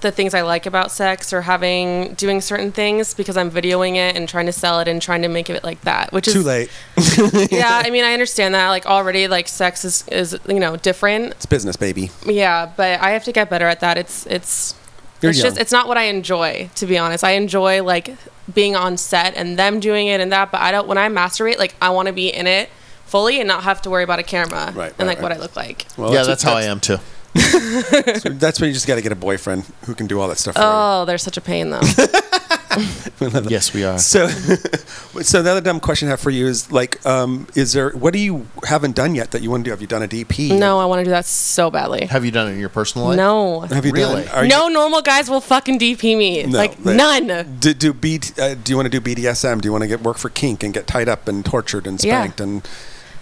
the 0.00 0.10
things 0.10 0.34
I 0.34 0.42
like 0.42 0.66
about 0.66 0.90
sex 0.90 1.32
or 1.32 1.42
having 1.42 2.14
doing 2.14 2.40
certain 2.40 2.72
things 2.72 3.14
because 3.14 3.36
I'm 3.36 3.50
videoing 3.50 3.96
it 3.96 4.16
and 4.16 4.28
trying 4.28 4.46
to 4.46 4.52
sell 4.52 4.80
it 4.80 4.88
and 4.88 5.00
trying 5.00 5.22
to 5.22 5.28
make 5.28 5.50
it 5.50 5.62
like 5.64 5.80
that 5.82 6.12
which 6.12 6.26
is 6.28 6.34
Too 6.34 6.42
late. 6.42 6.70
yeah 7.50 7.82
I 7.84 7.90
mean 7.90 8.04
I 8.04 8.12
understand 8.12 8.54
that 8.54 8.68
like 8.70 8.86
already 8.86 9.28
like 9.28 9.48
sex 9.48 9.84
is 9.84 10.06
is 10.08 10.36
you 10.48 10.60
know 10.60 10.76
different 10.76 11.32
It's 11.32 11.46
business, 11.46 11.76
baby. 11.76 12.10
yeah, 12.26 12.70
but 12.76 13.00
I 13.00 13.10
have 13.10 13.24
to 13.24 13.32
get 13.32 13.50
better 13.50 13.66
at 13.66 13.80
that. 13.80 13.96
It's 13.98 14.26
it's 14.26 14.74
You're 15.22 15.30
it's 15.30 15.38
young. 15.38 15.48
just 15.48 15.60
it's 15.60 15.72
not 15.72 15.88
what 15.88 15.96
I 15.98 16.04
enjoy, 16.04 16.70
to 16.76 16.86
be 16.86 16.96
honest. 16.98 17.22
I 17.24 17.32
enjoy 17.32 17.82
like 17.82 18.14
being 18.52 18.74
on 18.76 18.96
set 18.96 19.36
and 19.36 19.58
them 19.58 19.80
doing 19.80 20.06
it 20.08 20.20
and 20.20 20.32
that, 20.32 20.50
but 20.50 20.60
I 20.60 20.72
don't 20.72 20.88
when 20.88 20.98
I 20.98 21.08
masturbate, 21.08 21.58
like 21.58 21.74
I 21.80 21.90
want 21.90 22.06
to 22.08 22.12
be 22.12 22.28
in 22.28 22.46
it 22.46 22.68
fully 23.06 23.38
and 23.40 23.48
not 23.48 23.64
have 23.64 23.82
to 23.82 23.90
worry 23.90 24.04
about 24.04 24.18
a 24.20 24.22
camera 24.22 24.72
Right, 24.74 24.90
and 24.98 25.00
right, 25.00 25.06
like 25.06 25.16
right. 25.18 25.22
what 25.22 25.32
I 25.32 25.36
look 25.38 25.56
like. 25.56 25.86
Well, 25.96 26.12
yeah, 26.14 26.22
that's, 26.22 26.42
how 26.44 26.54
I 26.54 26.62
am 26.62 26.78
too. 26.80 26.98
That's, 27.34 28.22
that's 28.38 28.60
when 28.60 28.68
you 28.68 28.74
just 28.74 28.86
got 28.86 28.96
to 28.96 29.02
get 29.02 29.12
a 29.12 29.16
boyfriend 29.16 29.64
who 29.86 29.94
can 29.94 30.06
do 30.06 30.20
all 30.20 30.28
that 30.28 30.38
stuff 30.38 30.54
for 30.54 30.60
you. 30.60 30.66
Oh, 30.68 31.04
they're 31.06 31.18
such 31.18 31.36
a 31.36 31.40
pain 31.40 31.70
though. 31.70 31.80
you. 31.80 32.06
Yes, 33.48 33.74
we 33.74 33.84
are. 33.84 33.98
So, 33.98 34.28
so 35.22 35.42
the 35.42 35.50
other 35.50 35.60
dumb 35.60 35.80
question 35.80 36.08
I 36.08 36.12
have 36.12 36.20
for 36.20 36.30
you 36.30 36.46
is 36.46 36.70
like, 36.72 37.04
um, 37.04 37.46
is 37.54 37.72
there 37.72 37.90
what 37.90 38.12
do 38.14 38.18
you 38.18 38.46
haven't 38.64 38.94
done 38.94 39.14
yet 39.14 39.32
that 39.32 39.42
you 39.42 39.50
want 39.50 39.64
to 39.64 39.68
do? 39.68 39.70
Have 39.72 39.80
you 39.82 39.86
done 39.86 40.02
a 40.02 40.08
DP? 40.08 40.56
no, 40.58 40.78
I 40.78 40.86
want 40.86 41.00
to 41.00 41.04
do 41.04 41.10
that 41.10 41.26
so 41.26 41.70
badly. 41.70 42.06
Have 42.06 42.24
you 42.24 42.30
done 42.30 42.48
it 42.48 42.52
in 42.52 42.58
your 42.60 42.68
personal 42.70 43.08
life? 43.08 43.16
No. 43.16 43.60
Have 43.60 43.84
you 43.84 43.92
Really? 43.92 44.24
done? 44.24 44.34
Are 44.34 44.46
no 44.46 44.68
normal 44.68 45.02
guys 45.02 45.28
will 45.28 45.40
fucking 45.42 45.78
DP 45.78 46.16
me. 46.16 46.44
No, 46.44 46.56
like 46.58 46.76
they- 46.82 46.96
none. 46.96 47.56
Do 47.58 47.74
do, 47.74 47.92
B, 47.92 48.20
uh, 48.38 48.54
do 48.54 48.72
you 48.72 48.76
want 48.76 48.90
to 48.90 49.00
do 49.00 49.00
BDSM? 49.00 49.60
Do 49.60 49.66
you 49.66 49.72
want 49.72 49.82
to 49.82 49.88
get 49.88 50.00
work 50.00 50.16
for 50.16 50.28
kink 50.30 50.62
and 50.62 50.72
get 50.72 50.86
tied 50.86 51.08
up 51.08 51.28
and 51.28 51.44
tortured 51.44 51.86
and 51.86 52.02
Yeah. 52.02 52.20
spanked? 52.20 52.40
And 52.40 52.66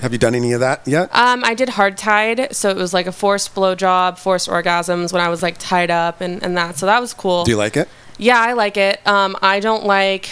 have 0.00 0.12
you 0.12 0.18
done 0.18 0.34
any 0.34 0.52
of 0.52 0.60
that 0.60 0.86
yet? 0.86 1.08
Um, 1.14 1.44
I 1.44 1.54
did 1.54 1.70
hard 1.70 1.96
tied, 1.98 2.54
so 2.54 2.70
it 2.70 2.76
was 2.76 2.94
like 2.94 3.06
a 3.06 3.12
forced 3.12 3.54
blowjob, 3.54 4.18
forced 4.18 4.48
orgasms 4.48 5.12
when 5.12 5.22
I 5.22 5.28
was 5.28 5.42
like 5.42 5.56
tied 5.58 5.90
up 5.90 6.20
and, 6.20 6.42
and 6.42 6.56
that. 6.56 6.76
So 6.76 6.86
that 6.86 7.00
was 7.00 7.12
cool. 7.14 7.44
do 7.44 7.50
you 7.50 7.56
like 7.56 7.76
it? 7.76 7.88
Yeah, 8.18 8.38
I 8.40 8.52
like 8.52 8.76
it. 8.76 9.04
Um, 9.06 9.36
I 9.42 9.60
don't 9.60 9.84
like 9.84 10.30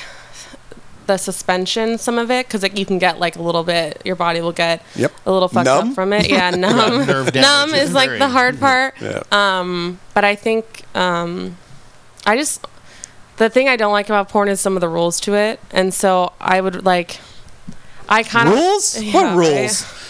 the 1.07 1.17
suspension, 1.17 1.99
some 1.99 2.19
of 2.19 2.31
it, 2.33 2.47
because 2.47 2.63
like, 2.63 2.77
you 2.77 2.85
can 2.85 2.99
get 2.99 3.21
like 3.21 3.37
a 3.37 3.43
little 3.43 3.63
bit, 3.63 4.03
your 4.05 4.17
body 4.17 4.41
will 4.41 4.53
get 4.53 4.83
Yep. 4.97 5.13
a 5.25 5.33
little 5.33 5.49
fucked 5.49 5.67
Numb? 5.67 5.89
up 5.91 5.95
from 5.95 6.13
it. 6.13 6.29
Yeah, 6.29 6.51
numb. 6.57 7.07
numb 7.35 7.75
is 7.75 7.89
is 7.91 7.93
like 7.95 8.11
the 8.19 8.29
hard 8.29 8.59
part. 8.59 8.95
Yeah. 9.01 9.23
Um, 9.31 10.01
but 10.15 10.25
I 10.25 10.35
think 10.35 10.83
um, 10.97 11.57
I 12.27 12.37
just 12.37 12.65
the 13.37 13.49
thing 13.51 13.69
I 13.69 13.77
don't 13.77 13.93
like 13.93 14.07
about 14.07 14.29
porn 14.29 14.49
is 14.49 14.61
some 14.61 14.77
of 14.77 14.81
the 14.81 14.89
rules 14.89 15.21
to 15.21 15.35
it, 15.35 15.61
and 15.71 15.93
so 15.95 16.33
I 16.41 16.61
would 16.61 16.85
like 16.85 17.21
I 18.09 18.23
kind 18.23 18.49
of 18.49 18.55
rules? 18.55 19.01
Yeah, 19.01 19.13
what 19.15 19.37
rules? 19.37 19.85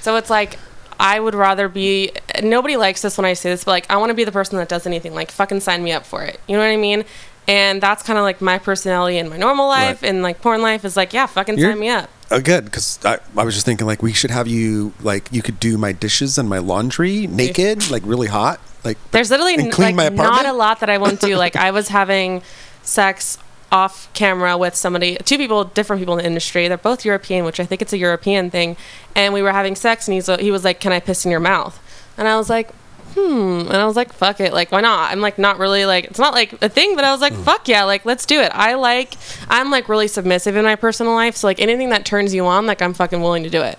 So 0.00 0.16
it's 0.16 0.30
like 0.30 0.58
I 1.00 1.18
would 1.20 1.34
rather 1.34 1.68
be. 1.68 2.12
Nobody 2.42 2.76
likes 2.76 3.02
this 3.02 3.18
when 3.18 3.24
I 3.24 3.32
say 3.34 3.50
this, 3.50 3.64
but 3.64 3.72
like 3.72 3.86
I 3.90 3.96
want 3.96 4.10
to 4.10 4.14
be 4.14 4.24
the 4.24 4.32
person 4.32 4.56
that 4.58 4.68
does 4.68 4.86
anything. 4.86 5.12
Like 5.14 5.30
fucking 5.30 5.60
sign 5.60 5.82
me 5.82 5.92
up 5.92 6.06
for 6.06 6.22
it. 6.24 6.40
You 6.48 6.56
know 6.56 6.62
what 6.62 6.70
I 6.72 6.76
mean? 6.76 7.04
And 7.48 7.82
that's 7.82 8.02
kind 8.02 8.18
of 8.18 8.22
like 8.22 8.40
my 8.40 8.58
personality 8.58 9.18
in 9.18 9.28
my 9.28 9.36
normal 9.36 9.66
life 9.68 10.02
Right. 10.02 10.08
and 10.10 10.22
like 10.22 10.40
porn 10.40 10.62
life 10.62 10.84
is 10.84 10.96
like 10.96 11.12
yeah, 11.12 11.26
fucking 11.26 11.58
You're- 11.58 11.72
sign 11.72 11.80
me 11.80 11.88
up. 11.90 12.08
Uh, 12.30 12.38
good, 12.40 12.66
because 12.66 12.98
I, 13.06 13.18
I 13.36 13.42
was 13.44 13.54
just 13.54 13.64
thinking 13.66 13.86
like 13.86 14.02
we 14.02 14.12
should 14.12 14.30
have 14.30 14.46
you 14.46 14.92
like 15.00 15.28
you 15.32 15.40
could 15.42 15.58
do 15.58 15.78
my 15.78 15.92
dishes 15.92 16.36
and 16.38 16.48
my 16.48 16.58
laundry 16.58 17.26
naked, 17.26 17.90
like 17.90 18.02
really 18.04 18.28
hot, 18.28 18.60
like 18.84 18.98
There's 19.12 19.30
literally 19.30 19.56
like 19.56 19.94
my 19.94 20.10
not 20.10 20.44
a 20.46 20.52
lot 20.52 20.80
that 20.80 20.90
I 20.90 20.98
won't 20.98 21.20
do. 21.20 21.36
like 21.36 21.56
I 21.66 21.70
was 21.70 21.88
having 21.88 22.42
sex 22.82 23.38
off 23.70 24.12
camera 24.14 24.56
with 24.56 24.74
somebody, 24.74 25.16
two 25.24 25.36
people, 25.36 25.64
different 25.64 26.00
people 26.00 26.14
in 26.14 26.18
the 26.18 26.26
industry. 26.26 26.68
They're 26.68 26.76
both 26.76 27.04
European, 27.04 27.44
which 27.44 27.60
I 27.60 27.64
think 27.64 27.82
it's 27.82 27.92
a 27.92 27.98
European 27.98 28.50
thing. 28.50 28.76
And 29.14 29.34
we 29.34 29.42
were 29.42 29.52
having 29.52 29.74
sex, 29.74 30.08
and 30.08 30.14
he's 30.14 30.26
he 30.38 30.50
was 30.50 30.64
like, 30.64 30.80
"Can 30.80 30.92
I 30.92 31.00
piss 31.00 31.24
in 31.24 31.30
your 31.30 31.40
mouth?" 31.40 31.78
And 32.16 32.28
I 32.28 32.36
was 32.36 32.48
like, 32.48 32.72
"Hmm." 33.14 33.66
And 33.68 33.76
I 33.76 33.86
was 33.86 33.96
like, 33.96 34.12
"Fuck 34.12 34.40
it, 34.40 34.52
like 34.52 34.72
why 34.72 34.80
not?" 34.80 35.12
I'm 35.12 35.20
like 35.20 35.38
not 35.38 35.58
really 35.58 35.84
like 35.84 36.04
it's 36.04 36.18
not 36.18 36.34
like 36.34 36.52
a 36.62 36.68
thing, 36.68 36.94
but 36.94 37.04
I 37.04 37.12
was 37.12 37.20
like, 37.20 37.34
"Fuck 37.34 37.68
yeah, 37.68 37.84
like 37.84 38.04
let's 38.04 38.26
do 38.26 38.40
it." 38.40 38.50
I 38.54 38.74
like 38.74 39.14
I'm 39.48 39.70
like 39.70 39.88
really 39.88 40.08
submissive 40.08 40.56
in 40.56 40.64
my 40.64 40.76
personal 40.76 41.14
life, 41.14 41.36
so 41.36 41.46
like 41.46 41.60
anything 41.60 41.90
that 41.90 42.04
turns 42.04 42.34
you 42.34 42.46
on, 42.46 42.66
like 42.66 42.80
I'm 42.82 42.94
fucking 42.94 43.20
willing 43.20 43.42
to 43.44 43.50
do 43.50 43.62
it. 43.62 43.78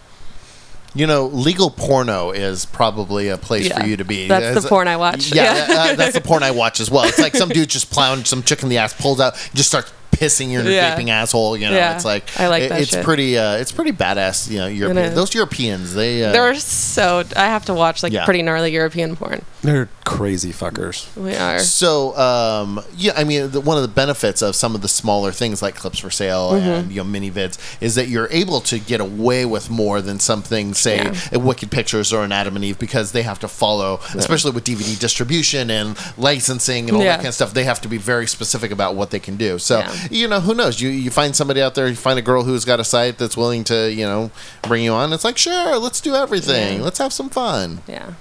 You 0.95 1.05
know, 1.05 1.27
legal 1.27 1.69
porno 1.69 2.31
is 2.31 2.65
probably 2.65 3.27
a 3.29 3.37
place 3.37 3.67
Yeah. 3.67 3.79
for 3.81 3.85
you 3.87 3.97
to 3.97 4.03
be. 4.05 4.27
That's 4.27 4.43
the 4.45 4.49
It's- 4.51 4.65
porn 4.67 4.87
I 4.87 4.97
watch. 4.97 5.31
Yeah, 5.31 5.43
Yeah. 5.43 5.65
that- 5.67 5.89
uh, 5.91 5.95
that's 5.95 6.13
the 6.15 6.21
porn 6.21 6.41
I 6.43 6.51
watch 6.51 6.79
as 6.79 6.89
well. 6.89 7.03
It's 7.03 7.19
like 7.19 7.35
some 7.35 7.49
dude 7.49 7.69
just 7.69 7.91
plowing 7.91 8.25
some 8.25 8.41
chick 8.43 8.63
in 8.63 8.69
the 8.69 8.77
ass, 8.79 8.93
pulls 8.93 9.19
out, 9.19 9.35
just 9.53 9.69
starts 9.69 9.91
pissing 10.11 10.51
your 10.51 10.63
Yeah. 10.63 10.89
gaping 10.89 11.11
asshole. 11.11 11.55
You 11.55 11.69
know, 11.69 11.75
Yeah. 11.75 11.95
it's 11.95 12.03
like 12.03 12.23
I 12.37 12.47
like 12.47 12.63
it- 12.63 12.69
that 12.69 12.81
It's 12.81 12.89
shit. 12.91 13.03
pretty. 13.05 13.37
Uh, 13.37 13.53
it's 13.53 13.71
pretty 13.71 13.91
badass. 13.91 14.49
You 14.49 14.57
know, 14.57 14.67
European. 14.67 15.13
Those 15.15 15.33
Europeans, 15.35 15.93
they. 15.93 16.23
Uh, 16.25 16.31
They're 16.31 16.55
so 16.55 17.23
I 17.35 17.45
have 17.45 17.65
to 17.65 17.73
watch 17.73 18.01
like 18.03 18.11
Yeah. 18.11 18.25
pretty 18.25 18.41
gnarly 18.41 18.71
European 18.73 19.15
porn. 19.15 19.43
They're 19.61 19.89
crazy 20.05 20.51
fuckers. 20.53 21.13
We 21.17 21.35
are. 21.35 21.59
So, 21.59 22.17
um, 22.17 22.81
yeah, 22.95 23.11
I 23.17 23.23
mean, 23.25 23.51
the, 23.51 23.59
one 23.61 23.75
of 23.77 23.83
the 23.83 23.89
benefits 23.89 24.41
of 24.41 24.55
some 24.55 24.73
of 24.75 24.81
the 24.81 24.87
smaller 24.87 25.31
things 25.31 25.61
like 25.61 25.75
clips 25.75 25.99
for 25.99 26.09
sale 26.09 26.51
Mm-hmm. 26.51 26.69
and 26.69 26.91
you 26.91 26.97
know 26.97 27.03
mini 27.03 27.29
vids 27.29 27.57
is 27.81 27.95
that 27.95 28.07
you're 28.07 28.29
able 28.31 28.61
to 28.61 28.79
get 28.79 29.01
away 29.01 29.45
with 29.45 29.69
more 29.69 30.01
than 30.01 30.19
something, 30.19 30.73
say, 30.73 30.97
Yeah. 30.97 31.15
a 31.33 31.39
Wicked 31.39 31.69
Pictures 31.71 32.13
or 32.13 32.23
an 32.23 32.31
Adam 32.31 32.55
and 32.55 32.63
Eve, 32.63 32.79
because 32.79 33.11
they 33.11 33.21
have 33.23 33.39
to 33.39 33.47
follow, 33.47 33.99
especially 34.15 34.51
with 34.51 34.63
DVD 34.63 34.97
distribution 34.97 35.69
and 35.69 35.97
licensing 36.17 36.87
and 36.87 36.95
all 36.97 37.03
Yeah. 37.03 37.09
that 37.11 37.17
kind 37.17 37.27
of 37.27 37.33
stuff. 37.35 37.53
They 37.53 37.65
have 37.65 37.81
to 37.81 37.87
be 37.89 37.97
very 37.97 38.27
specific 38.27 38.71
about 38.71 38.95
what 38.95 39.11
they 39.11 39.19
can 39.19 39.35
do. 39.35 39.59
So, 39.59 39.79
Yeah. 39.79 39.93
you 40.09 40.27
know, 40.27 40.39
who 40.39 40.53
knows? 40.55 40.79
You 40.81 40.89
you 40.89 41.11
find 41.11 41.35
somebody 41.35 41.61
out 41.61 41.75
there, 41.75 41.87
you 41.87 41.95
find 41.95 42.17
a 42.17 42.21
girl 42.21 42.43
who's 42.43 42.65
got 42.65 42.79
a 42.79 42.83
site 42.83 43.17
that's 43.17 43.35
willing 43.37 43.63
to, 43.65 43.91
you 43.91 44.05
know, 44.05 44.31
bring 44.63 44.83
you 44.83 44.93
on. 44.93 45.11
It's 45.13 45.23
like, 45.25 45.37
sure, 45.37 45.77
let's 45.77 45.99
do 46.01 46.15
everything. 46.15 46.77
Yeah. 46.79 46.83
Let's 46.85 46.99
have 46.99 47.11
some 47.13 47.29
fun. 47.29 47.81
Yeah. 47.87 48.11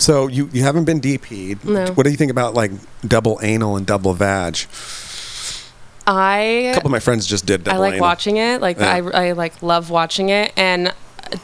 So 0.00 0.26
you 0.28 0.48
you 0.52 0.62
haven't 0.62 0.84
been 0.86 1.00
DP'd. 1.00 1.64
No. 1.64 1.86
What 1.92 2.04
do 2.04 2.10
you 2.10 2.16
think 2.16 2.30
about 2.30 2.54
like 2.54 2.72
double 3.06 3.38
anal 3.42 3.76
and 3.76 3.86
double 3.86 4.14
vag? 4.14 4.58
I 6.06 6.38
A 6.70 6.74
couple 6.74 6.88
of 6.88 6.92
my 6.92 7.00
friends 7.00 7.26
just 7.26 7.44
did 7.46 7.60
I 7.60 7.72
double 7.72 7.80
like 7.80 7.94
anal. 7.94 8.02
watching 8.02 8.36
it. 8.38 8.60
Like 8.60 8.78
Yeah. 8.78 8.88
I, 9.12 9.28
I 9.28 9.32
like 9.32 9.62
love 9.62 9.90
watching 9.90 10.30
it 10.30 10.52
and 10.56 10.92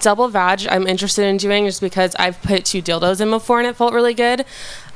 double 0.00 0.28
vag 0.28 0.66
I'm 0.68 0.86
interested 0.86 1.26
in 1.26 1.36
doing 1.36 1.66
just 1.66 1.80
because 1.80 2.16
I've 2.18 2.40
put 2.42 2.64
two 2.64 2.80
dildos 2.82 3.20
in 3.20 3.30
before 3.30 3.58
and 3.58 3.68
it 3.68 3.76
felt 3.76 3.92
really 3.92 4.14
good. 4.14 4.44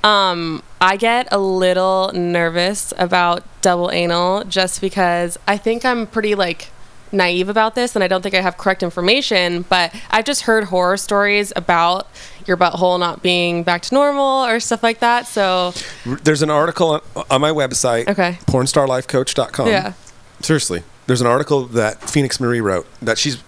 Um, 0.03 0.63
I 0.81 0.97
get 0.97 1.29
a 1.31 1.39
little 1.39 2.11
nervous 2.15 2.95
about 2.99 3.45
double 3.61 3.91
anal 3.91 4.45
just 4.45 4.81
because 4.81 5.39
I 5.47 5.59
think 5.59 5.85
I'm 5.85 6.07
pretty 6.07 6.35
like 6.35 6.71
naive 7.13 7.49
about 7.51 7.75
this 7.75 7.95
and 7.95 8.03
I 8.03 8.09
don't 8.09 8.23
think 8.23 8.35
I 8.35 8.41
have 8.41 8.57
correct 8.57 8.83
information, 8.83 9.63
but 9.69 9.95
I've 10.11 10.25
just 10.25 10.43
heard 10.43 10.65
horror 10.65 10.97
stories 10.97 11.53
about 11.55 12.09
your 12.47 12.57
butthole 12.57 12.99
not 12.99 13.23
being 13.23 13.63
back 13.63 13.83
to 13.83 13.95
normal 13.95 14.45
or 14.45 14.61
stuff 14.61 14.83
like 14.83 15.01
that. 15.01 15.27
So 15.27 15.73
There's 16.05 16.43
an 16.43 16.51
article 16.51 16.91
on, 16.91 17.25
on 17.31 17.41
my 17.41 17.51
website, 17.51 18.09
Okay. 18.09 18.39
pornstarlifecoach.com. 18.47 19.69
Yeah. 19.69 19.93
Seriously, 20.41 20.83
there's 21.07 21.21
an 21.21 21.27
article 21.27 21.67
that 21.67 22.09
Phoenix 22.09 22.41
Marie 22.41 22.61
wrote 22.61 22.87
that 23.03 23.19
she's 23.19 23.43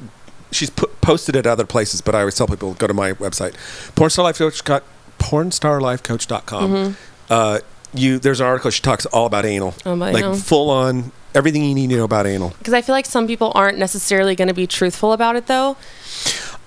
she's 0.51 0.69
put, 0.71 1.01
posted 1.01 1.37
at 1.37 1.47
other 1.47 1.65
places, 1.65 2.01
but 2.03 2.15
I 2.15 2.21
always 2.21 2.35
tell 2.35 2.47
people 2.47 2.75
go 2.75 2.87
to 2.87 2.95
my 2.95 3.13
website, 3.15 3.55
pornstarlifecoach. 3.95 4.83
pornstarlifecoach.com. 5.19 6.71
Mm-hmm. 6.73 6.93
Uh, 7.31 7.59
you 7.95 8.19
there's 8.19 8.41
an 8.41 8.47
article 8.47 8.71
she 8.71 8.83
talks 8.83 9.07
all 9.07 9.27
about 9.27 9.45
anal, 9.45 9.75
Oh, 9.87 9.95
like 9.95 10.17
anal. 10.17 10.35
full 10.35 10.71
on 10.71 11.13
everything 11.35 11.65
you 11.65 11.75
need 11.75 11.89
to 11.91 11.97
know 11.97 12.05
about 12.05 12.27
anal. 12.27 12.51
because 12.59 12.75
I 12.75 12.83
feel 12.83 12.95
like 12.95 13.07
some 13.07 13.27
people 13.27 13.53
aren't 13.55 13.79
necessarily 13.79 14.35
going 14.35 14.49
to 14.49 14.55
be 14.55 14.67
truthful 14.67 15.13
about 15.13 15.37
it 15.37 15.47
though. 15.47 15.77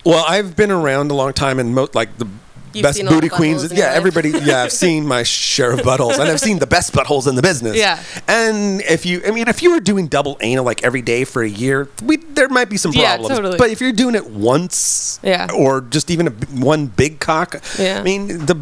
Well, 0.06 0.24
I've 0.28 0.56
been 0.56 0.72
around 0.72 1.12
a 1.12 1.16
long 1.16 1.34
time, 1.34 1.60
and 1.60 1.74
mo- 1.76 1.90
like 1.94 2.18
the 2.18 2.28
You've 2.74 2.84
best 2.84 2.98
seen 2.98 3.08
booty 3.08 3.30
queens. 3.30 3.72
Yeah, 3.72 3.88
life. 3.88 3.96
everybody. 3.96 4.30
Yeah, 4.44 4.64
I've 4.64 4.72
seen 4.72 5.08
my 5.08 5.24
share 5.24 5.72
of 5.72 5.80
buttholes, 5.80 6.20
and 6.20 6.24
I've 6.30 6.40
seen 6.42 6.60
the 6.60 6.68
best 6.68 6.92
buttholes 6.94 7.26
in 7.28 7.36
the 7.36 7.42
business. 7.42 7.78
Yeah. 7.78 8.04
And 8.28 8.82
if 8.82 9.06
you, 9.06 9.22
I 9.26 9.32
mean, 9.32 9.48
if 9.48 9.64
you 9.64 9.72
were 9.72 9.80
doing 9.80 10.08
double 10.08 10.38
anal 10.42 10.66
like 10.66 10.84
every 10.84 11.02
day 11.02 11.24
for 11.24 11.42
a 11.42 11.48
year, 11.50 11.88
we 12.04 12.18
there 12.18 12.50
might 12.50 12.70
be 12.70 12.78
some 12.78 12.92
Yeah, 12.92 13.16
problems. 13.16 13.36
totally. 13.38 13.58
But 13.58 13.70
if 13.72 13.80
you're 13.82 13.94
doing 13.94 14.14
it 14.16 14.28
once, 14.30 15.20
Yeah. 15.24 15.48
or 15.56 15.82
just 15.82 16.12
even 16.12 16.28
a, 16.28 16.32
b- 16.32 16.48
one 16.62 16.88
big 16.88 17.20
cock, 17.20 17.62
Yeah. 17.80 18.00
I 18.00 18.04
mean, 18.04 18.46
the 18.46 18.56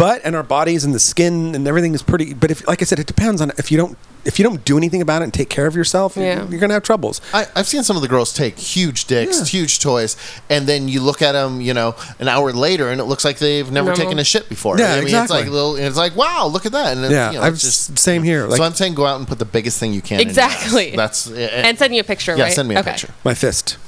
butt 0.00 0.22
and 0.24 0.34
our 0.34 0.42
bodies 0.42 0.84
and 0.84 0.94
the 0.94 0.98
skin 1.00 1.54
and 1.54 1.68
everything 1.68 1.94
is 1.94 2.02
pretty. 2.02 2.32
But 2.34 2.50
if, 2.50 2.66
like 2.66 2.80
I 2.82 2.84
said, 2.86 2.98
it 2.98 3.06
depends 3.06 3.40
on 3.40 3.52
if 3.58 3.70
you 3.70 3.76
don't. 3.76 3.96
If 4.22 4.38
you 4.38 4.42
don't 4.42 4.62
do 4.66 4.76
anything 4.76 5.00
about 5.00 5.22
it 5.22 5.24
and 5.24 5.32
take 5.32 5.48
care 5.48 5.66
of 5.66 5.74
yourself, 5.74 6.14
Yeah. 6.14 6.46
you're 6.50 6.60
gonna 6.60 6.74
have 6.74 6.82
troubles. 6.82 7.22
I, 7.32 7.46
I've 7.56 7.66
seen 7.66 7.82
some 7.82 7.96
of 7.96 8.02
the 8.02 8.08
girls 8.08 8.34
take 8.34 8.58
huge 8.58 9.06
dicks, 9.06 9.38
Yeah. 9.38 9.44
huge 9.46 9.78
toys, 9.80 10.14
and 10.50 10.66
then 10.66 10.88
you 10.88 11.00
look 11.00 11.22
at 11.22 11.32
them, 11.32 11.62
you 11.62 11.72
know, 11.72 11.94
an 12.18 12.28
hour 12.28 12.52
later, 12.52 12.90
and 12.90 13.00
it 13.00 13.04
looks 13.04 13.24
like 13.24 13.38
they've 13.38 13.70
never 13.72 13.86
Normal. 13.92 14.04
taken 14.04 14.18
a 14.18 14.24
shit 14.24 14.46
before. 14.50 14.78
Yeah, 14.78 14.92
I 14.92 14.96
mean, 14.96 15.04
exactly. 15.04 15.38
It's 15.38 15.46
like 15.46 15.50
little, 15.50 15.76
it's 15.76 15.96
like 15.96 16.16
wow, 16.16 16.46
look 16.52 16.66
at 16.66 16.72
that. 16.72 16.94
And 16.98 17.04
it's, 17.06 17.12
Yeah, 17.14 17.30
you 17.30 17.38
know, 17.38 17.44
I've 17.44 17.54
it's 17.54 17.62
just 17.62 17.98
same 17.98 18.22
here. 18.22 18.46
Like 18.46 18.58
so 18.58 18.64
I'm 18.64 18.74
saying 18.74 18.92
go 18.94 19.06
out 19.06 19.18
and 19.20 19.26
put 19.26 19.38
the 19.38 19.46
biggest 19.46 19.80
thing 19.80 19.94
you 19.94 20.02
can. 20.02 20.20
in 20.20 20.26
your. 20.26 20.28
Exactly. 20.28 20.90
That's 20.94 21.26
and 21.30 21.78
send 21.78 21.94
you 21.94 22.00
a 22.02 22.04
picture, 22.04 22.36
yeah, 22.36 22.44
right? 22.44 22.52
send 22.52 22.68
me 22.68 22.74
a 22.74 22.80
Okay. 22.80 22.90
picture. 22.90 23.08
my 23.24 23.32
fist. 23.32 23.78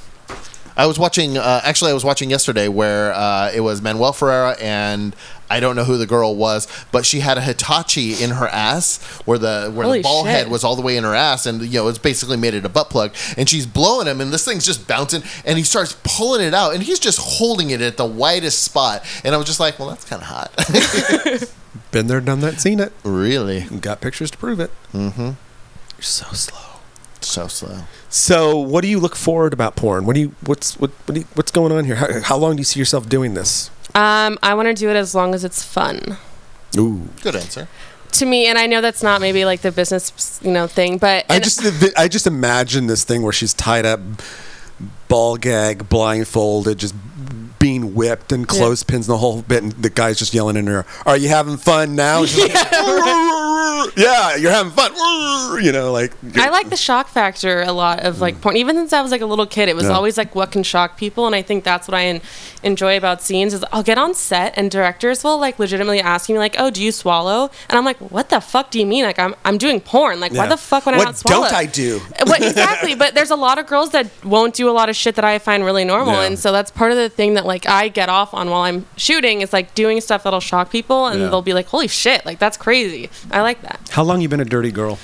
I 0.75 0.87
was 0.87 0.97
watching. 0.97 1.37
Uh, 1.37 1.61
actually, 1.63 1.91
I 1.91 1.93
was 1.93 2.03
watching 2.03 2.31
yesterday 2.31 2.67
where 2.67 3.13
uh, 3.13 3.51
it 3.53 3.59
was 3.61 3.79
Manuel 3.83 4.11
Ferrara 4.11 4.57
and 4.59 5.15
I 5.53 5.59
don't 5.59 5.75
know 5.75 5.83
who 5.83 5.97
the 5.97 6.07
girl 6.07 6.35
was, 6.35 6.67
but 6.91 7.05
she 7.05 7.19
had 7.19 7.37
a 7.37 7.41
Hitachi 7.41 8.23
in 8.23 8.31
her 8.31 8.47
ass 8.47 8.99
where 9.25 9.37
the 9.37 9.71
where 9.71 9.85
Holy 9.85 9.99
the 9.99 10.03
ball 10.03 10.23
shit. 10.23 10.33
head 10.33 10.47
was 10.49 10.63
all 10.63 10.75
the 10.75 10.81
way 10.81 10.97
in 10.97 11.03
her 11.03 11.13
ass, 11.13 11.45
and 11.45 11.61
you 11.61 11.73
know 11.79 11.87
it's 11.89 11.99
basically 11.99 12.37
made 12.37 12.55
it 12.55 12.65
a 12.65 12.69
butt 12.69 12.89
plug. 12.89 13.13
And 13.37 13.47
she's 13.47 13.67
blowing 13.67 14.07
him, 14.07 14.19
and 14.19 14.33
this 14.33 14.43
thing's 14.43 14.65
just 14.65 14.87
bouncing, 14.87 15.21
and 15.45 15.59
he 15.59 15.63
starts 15.63 15.95
pulling 16.03 16.41
it 16.41 16.55
out, 16.55 16.73
and 16.73 16.81
he's 16.81 16.97
just 16.97 17.19
holding 17.21 17.69
it 17.69 17.81
at 17.81 17.97
the 17.97 18.05
widest 18.05 18.63
spot. 18.63 19.05
And 19.23 19.35
I 19.35 19.37
was 19.37 19.45
just 19.45 19.59
like, 19.59 19.77
well, 19.77 19.89
that's 19.89 20.05
kind 20.05 20.23
of 20.23 20.27
hot. 20.27 21.51
Been 21.91 22.07
there, 22.07 22.19
done 22.19 22.39
that, 22.39 22.59
seen 22.59 22.79
it. 22.79 22.91
really, 23.03 23.61
Got 23.61 24.01
pictures 24.01 24.31
to 24.31 24.37
prove 24.39 24.59
it. 24.59 24.71
Mm-hmm. 24.91 25.21
You're 25.21 26.01
so 26.01 26.25
slow. 26.33 26.79
so 27.21 27.47
slow. 27.47 27.81
So, 28.09 28.57
what 28.57 28.81
do 28.81 28.87
you 28.87 28.99
look 28.99 29.15
forward 29.15 29.53
about 29.53 29.75
porn? 29.75 30.07
What 30.07 30.15
do 30.15 30.19
you 30.21 30.35
what's 30.41 30.79
what, 30.79 30.89
what 31.05 31.13
do 31.13 31.21
you, 31.21 31.27
what's 31.35 31.51
going 31.51 31.71
on 31.71 31.85
here? 31.85 31.95
How, 31.97 32.21
how 32.21 32.37
long 32.37 32.55
do 32.55 32.61
you 32.61 32.65
see 32.65 32.79
yourself 32.79 33.07
doing 33.07 33.35
this? 33.35 33.69
Um, 33.95 34.39
I 34.41 34.53
want 34.55 34.67
to 34.67 34.73
do 34.73 34.89
it 34.89 34.95
as 34.95 35.13
long 35.13 35.35
as 35.35 35.43
it's 35.43 35.61
fun 35.63 36.17
Ooh. 36.77 37.07
Good 37.21 37.35
answer. 37.35 37.67
to 38.13 38.25
me, 38.25 38.47
and 38.47 38.57
I 38.57 38.65
know 38.65 38.81
that's 38.81 39.03
not 39.03 39.21
maybe 39.21 39.45
like 39.45 39.61
the 39.61 39.71
business, 39.71 40.39
you 40.43 40.51
know, 40.51 40.65
thing, 40.67 40.97
but 40.97 41.25
I 41.29 41.35
and- 41.35 41.43
just 41.43 41.61
I 41.97 42.07
just 42.07 42.25
imagine 42.27 42.87
this 42.87 43.03
thing 43.03 43.21
where 43.21 43.33
she's 43.33 43.53
tied 43.53 43.85
up, 43.85 43.99
ball 45.07 45.37
gag, 45.37 45.87
blindfolded, 45.89 46.77
just 46.79 46.95
being 47.59 47.93
whipped 47.95 48.31
and 48.31 48.47
clothespins 48.47 49.07
the 49.07 49.17
whole 49.17 49.41
bit, 49.43 49.63
and 49.63 49.71
the 49.73 49.89
guy's 49.89 50.17
just 50.17 50.33
yelling 50.33 50.57
in 50.57 50.67
her, 50.67 50.85
"Are 51.05 51.15
you 51.15 51.29
having 51.29 51.57
fun 51.57 51.95
now?" 51.95 52.25
She's 52.25 52.39
like, 52.41 52.51
yeah, 53.97 54.35
you're 54.35 54.51
having 54.51 54.71
fun. 54.71 54.91
You 55.63 55.71
know, 55.71 55.91
like 55.91 56.13
I 56.35 56.49
like 56.49 56.69
the 56.69 56.77
shock 56.77 57.07
factor 57.07 57.61
a 57.61 57.71
lot 57.71 58.01
of 58.01 58.21
like 58.21 58.41
porn. 58.41 58.57
Even 58.57 58.75
since 58.75 58.93
I 58.93 59.01
was 59.01 59.11
like 59.11 59.21
a 59.21 59.25
little 59.25 59.45
kid, 59.45 59.69
it 59.69 59.75
was 59.75 59.85
Yeah. 59.85 59.91
always 59.93 60.17
like 60.17 60.35
what 60.35 60.51
can 60.51 60.63
shock 60.63 60.97
people, 60.97 61.25
and 61.25 61.35
I 61.35 61.41
think 61.41 61.63
that's 61.63 61.87
what 61.87 61.95
I 61.95 62.05
en- 62.05 62.21
enjoy 62.63 62.97
about 62.97 63.21
scenes. 63.21 63.53
Is 63.53 63.63
I'll 63.71 63.83
get 63.83 63.97
on 63.97 64.13
set 64.13 64.53
and 64.57 64.69
directors 64.71 65.23
will 65.23 65.37
like 65.37 65.59
legitimately 65.59 65.99
ask 66.01 66.29
me 66.29 66.37
like, 66.37 66.55
"Oh, 66.57 66.69
do 66.69 66.83
you 66.83 66.91
swallow?" 66.91 67.49
And 67.69 67.77
I'm 67.77 67.85
like, 67.85 67.97
"What 67.97 68.29
the 68.29 68.39
fuck 68.41 68.71
do 68.71 68.79
you 68.79 68.85
mean? 68.85 69.03
Like 69.05 69.19
I'm 69.19 69.35
I'm 69.45 69.57
doing 69.57 69.79
porn. 69.81 70.19
Like 70.19 70.33
why 70.33 70.47
the 70.47 70.57
fuck 70.57 70.85
would 70.85 70.95
I 70.95 70.97
What 70.97 71.05
not 71.05 71.17
swallow?" 71.17 71.41
What 71.41 71.49
don't 71.51 71.59
I 71.59 71.65
do? 71.65 72.01
Uh, 72.19 72.25
what 72.25 72.41
exactly? 72.41 72.95
But 72.95 73.13
there's 73.15 73.31
a 73.31 73.35
lot 73.35 73.57
of 73.59 73.67
girls 73.67 73.89
that 73.91 74.07
won't 74.23 74.53
do 74.55 74.69
a 74.69 74.71
lot 74.71 74.89
of 74.89 74.95
shit 74.95 75.15
that 75.15 75.25
I 75.25 75.39
find 75.39 75.63
really 75.65 75.85
normal, 75.85 76.15
Yeah. 76.15 76.23
and 76.27 76.39
so 76.39 76.51
that's 76.51 76.71
part 76.71 76.91
of 76.91 76.97
the 76.97 77.09
thing 77.09 77.33
that 77.35 77.45
like 77.45 77.67
I 77.67 77.87
get 77.87 78.09
off 78.09 78.33
on 78.33 78.49
while 78.49 78.61
I'm 78.61 78.85
shooting 78.97 79.41
is 79.41 79.53
like 79.53 79.73
doing 79.75 79.99
stuff 80.01 80.23
that'll 80.23 80.39
shock 80.39 80.69
people, 80.71 81.07
and 81.07 81.21
Yeah. 81.21 81.27
they'll 81.27 81.41
be 81.41 81.53
like, 81.53 81.67
"Holy 81.67 81.87
shit! 81.87 82.25
Like 82.25 82.39
that's 82.39 82.57
crazy." 82.57 83.09
I 83.31 83.41
like 83.41 83.61
that 83.63 83.72
How 83.91 84.03
long 84.03 84.21
you 84.21 84.29
been 84.29 84.39
a 84.39 84.45
dirty 84.45 84.71
girl? 84.71 84.99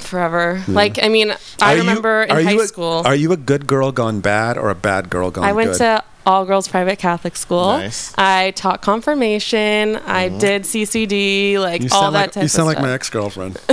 forever. 0.00 0.62
Like 0.68 1.02
I 1.02 1.08
mean, 1.08 1.30
I 1.30 1.36
Are 1.62 1.72
you- 1.74 1.80
remember 1.80 2.26
are 2.28 2.40
in 2.40 2.46
high 2.46 2.52
you 2.52 2.60
a, 2.60 2.66
school. 2.66 3.02
Are 3.04 3.14
you 3.14 3.32
a 3.32 3.36
good 3.36 3.66
girl 3.66 3.90
gone 3.92 4.20
bad 4.20 4.58
or 4.58 4.70
a 4.70 4.74
bad 4.74 5.08
girl 5.08 5.30
gone 5.30 5.44
I 5.44 5.52
went 5.52 5.72
good? 5.72 5.78
to 5.78 6.04
all 6.24 6.44
girls 6.44 6.68
private 6.68 6.98
Catholic 6.98 7.36
school. 7.36 7.78
Nice. 7.78 8.12
I 8.16 8.52
taught 8.52 8.82
confirmation. 8.82 9.96
I 9.96 10.28
mm-hmm. 10.28 10.38
did 10.38 10.62
CCD, 10.62 11.58
like 11.58 11.82
you 11.82 11.88
all 11.92 12.10
that 12.12 12.18
like 12.18 12.32
type 12.32 12.42
you 12.42 12.48
sound 12.48 12.66
like 12.66 12.80
my 12.80 12.92
ex 12.92 13.10
girlfriend. 13.10 13.58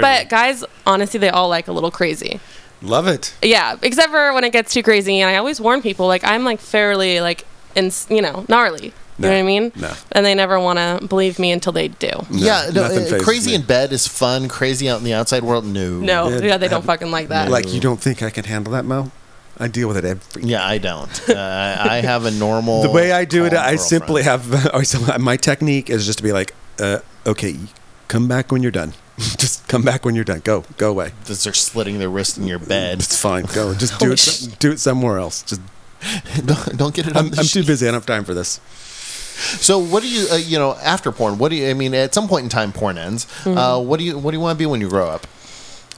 But 0.00 0.28
guys, 0.28 0.64
honestly, 0.86 1.18
they 1.18 1.30
all 1.30 1.48
like 1.48 1.68
a 1.68 1.72
little 1.72 1.90
crazy. 1.90 2.40
love 2.82 3.06
it. 3.06 3.34
Yeah, 3.42 3.76
except 3.82 4.10
for 4.10 4.32
when 4.32 4.44
it 4.44 4.52
gets 4.52 4.72
too 4.72 4.82
crazy. 4.82 5.20
And 5.20 5.30
I 5.30 5.36
always 5.36 5.60
warn 5.60 5.82
people, 5.82 6.06
like 6.06 6.24
I'm 6.24 6.44
like 6.44 6.60
fairly 6.60 7.20
like, 7.20 7.46
in, 7.74 7.90
you 8.08 8.22
know, 8.22 8.44
gnarly. 8.48 8.92
You 9.20 9.30
know 9.30 9.34
what 9.34 9.40
I 9.40 9.42
mean? 9.42 9.72
no. 9.76 9.92
And 10.12 10.24
they 10.24 10.34
never 10.34 10.58
want 10.58 10.78
to 10.78 11.06
believe 11.06 11.38
me 11.38 11.52
until 11.52 11.72
they 11.72 11.88
do. 11.88 12.10
yeah, 12.30 12.70
no, 12.72 12.82
nothing 12.82 12.98
uh, 12.98 13.10
phases 13.10 13.22
crazy 13.22 13.50
me. 13.50 13.56
in 13.56 13.62
bed 13.62 13.92
is 13.92 14.06
fun. 14.06 14.48
Crazy 14.48 14.88
out 14.88 14.98
in 14.98 15.04
the 15.04 15.14
outside 15.14 15.42
world, 15.42 15.64
no. 15.66 15.98
No, 16.00 16.28
Yeah, 16.28 16.38
yeah, 16.40 16.56
they 16.56 16.68
don't 16.68 16.84
fucking 16.84 17.10
like 17.10 17.28
that. 17.28 17.50
Like 17.50 17.72
you 17.72 17.80
don't 17.80 18.00
think 18.00 18.22
I 18.22 18.30
can 18.30 18.44
handle 18.44 18.72
that, 18.72 18.84
Mo? 18.84 19.10
I 19.58 19.68
deal 19.68 19.88
with 19.88 19.98
it 19.98 20.06
every. 20.06 20.42
Yeah, 20.44 20.66
I 20.66 20.78
don't. 20.78 21.28
Uh, 21.28 21.34
I 21.34 21.98
I 21.98 22.00
have 22.00 22.24
a 22.24 22.30
normal. 22.30 22.82
The 22.88 22.90
way 22.90 23.12
I 23.12 23.26
do 23.26 23.44
it, 23.44 23.52
calm 23.52 23.62
I 23.62 23.76
simply 23.76 24.22
have. 24.22 24.42
I 24.74 24.82
so 24.84 25.18
my 25.18 25.36
technique 25.36 25.90
is 25.90 26.06
just 26.06 26.18
to 26.18 26.24
be 26.24 26.32
like, 26.32 26.54
uh, 26.78 27.00
okay, 27.26 27.56
come 28.08 28.26
back 28.26 28.50
when 28.50 28.62
you're 28.62 28.72
done. 28.72 28.94
just 29.18 29.68
come 29.68 29.82
back 29.82 30.06
when 30.06 30.14
you're 30.14 30.24
done. 30.24 30.40
Go, 30.42 30.64
go 30.78 30.90
away. 30.90 31.12
They're 31.26 31.36
slitting 31.36 31.98
their 31.98 32.08
wrist 32.08 32.38
in 32.38 32.46
your 32.46 32.58
bed. 32.58 33.00
It's 33.00 33.20
fine. 33.20 33.44
Go. 33.44 33.74
Just 33.74 34.00
do 34.00 34.12
it. 34.12 34.56
Do 34.58 34.72
it 34.72 34.80
somewhere 34.80 35.18
else. 35.18 35.42
Just. 35.42 35.60
don't, 36.46 36.76
don't 36.78 36.94
get 36.94 37.06
it 37.06 37.14
on 37.14 37.26
I'm, 37.26 37.30
the 37.30 37.36
I'm 37.36 37.44
too 37.44 37.60
sheet. 37.60 37.66
busy. 37.66 37.86
I 37.86 37.90
don't 37.90 38.00
have 38.00 38.06
time 38.06 38.24
for 38.24 38.32
this. 38.32 38.60
So, 39.40 39.78
what 39.78 40.02
do 40.02 40.08
you, 40.08 40.26
uh, 40.30 40.36
you 40.36 40.58
know, 40.58 40.74
after 40.82 41.10
porn? 41.12 41.38
What 41.38 41.50
do 41.50 41.56
you? 41.56 41.68
I 41.70 41.74
mean, 41.74 41.94
at 41.94 42.14
some 42.14 42.28
point 42.28 42.44
in 42.44 42.48
time, 42.50 42.72
porn 42.72 42.98
ends. 42.98 43.24
Mm-hmm. 43.44 43.58
Uh, 43.58 43.78
what 43.78 43.98
do 43.98 44.04
you? 44.04 44.18
What 44.18 44.30
do 44.32 44.36
you 44.36 44.40
want 44.40 44.56
to 44.56 44.62
be 44.62 44.66
when 44.66 44.80
you 44.80 44.88
grow 44.88 45.08
up? 45.08 45.26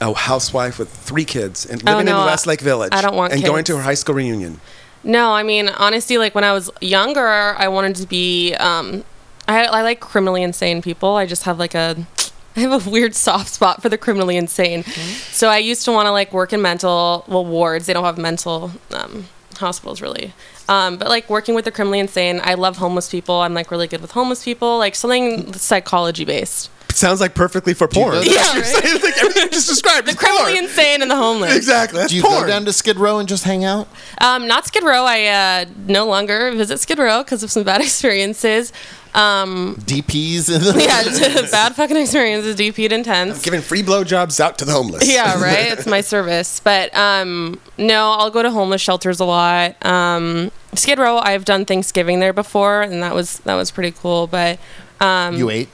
A 0.01 0.13
housewife 0.13 0.79
with 0.79 0.89
three 0.89 1.25
kids 1.25 1.65
and 1.65 1.81
Oh, 1.87 1.91
living 1.91 2.07
no, 2.07 2.21
in 2.21 2.25
Westlake 2.25 2.61
Village. 2.61 2.91
I 2.93 3.01
don't 3.01 3.15
want 3.15 3.31
and 3.33 3.43
going 3.43 3.63
to 3.65 3.77
her 3.77 3.83
high 3.83 3.93
school 3.93 4.15
reunion. 4.15 4.59
No, 5.03 5.31
I 5.33 5.43
mean 5.43 5.69
honestly, 5.69 6.17
like 6.17 6.33
when 6.35 6.43
I 6.43 6.53
was 6.53 6.69
younger, 6.81 7.27
I 7.27 7.67
wanted 7.67 7.95
to 7.97 8.07
be. 8.07 8.53
Um, 8.55 9.03
I, 9.47 9.65
I 9.65 9.81
like 9.81 9.99
criminally 9.99 10.41
insane 10.41 10.81
people. 10.81 11.15
I 11.15 11.25
just 11.25 11.43
have 11.43 11.59
like 11.59 11.75
a. 11.75 12.07
I 12.55 12.59
have 12.61 12.85
a 12.85 12.89
weird 12.89 13.15
soft 13.15 13.49
spot 13.49 13.81
for 13.81 13.89
the 13.89 13.97
criminally 13.97 14.37
insane. 14.37 14.83
So 15.31 15.49
I 15.49 15.57
used 15.57 15.85
to 15.85 15.91
want 15.91 16.05
to 16.05 16.11
like 16.11 16.31
work 16.33 16.53
in 16.53 16.61
mental 16.61 17.25
well 17.27 17.45
wards. 17.45 17.87
They 17.87 17.93
don't 17.93 18.03
have 18.03 18.17
mental 18.17 18.71
um, 18.91 19.25
hospitals 19.57 20.01
really. 20.01 20.33
Um, 20.69 20.97
but 20.97 21.09
like 21.09 21.29
working 21.29 21.55
with 21.55 21.65
the 21.65 21.71
criminally 21.71 21.99
insane, 21.99 22.41
I 22.43 22.53
love 22.55 22.77
homeless 22.77 23.09
people. 23.09 23.35
I'm 23.35 23.53
like 23.53 23.71
really 23.71 23.87
good 23.87 24.01
with 24.01 24.11
homeless 24.11 24.43
people, 24.43 24.77
like 24.77 24.95
something 24.95 25.53
psychology 25.53 26.25
based. 26.25 26.69
Sounds 26.95 27.19
like 27.21 27.33
perfectly 27.35 27.73
for 27.73 27.85
you 27.85 27.89
porn. 28.01 28.15
know 28.15 28.21
Yeah, 28.23 28.41
right? 28.53 28.63
It's 28.65 29.03
like 29.03 29.17
everything 29.17 29.43
you 29.43 29.49
just 29.49 29.67
described. 29.69 30.07
The 30.07 30.11
is 30.11 30.17
criminally 30.17 30.53
porn. 30.53 30.63
insane 30.65 31.01
and 31.01 31.09
the 31.11 31.15
homeless. 31.15 31.55
Exactly. 31.55 31.99
That's 31.99 32.11
Do 32.11 32.17
you 32.17 32.23
porn. 32.23 32.41
go 32.41 32.47
down 32.47 32.65
to 32.65 32.73
Skid 32.73 32.97
Row 32.97 33.19
and 33.19 33.27
just 33.27 33.43
hang 33.43 33.63
out? 33.63 33.87
Um, 34.21 34.47
not 34.47 34.65
Skid 34.65 34.83
Row. 34.83 35.03
I 35.05 35.25
uh, 35.25 35.65
no 35.87 36.05
longer 36.05 36.51
visit 36.51 36.79
Skid 36.79 36.99
Row 36.99 37.23
because 37.23 37.43
of 37.43 37.51
some 37.51 37.63
bad 37.71 37.81
experiences. 37.81 38.71
Um, 39.15 39.75
DPs 39.81 40.49
in 40.53 40.61
the 40.63 40.81
yeah, 40.81 41.47
bad 41.51 41.75
fucking 41.75 41.97
experiences. 41.97 42.55
DP'd 42.55 42.91
intense. 42.91 43.43
Giving 43.43 43.61
free 43.61 43.83
blowjobs 43.83 44.39
out 44.39 44.57
to 44.57 44.65
the 44.65 44.71
homeless. 44.71 45.07
Yeah, 45.07 45.39
right. 45.39 45.71
It's 45.71 45.85
my 45.85 46.01
service, 46.01 46.59
but 46.59 46.95
um, 46.97 47.59
no, 47.77 48.11
I'll 48.17 48.31
go 48.31 48.41
to 48.41 48.49
homeless 48.49 48.81
shelters 48.81 49.19
a 49.19 49.25
lot. 49.25 49.75
Um, 49.85 50.51
Skid 50.73 50.97
Row, 50.97 51.19
I've 51.19 51.45
done 51.45 51.63
Thanksgiving 51.65 52.21
there 52.21 52.33
before, 52.33 52.81
and 52.81 53.03
that 53.03 53.13
was 53.13 53.37
that 53.39 53.53
was 53.53 53.69
pretty 53.69 53.91
cool. 53.91 54.25
But 54.25 54.57
um, 54.99 55.35
You 55.35 55.51
ate. 55.51 55.69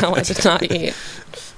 No, 0.00 0.14
I 0.16 0.22
did 0.22 0.44
not 0.44 0.62
eat. 0.70 0.94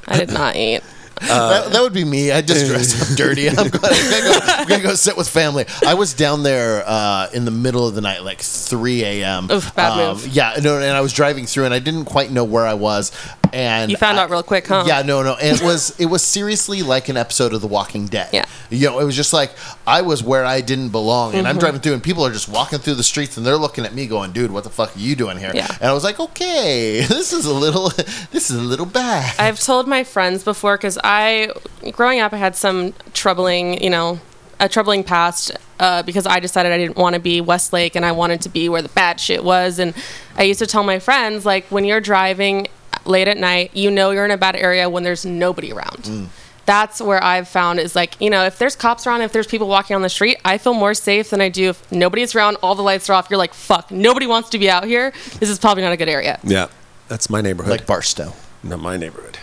I 0.07 0.19
did 0.19 0.31
not 0.31 0.57
eat. 0.57 0.83
that, 1.21 1.73
that 1.73 1.83
would 1.83 1.93
be 1.93 2.05
me. 2.05 2.33
I 2.33 2.41
just 2.41 2.67
dress 2.67 3.11
up 3.11 3.17
dirty. 3.17 3.49
I'm 3.49 3.57
gonna, 3.57 3.71
go, 3.71 4.39
I'm 4.43 4.67
gonna 4.67 4.83
go 4.83 4.95
sit 4.95 5.17
with 5.17 5.29
family. 5.29 5.67
I 5.87 5.93
was 5.95 6.15
down 6.15 6.43
there 6.43 6.83
uh, 6.87 7.29
in 7.35 7.45
the 7.45 7.51
middle 7.51 7.87
of 7.87 7.95
the 7.95 8.01
night, 8.01 8.23
like 8.25 8.41
3 8.41 9.05
a.m. 9.05 9.51
Oof, 9.51 9.75
bad 9.75 9.97
move. 9.97 10.27
Yeah, 10.29 10.55
no, 10.63 10.77
and 10.77 10.97
I 10.97 11.03
was 11.03 11.13
driving 11.13 11.45
through, 11.45 11.67
and 11.67 11.75
I 11.75 11.79
didn't 11.79 12.07
quite 12.07 12.31
know 12.31 12.45
where 12.45 12.67
I 12.67 12.75
was. 12.75 13.13
And 13.53 13.91
You 13.91 13.97
found 13.97 14.19
I- 14.19 14.23
out 14.23 14.31
real 14.31 14.43
quick, 14.43 14.67
huh? 14.67 14.85
Yeah, 14.87 15.03
no, 15.03 15.23
no. 15.23 15.37
It 15.41 15.63
was 15.63 15.95
it 15.99 16.07
was 16.07 16.23
seriously 16.23 16.83
like 16.83 17.09
an 17.09 17.17
episode 17.17 17.53
of 17.53 17.61
The 17.61 17.67
Walking 17.67 18.07
Dead. 18.07 18.31
Yeah. 18.33 18.45
You 18.71 18.89
know, 18.89 18.99
it 19.01 19.05
was 19.05 19.17
just 19.17 19.33
like 19.33 19.53
I 19.87 20.03
was 20.03 20.23
where 20.23 20.45
I 20.45 20.61
didn't 20.61 20.91
belong, 20.91 21.35
and 21.35 21.47
I'm 21.47 21.55
Mm-hmm. 21.55 21.61
driving 21.61 21.81
through, 21.81 21.95
and 21.95 22.03
people 22.03 22.25
are 22.25 22.33
just 22.33 22.49
walking 22.49 22.79
through 22.79 22.95
the 22.95 23.03
streets, 23.03 23.37
and 23.37 23.45
they're 23.45 23.57
looking 23.57 23.85
at 23.85 23.93
me, 23.95 24.07
going, 24.07 24.33
"Dude, 24.33 24.51
what 24.51 24.65
the 24.65 24.71
fuck 24.71 24.95
are 24.97 24.99
you 24.99 25.17
doing 25.17 25.37
here?" 25.39 25.51
Yeah. 25.55 25.67
And 25.81 25.91
I 25.91 25.93
was 25.93 26.05
like, 26.05 26.21
"Okay, 26.21 27.05
this 27.09 27.33
is 27.33 27.45
a 27.47 27.53
little, 27.55 27.89
this 28.31 28.51
is 28.51 28.57
a 28.57 28.63
little 28.63 28.87
bad." 28.87 29.35
I've 29.39 29.59
told 29.61 29.89
my 29.89 30.05
friends 30.05 30.45
before 30.45 30.77
because 30.77 30.99
I, 31.03 31.53
growing 31.93 32.21
up, 32.21 32.33
I 32.33 32.37
had 32.37 32.55
some 32.57 32.95
troubling, 33.13 33.83
you 33.83 33.91
know, 33.91 34.21
a 34.61 34.69
troubling 34.69 35.03
past 35.03 35.53
uh, 35.81 36.03
because 36.03 36.27
I 36.27 36.39
decided 36.39 36.71
I 36.71 36.77
didn't 36.79 36.97
want 36.99 37.15
to 37.15 37.21
be 37.21 37.41
Westlake 37.41 37.97
and 37.97 38.05
I 38.05 38.13
wanted 38.13 38.43
to 38.43 38.49
be 38.51 38.69
where 38.69 38.83
the 38.83 38.91
bad 38.91 39.19
shit 39.19 39.43
was. 39.43 39.79
And 39.79 39.95
I 40.37 40.43
used 40.43 40.59
to 40.61 40.67
tell 40.67 40.83
my 40.83 40.99
friends, 40.99 41.47
like, 41.47 41.65
when 41.71 41.85
you're 41.87 42.01
driving 42.03 42.69
late 43.05 43.29
at 43.29 43.37
night, 43.37 43.71
you 43.75 43.91
know 43.91 44.11
you're 44.11 44.25
in 44.25 44.31
a 44.31 44.37
bad 44.37 44.57
area 44.57 44.89
when 44.89 45.03
there's 45.03 45.25
nobody 45.27 45.73
around. 45.73 46.29
That's 46.67 47.01
where 47.01 47.23
I've 47.23 47.49
found 47.49 47.81
is 47.81 47.97
like, 47.97 48.21
you 48.21 48.31
know, 48.31 48.45
if 48.45 48.59
there's 48.59 48.77
cops 48.77 49.07
around, 49.07 49.23
if 49.23 49.33
there's 49.33 49.47
people 49.47 49.67
walking 49.67 49.97
on 49.97 50.03
the 50.03 50.09
street, 50.09 50.39
I 50.45 50.57
feel 50.59 50.75
more 50.75 50.95
safe 50.95 51.31
than 51.31 51.41
I 51.41 51.49
do 51.49 51.71
if 51.71 51.91
nobody's 51.91 52.35
around, 52.37 52.57
all 52.63 52.75
the 52.77 52.83
lights 52.83 53.11
are 53.11 53.15
off. 53.15 53.29
You're 53.29 53.39
like, 53.39 53.55
fuck, 53.55 53.91
nobody 53.91 54.27
wants 54.27 54.51
to 54.51 54.59
be 54.59 54.71
out 54.71 54.85
here. 54.85 55.13
This 55.41 55.49
is 55.51 55.59
probably 55.59 55.83
not 55.83 55.93
a 55.93 55.97
good 55.97 56.09
area. 56.09 56.39
Yeah. 56.45 56.69
That's 57.09 57.29
my 57.29 57.41
neighborhood. 57.41 57.73
like 57.73 57.87
Barstow. 57.87 58.35
Not 58.63 58.79
my 58.79 58.97
neighborhood. 58.97 59.39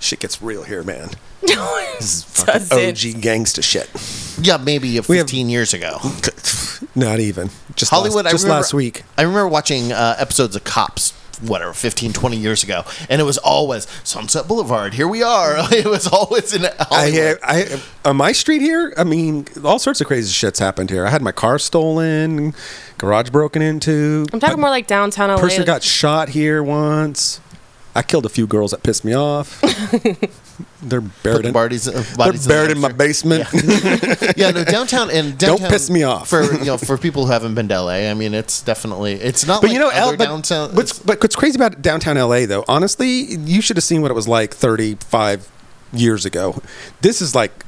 Shit 0.00 0.18
gets 0.18 0.42
real 0.42 0.64
here, 0.64 0.82
man. 0.82 1.10
Does 1.46 2.26
it? 2.48 2.72
OG 2.72 3.20
gangsta 3.22 3.62
shit. 3.62 3.88
Yeah, 4.44 4.56
maybe 4.56 4.88
We 4.88 4.94
have- 5.18 5.26
15 5.28 5.48
years 5.48 5.72
ago. 5.74 5.98
Not 6.96 7.20
even. 7.20 7.50
Just 7.76 7.90
Hollywood, 7.92 8.24
Last, 8.24 8.32
just 8.32 8.44
I 8.44 8.48
remember, 8.48 8.58
last 8.60 8.74
week. 8.74 9.02
I 9.16 9.22
remember 9.22 9.46
watching 9.48 9.92
uh, 9.92 10.16
episodes 10.18 10.56
of 10.56 10.64
Cops, 10.64 11.12
whatever, 11.42 11.72
15, 11.72 12.12
20 12.12 12.36
years 12.36 12.62
ago, 12.62 12.84
and 13.08 13.20
it 13.20 13.24
was 13.24 13.38
always 13.38 13.86
Sunset 14.04 14.48
Boulevard. 14.48 14.94
Here 14.94 15.08
we 15.08 15.22
are. 15.22 15.56
it 15.72 15.86
was 15.86 16.06
always 16.06 16.54
in 16.54 16.66
I, 16.66 16.72
Hollywood. 16.78 17.38
I, 17.42 17.82
on 18.04 18.16
my 18.16 18.32
street 18.32 18.62
here, 18.62 18.92
I 18.96 19.04
mean, 19.04 19.46
all 19.64 19.78
sorts 19.78 20.00
of 20.00 20.06
crazy 20.06 20.32
shit's 20.32 20.58
happened 20.58 20.90
here. 20.90 21.06
I 21.06 21.10
had 21.10 21.22
my 21.22 21.32
car 21.32 21.58
stolen, 21.58 22.54
garage 22.98 23.30
broken 23.30 23.62
into. 23.62 24.26
I'm 24.32 24.40
talking 24.40 24.60
more 24.60 24.70
like 24.70 24.86
downtown 24.86 25.30
LA. 25.30 25.38
person 25.38 25.64
got 25.64 25.82
shot 25.82 26.30
here 26.30 26.62
once. 26.62 27.40
I 27.94 28.02
killed 28.02 28.24
a 28.24 28.30
few 28.30 28.46
girls 28.46 28.70
that 28.70 28.82
pissed 28.82 29.04
me 29.04 29.14
off. 29.14 29.62
They're 30.82 31.00
buried 31.00 31.46
in. 31.46 31.52
bodies, 31.52 31.86
uh, 31.86 32.04
They're 32.18 32.32
buried 32.32 32.72
in 32.72 32.80
my 32.80 32.90
basement. 32.90 33.46
yeah, 34.36 34.50
no, 34.50 34.64
downtown 34.64 35.10
and 35.10 35.38
Don't 35.38 35.60
piss 35.60 35.88
me 35.88 36.02
off. 36.02 36.28
for 36.28 36.42
you 36.42 36.64
know 36.64 36.76
for 36.76 36.98
people 36.98 37.26
who 37.26 37.32
haven't 37.32 37.54
been 37.54 37.68
to 37.68 37.80
LA. 37.80 38.10
I 38.10 38.14
mean, 38.14 38.34
it's 38.34 38.62
definitely 38.62 39.14
it's 39.14 39.46
not. 39.46 39.60
But 39.60 39.68
like 39.68 39.74
you 39.74 39.80
know, 39.80 39.90
L, 39.90 40.16
but, 40.16 40.24
downtown. 40.24 40.74
what's, 40.74 40.98
but 40.98 41.22
what's 41.22 41.36
crazy 41.36 41.56
about 41.56 41.82
downtown 41.82 42.16
LA, 42.16 42.46
though, 42.46 42.64
honestly, 42.66 43.36
you 43.36 43.60
should 43.60 43.76
have 43.76 43.84
seen 43.84 44.02
what 44.02 44.10
it 44.10 44.14
was 44.14 44.26
like 44.26 44.52
35 44.54 45.48
years 45.92 46.24
ago. 46.24 46.60
This 47.00 47.22
is 47.22 47.34
like 47.34 47.64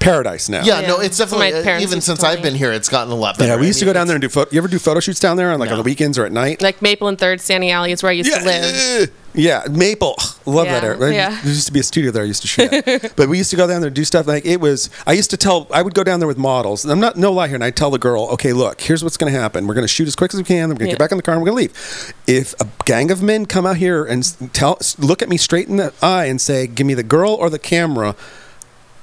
paradise 0.00 0.48
now. 0.48 0.62
yeah, 0.64 0.80
Yeah. 0.80 0.88
no, 0.88 0.98
it's 1.00 1.18
definitely 1.18 1.52
uh, 1.52 1.62
parents 1.62 1.82
even 1.84 1.96
used 1.98 2.06
to 2.06 2.10
since 2.12 2.20
tell 2.20 2.30
I've 2.30 2.38
me. 2.38 2.42
been 2.44 2.54
here, 2.56 2.72
it's 2.72 2.88
gotten 2.88 3.12
a 3.12 3.16
lot 3.16 3.38
better. 3.38 3.52
Yeah, 3.54 3.60
we 3.60 3.66
used 3.68 3.78
to 3.80 3.84
go 3.84 3.92
down 3.92 4.06
there 4.08 4.16
and 4.16 4.22
do 4.22 4.28
photo. 4.28 4.50
You 4.50 4.58
ever 4.58 4.68
do 4.68 4.78
photo 4.78 5.00
shoots 5.00 5.20
down 5.20 5.36
there 5.36 5.52
on 5.52 5.60
like 5.60 5.68
No. 5.68 5.74
on 5.76 5.78
the 5.78 5.84
weekends 5.84 6.18
or 6.18 6.24
at 6.26 6.32
night? 6.32 6.60
Like 6.62 6.82
Maple 6.82 7.06
and 7.08 7.18
Third 7.18 7.40
Santee 7.40 7.70
Alley 7.70 7.92
is 7.92 8.02
where 8.02 8.10
I 8.10 8.14
used 8.14 8.32
to 8.32 8.44
live. 8.44 9.10
Yeah, 9.32 9.62
Maple. 9.70 10.16
Love 10.44 10.66
that 10.66 10.82
Yeah, 10.82 10.88
area. 10.88 11.12
yeah. 11.12 11.28
There 11.42 11.52
used 11.52 11.66
to 11.68 11.72
be 11.72 11.78
a 11.78 11.84
studio 11.84 12.10
there 12.10 12.24
I 12.24 12.26
used 12.26 12.42
to 12.42 12.48
shoot 12.48 12.72
at. 12.72 13.12
but 13.16 13.28
we 13.28 13.38
used 13.38 13.50
to 13.50 13.56
go 13.56 13.64
down 13.68 13.80
there 13.80 13.86
and 13.86 13.94
do 13.94 14.04
stuff 14.04 14.26
like 14.26 14.44
it 14.44 14.60
was 14.60 14.90
I 15.06 15.12
used 15.12 15.30
to 15.30 15.36
tell 15.36 15.68
I 15.72 15.82
would 15.82 15.94
go 15.94 16.02
down 16.02 16.18
there 16.18 16.26
with 16.26 16.36
models. 16.38 16.84
And 16.84 16.90
I'm 16.90 16.98
not 16.98 17.16
no 17.16 17.30
lie 17.30 17.46
here 17.46 17.54
and 17.54 17.62
I'd 17.62 17.76
tell 17.76 17.90
the 17.92 17.98
girl, 17.98 18.24
okay, 18.32 18.52
look, 18.52 18.80
here's 18.80 19.04
what's 19.04 19.16
gonna 19.16 19.30
happen. 19.30 19.68
We're 19.68 19.74
gonna 19.74 19.86
shoot 19.86 20.08
as 20.08 20.16
quick 20.16 20.34
as 20.34 20.38
we 20.38 20.44
can, 20.44 20.68
then 20.68 20.70
we're 20.70 20.74
gonna 20.80 20.86
Yeah. 20.86 20.92
get 20.94 20.98
back 20.98 21.12
in 21.12 21.16
the 21.16 21.22
car 21.22 21.34
and 21.34 21.42
we're 21.42 21.46
gonna 21.50 21.58
leave. 21.58 22.12
If 22.26 22.54
a 22.60 22.66
gang 22.86 23.12
of 23.12 23.22
men 23.22 23.46
come 23.46 23.66
out 23.66 23.76
here 23.76 24.04
and 24.04 24.24
s- 24.24 24.36
tell 24.52 24.78
look 24.98 25.22
at 25.22 25.28
me 25.28 25.36
straight 25.36 25.68
in 25.68 25.76
the 25.76 25.92
eye 26.02 26.24
and 26.24 26.40
say, 26.40 26.66
Give 26.66 26.84
me 26.86 26.94
the 26.94 27.04
girl 27.04 27.30
or 27.34 27.50
the 27.50 27.58
camera, 27.60 28.16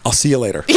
I'll 0.08 0.14
see 0.14 0.30
you 0.30 0.38
later. 0.38 0.64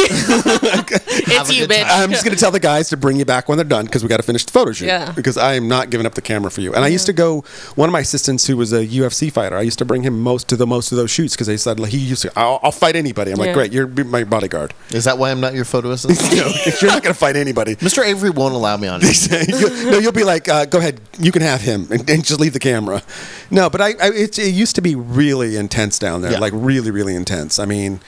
It's 1.33 1.53
you, 1.55 1.65
bitch. 1.67 1.83
time. 1.83 2.03
I'm 2.03 2.11
just 2.11 2.25
going 2.25 2.35
to 2.35 2.39
tell 2.39 2.51
the 2.51 2.59
guys 2.59 2.89
to 2.89 2.97
bring 2.97 3.17
you 3.17 3.23
back 3.25 3.47
when 3.47 3.57
they're 3.57 3.65
done 3.65 3.85
because 3.85 4.03
we 4.03 4.09
got 4.09 4.17
to 4.17 4.23
finish 4.23 4.43
the 4.45 4.51
photo 4.51 4.71
shoot. 4.73 4.87
Yeah. 4.87 5.11
Because 5.13 5.37
I 5.37 5.53
am 5.53 5.67
not 5.67 5.89
giving 5.89 6.05
up 6.05 6.15
the 6.15 6.21
camera 6.21 6.51
for 6.51 6.61
you. 6.61 6.73
And 6.73 6.83
I 6.83 6.87
used 6.89 7.05
to 7.05 7.13
go. 7.13 7.41
One 7.75 7.87
of 7.87 7.93
my 7.93 8.01
assistants, 8.01 8.45
who 8.47 8.57
was 8.57 8.73
a 8.73 8.85
UFC 8.85 9.31
fighter, 9.31 9.55
I 9.55 9.61
used 9.61 9.79
to 9.79 9.85
bring 9.85 10.03
him 10.03 10.19
most 10.21 10.49
to 10.49 10.55
the 10.57 10.67
most 10.67 10.91
of 10.91 10.97
those 10.97 11.09
shoots 11.11 11.33
because 11.33 11.47
they 11.47 11.55
said 11.57 11.79
like, 11.79 11.91
he 11.91 11.97
used 11.97 12.23
to. 12.23 12.31
I'll, 12.35 12.59
I'll 12.63 12.71
fight 12.71 12.95
anybody. 12.95 13.31
I'm 13.31 13.37
like, 13.37 13.53
great, 13.53 13.71
you're 13.71 13.87
my 13.87 14.23
bodyguard. 14.25 14.73
Is 14.89 15.05
that 15.05 15.17
why 15.17 15.31
I'm 15.31 15.39
not 15.39 15.53
your 15.53 15.65
photo 15.65 15.91
assistant? 15.95 16.31
You 16.31 16.41
know, 16.41 16.51
you're 16.81 16.91
not 16.91 17.01
going 17.03 17.13
to 17.13 17.19
fight 17.19 17.35
anybody. 17.37 17.75
Mr. 17.77 18.03
Avery 18.05 18.29
won't 18.31 18.53
allow 18.53 18.75
me 18.75 18.87
on. 18.89 18.99
no, 19.91 19.97
you'll 19.97 20.11
be 20.11 20.23
like, 20.25 20.49
uh, 20.49 20.65
go 20.65 20.79
ahead, 20.79 20.99
you 21.19 21.31
can 21.31 21.41
have 21.41 21.61
him, 21.61 21.87
and, 21.91 22.09
and 22.09 22.25
just 22.25 22.39
leave 22.39 22.53
the 22.53 22.59
camera. 22.59 23.01
No, 23.49 23.69
but 23.69 23.79
I, 23.81 23.87
I 24.01 24.09
it, 24.13 24.37
it 24.37 24.53
used 24.53 24.75
to 24.75 24.81
be 24.81 24.95
really 24.95 25.55
intense 25.55 25.97
down 25.99 26.21
there, 26.21 26.33
Yeah. 26.33 26.39
like 26.39 26.53
really, 26.55 26.91
really 26.91 27.15
intense. 27.15 27.59
I 27.59 27.65
mean, 27.65 28.01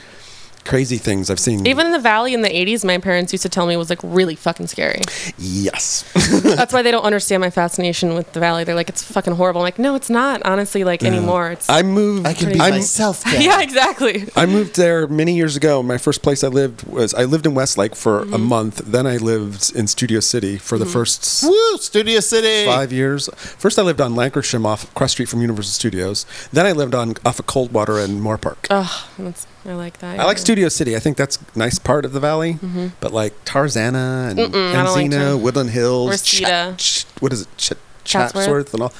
crazy 0.64 0.96
things 0.98 1.30
I've 1.30 1.38
seen. 1.40 1.66
Even 1.66 1.86
in 1.86 1.92
the 1.92 1.98
valley 1.98 2.34
in 2.34 2.42
the 2.42 2.48
80s, 2.48 2.84
my 2.84 2.98
parents 2.98 3.32
used 3.32 3.42
to 3.42 3.48
tell 3.48 3.66
me 3.66 3.76
was 3.76 3.90
like 3.90 4.00
really 4.02 4.34
fucking 4.34 4.66
scary. 4.66 5.00
yes, 5.38 6.04
That's 6.42 6.72
why 6.72 6.82
they 6.82 6.90
don't 6.90 7.04
understand 7.04 7.40
my 7.40 7.50
fascination 7.50 8.14
with 8.14 8.32
the 8.32 8.40
valley. 8.40 8.64
They're 8.64 8.74
like, 8.74 8.88
it's 8.88 9.02
fucking 9.02 9.34
horrible. 9.34 9.60
I'm 9.60 9.64
like, 9.64 9.78
no, 9.78 9.94
it's 9.94 10.10
not. 10.10 10.42
Honestly, 10.44 10.84
like 10.84 11.02
anymore. 11.04 11.50
It's 11.52 11.68
I 11.68 11.82
moved. 11.82 12.26
I 12.26 12.34
can 12.34 12.52
be 12.52 12.60
I'm- 12.60 12.70
myself. 12.72 13.22
Dad. 13.24 13.42
yeah, 13.42 13.60
exactly. 13.60 14.28
I 14.36 14.46
moved 14.46 14.76
there 14.76 15.06
many 15.06 15.34
years 15.34 15.56
ago. 15.56 15.82
My 15.82 15.98
first 15.98 16.22
place 16.22 16.42
I 16.44 16.48
lived 16.48 16.84
was 16.86 17.14
I 17.14 17.24
lived 17.24 17.46
in 17.46 17.54
Westlake 17.54 17.94
for 17.94 18.14
Mm-hmm. 18.24 18.34
a 18.34 18.38
month. 18.38 18.76
Then 18.86 19.06
I 19.06 19.16
lived 19.16 19.74
in 19.74 19.86
Studio 19.86 20.20
City 20.20 20.56
for 20.56 20.78
the 20.78 20.86
first 20.86 21.42
Woo, 21.44 21.76
Studio 21.78 22.20
City. 22.20 22.64
five 22.64 22.92
years. 22.92 23.28
First, 23.34 23.78
I 23.78 23.82
lived 23.82 24.00
on 24.00 24.14
Lankershim 24.14 24.64
off 24.64 24.92
cross 24.94 25.12
street 25.12 25.28
from 25.28 25.40
Universal 25.40 25.72
Studios. 25.72 26.24
Then 26.52 26.64
I 26.64 26.72
lived 26.72 26.94
on 26.94 27.14
off 27.24 27.38
of 27.38 27.46
Coldwater 27.46 27.98
and 27.98 28.20
Moorpark. 28.22 28.66
Oh, 28.70 29.08
that's, 29.18 29.46
I 29.66 29.74
like 29.74 29.98
that. 29.98 30.20
I 30.20 30.24
like. 30.24 30.38
Studio 30.38 30.68
City. 30.68 30.94
I 30.94 30.98
think 30.98 31.16
that's 31.16 31.38
a 31.54 31.58
nice 31.58 31.78
part 31.78 32.04
of 32.04 32.12
the 32.12 32.20
valley. 32.20 32.58
But 33.00 33.12
like 33.12 33.44
Tarzana 33.44 34.30
and 34.30 34.38
Mm-mm, 34.38 34.74
I 34.74 34.82
don't 34.84 35.10
like 35.10 35.42
Woodland 35.42 35.70
Hills, 35.70 36.10
Reseda. 36.10 36.74
Chat- 36.76 36.78
Ch- 36.78 37.06
what 37.20 37.32
is 37.32 37.42
it? 37.42 37.48
Ch- 37.56 37.72
Chatsworth. 38.04 38.44
Chatsworth 38.44 38.74
and 38.74 38.82
all. 38.82 38.92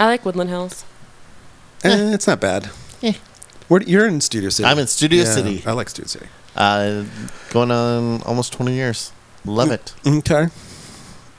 I 0.00 0.06
like 0.06 0.24
Woodland 0.24 0.48
Hills. 0.50 0.84
Eh, 1.84 2.14
it's 2.14 2.26
not 2.26 2.40
bad. 2.40 2.70
Eh. 3.02 3.12
Where, 3.68 3.82
you're 3.82 4.06
in 4.06 4.20
Studio 4.20 4.48
City. 4.50 4.66
I'm 4.68 4.78
in 4.78 4.86
Studio 4.86 5.24
Yeah, 5.24 5.30
City. 5.34 5.62
I 5.66 5.72
like 5.72 5.88
Studio 5.90 6.06
City. 6.08 6.26
Uh, 6.56 7.04
going 7.50 7.70
on 7.70 8.22
almost 8.22 8.52
20 8.52 8.72
years. 8.74 9.12
Love 9.44 9.70
it. 9.70 9.94
Okay. 10.06 10.46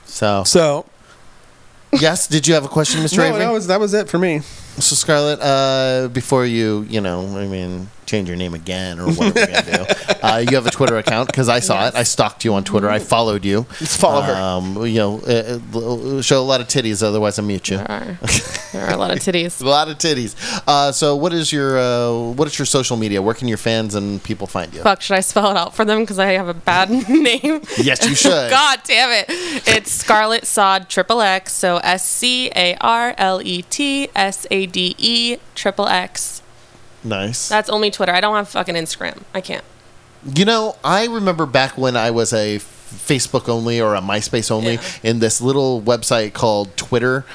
So, 0.04 0.44
So 0.44 0.86
yes, 1.92 2.26
did 2.28 2.46
you 2.46 2.54
have 2.54 2.64
a 2.64 2.68
question, 2.68 3.00
Mr. 3.04 3.18
no, 3.18 3.24
Avery? 3.24 3.38
that 3.40 3.50
was 3.52 3.66
that 3.66 3.80
was 3.80 3.94
it 3.94 4.08
for 4.08 4.18
me. 4.18 4.42
So, 4.76 4.96
Scarlett, 4.96 5.40
uh, 5.40 6.08
before 6.12 6.44
you, 6.44 6.82
you 6.90 7.00
know, 7.00 7.36
I 7.38 7.46
mean, 7.46 7.88
change 8.06 8.28
your 8.28 8.36
name 8.36 8.54
again 8.54 8.98
or 9.00 9.06
whatever 9.06 9.38
you're 9.38 9.46
going 9.46 9.64
to 9.64 9.72
do, 9.72 10.12
uh, 10.22 10.36
you 10.38 10.56
have 10.56 10.66
a 10.66 10.70
Twitter 10.70 10.98
account 10.98 11.28
because 11.28 11.48
I 11.48 11.60
saw 11.60 11.86
it. 11.88 11.94
I 11.94 12.02
stalked 12.02 12.44
you 12.44 12.54
on 12.54 12.64
Twitter. 12.64 12.88
I 12.88 12.98
followed 12.98 13.44
you. 13.44 13.66
Let's 13.80 13.96
follow 13.96 14.22
her. 14.22 14.34
Um, 14.34 14.84
you 14.86 14.96
know, 14.96 15.20
uh, 15.20 15.58
uh, 15.78 16.22
show 16.22 16.40
a 16.40 16.44
lot 16.44 16.60
of 16.60 16.66
titties, 16.68 17.02
otherwise 17.02 17.38
I 17.38 17.42
mute 17.42 17.70
you. 17.70 17.78
There 17.78 17.90
are, 17.90 18.18
there 18.72 18.86
are 18.86 18.92
a 18.92 18.96
lot 18.96 19.10
of 19.10 19.18
titties. 19.18 19.62
A 19.62 19.68
lot 19.68 19.88
of 19.88 19.98
titties. 19.98 20.34
Uh, 20.66 20.92
so, 20.92 21.16
what 21.16 21.32
is 21.32 21.52
your 21.52 21.78
uh, 21.78 22.12
what 22.32 22.48
is 22.48 22.58
your 22.58 22.66
social 22.66 22.96
media? 22.96 23.22
Where 23.22 23.34
can 23.34 23.48
your 23.48 23.58
fans 23.58 23.94
and 23.94 24.22
people 24.22 24.46
find 24.46 24.74
you? 24.74 24.82
Fuck, 24.82 25.00
should 25.00 25.16
I 25.16 25.20
spell 25.20 25.50
it 25.50 25.56
out 25.56 25.74
for 25.74 25.84
them 25.84 26.00
because 26.00 26.18
I 26.18 26.32
have 26.32 26.48
a 26.48 26.54
bad 26.54 26.90
name? 27.08 27.62
Yes, 27.78 28.06
you 28.08 28.14
should. 28.14 28.50
God 28.50 28.80
damn 28.84 29.10
it! 29.10 29.26
It's 29.68 29.90
Scarlet 29.90 30.46
Sod 30.46 30.88
Triple 30.88 31.20
X. 31.20 31.52
So 31.52 31.78
S 31.78 32.06
C 32.06 32.50
A 32.54 32.76
R 32.80 33.14
L 33.18 33.40
E 33.42 33.62
T 33.62 34.08
S 34.14 34.46
A 34.50 34.63
D 34.66 34.94
E 34.98 35.36
Triple 35.54 35.88
X. 35.88 36.42
Nice. 37.02 37.48
That's 37.48 37.68
only 37.68 37.90
Twitter. 37.90 38.12
I 38.12 38.20
don't 38.20 38.34
have 38.34 38.48
fucking 38.48 38.74
Instagram. 38.74 39.22
I 39.34 39.40
can't. 39.40 39.64
You 40.34 40.44
know, 40.46 40.76
I 40.82 41.06
remember 41.06 41.44
back 41.44 41.76
when 41.76 41.96
I 41.96 42.10
was 42.10 42.32
a 42.32 42.56
Facebook 42.58 43.48
only 43.48 43.80
or 43.80 43.94
a 43.94 44.00
MySpace 44.00 44.50
only, 44.50 44.74
Yeah. 44.74 44.80
and 45.02 45.20
this 45.20 45.40
little 45.40 45.82
website 45.82 46.32
called 46.32 46.74
Twitter 46.78 47.26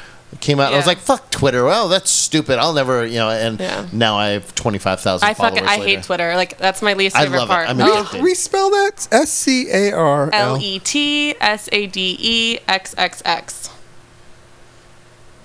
came 0.42 0.60
out. 0.60 0.74
I 0.74 0.78
was 0.78 0.88
like, 0.88 1.00
"Fuck 1.00 1.30
Twitter! 1.32 1.66
Well, 1.66 1.88
that's 1.88 2.10
stupid. 2.10 2.58
I'll 2.60 2.74
never," 2.74 3.06
you 3.06 3.18
know. 3.18 3.30
And 3.30 3.60
Yeah. 3.60 3.86
now 3.92 4.18
I 4.18 4.30
have 4.30 4.56
twenty 4.56 4.78
five 4.80 5.02
thousand. 5.02 5.28
I 5.28 5.34
fucking 5.34 5.66
I 5.66 5.78
hate 5.78 6.04
Twitter. 6.04 6.36
Like 6.36 6.58
that's 6.58 6.82
my 6.82 6.94
least 6.94 7.16
I 7.16 7.24
favorite 7.24 7.40
love 7.40 7.50
it. 7.50 7.54
part. 7.54 7.70
I'm 7.70 7.80
Oh. 7.82 8.02
addicted. 8.02 8.22
Respell 8.22 8.72
that. 8.72 9.08
S 9.12 9.30
C 9.32 9.70
A 9.72 9.92
R 9.92 10.30
L 10.34 10.56
L. 10.56 10.62
E 10.62 10.80
T 10.80 11.36
S 11.42 11.68
A 11.72 11.86
D 11.88 12.16
E 12.20 12.60
X 12.68 12.96
X 12.98 13.22
X. 13.26 13.70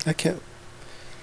I 0.06 0.12
can't. 0.12 0.42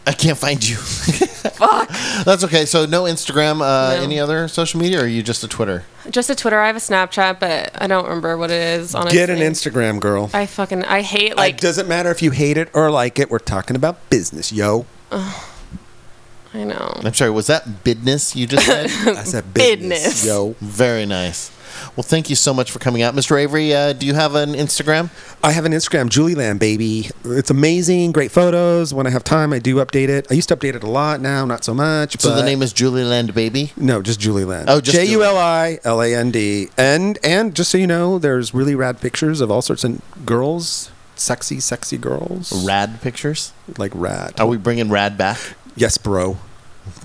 I 0.07 0.13
can't 0.13 0.37
find 0.37 0.67
you. 0.67 0.77
Fuck. 0.77 1.89
that's 2.25 2.43
okay. 2.43 2.65
So 2.65 2.85
no 2.85 3.03
Instagram. 3.03 3.61
Uh, 3.61 3.95
No. 3.97 4.03
Any 4.03 4.19
other 4.19 4.47
social 4.47 4.79
media, 4.79 4.99
or 4.99 5.03
are 5.03 5.07
you 5.07 5.21
just 5.21 5.43
a 5.43 5.47
Twitter? 5.47 5.83
Just 6.09 6.29
a 6.29 6.35
Twitter. 6.35 6.59
I 6.59 6.67
have 6.67 6.75
a 6.75 6.79
Snapchat, 6.79 7.39
but 7.39 7.71
I 7.79 7.85
don't 7.87 8.05
remember 8.05 8.35
what 8.37 8.49
it 8.49 8.79
is. 8.79 8.95
Honestly, 8.95 9.17
Get 9.19 9.29
an 9.29 9.37
Instagram, 9.37 9.99
girl. 9.99 10.29
I 10.33 10.47
fucking 10.47 10.85
I 10.85 11.01
hate 11.01 11.29
Like, 11.37 11.53
like 11.53 11.57
doesn't 11.61 11.87
matter 11.87 12.09
if 12.09 12.21
you 12.23 12.31
hate 12.31 12.57
it 12.57 12.69
or 12.73 12.89
like 12.89 13.19
it. 13.19 13.29
We're 13.29 13.37
talking 13.39 13.75
about 13.75 14.09
business, 14.09 14.51
yo. 14.51 14.85
I 15.11 16.63
know. 16.65 16.93
I'm 17.03 17.13
sorry. 17.13 17.31
Was 17.31 17.47
that 17.47 17.83
business 17.83 18.35
you 18.35 18.47
just 18.47 18.65
said? 18.65 18.85
I 19.17 19.23
said 19.23 19.53
business, 19.53 20.03
Business. 20.03 20.25
yo. 20.25 20.55
Very 20.59 21.05
nice. 21.05 21.51
Well, 21.97 22.03
thank 22.03 22.29
you 22.29 22.37
so 22.37 22.53
much 22.53 22.71
for 22.71 22.79
coming 22.79 23.01
out, 23.01 23.15
Mr. 23.15 23.37
Avery. 23.37 23.73
Uh, 23.73 23.91
do 23.91 24.05
you 24.05 24.13
have 24.13 24.33
an 24.33 24.53
Instagram? 24.53 25.09
I 25.43 25.51
have 25.51 25.65
an 25.65 25.73
Instagram, 25.73 26.07
Julie 26.07 26.35
Julieland, 26.35 26.57
baby. 26.57 27.09
It's 27.25 27.49
amazing, 27.49 28.13
great 28.13 28.31
photos. 28.31 28.93
When 28.93 29.05
I 29.05 29.09
have 29.09 29.25
time, 29.25 29.51
I 29.51 29.59
do 29.59 29.75
update 29.75 30.07
it. 30.07 30.25
I 30.31 30.35
used 30.35 30.47
to 30.49 30.55
update 30.55 30.75
it 30.75 30.83
a 30.83 30.89
lot. 30.89 31.19
Now, 31.19 31.43
not 31.45 31.65
so 31.65 31.73
much. 31.73 32.21
So 32.21 32.33
the 32.33 32.43
name 32.43 32.61
is 32.61 32.71
Julie 32.71 33.03
Land 33.03 33.33
Baby. 33.33 33.73
No, 33.75 34.01
just 34.01 34.21
Julieland. 34.21 34.65
Oh, 34.69 34.79
just 34.79 34.95
J 34.95 35.05
U 35.07 35.23
L 35.23 35.37
I 35.37 35.79
L 35.83 36.01
A 36.01 36.15
N 36.15 36.31
D. 36.31 36.69
And 36.77 37.19
and 37.25 37.53
just 37.53 37.71
so 37.71 37.77
you 37.77 37.87
know, 37.87 38.17
there's 38.17 38.53
really 38.53 38.73
rad 38.73 39.01
pictures 39.01 39.41
of 39.41 39.51
all 39.51 39.61
sorts 39.61 39.83
of 39.83 39.99
girls, 40.25 40.91
sexy, 41.15 41.59
sexy 41.59 41.97
girls, 41.97 42.65
Rad 42.65 43.01
pictures. 43.01 43.51
like 43.77 43.91
rad. 43.93 44.39
Are 44.39 44.47
we 44.47 44.55
bringing 44.55 44.89
Rad 44.89 45.17
back? 45.17 45.39
Yes, 45.75 45.97
bro. 45.97 46.37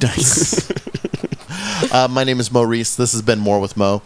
Nice. 0.01 0.71
uh, 1.93 2.07
my 2.09 2.23
name 2.23 2.39
is 2.39 2.53
Maurice. 2.53 2.95
This 2.95 3.13
has 3.13 3.23
been 3.23 3.41
More 3.41 3.59
with 3.61 3.77
Mo. 3.77 4.03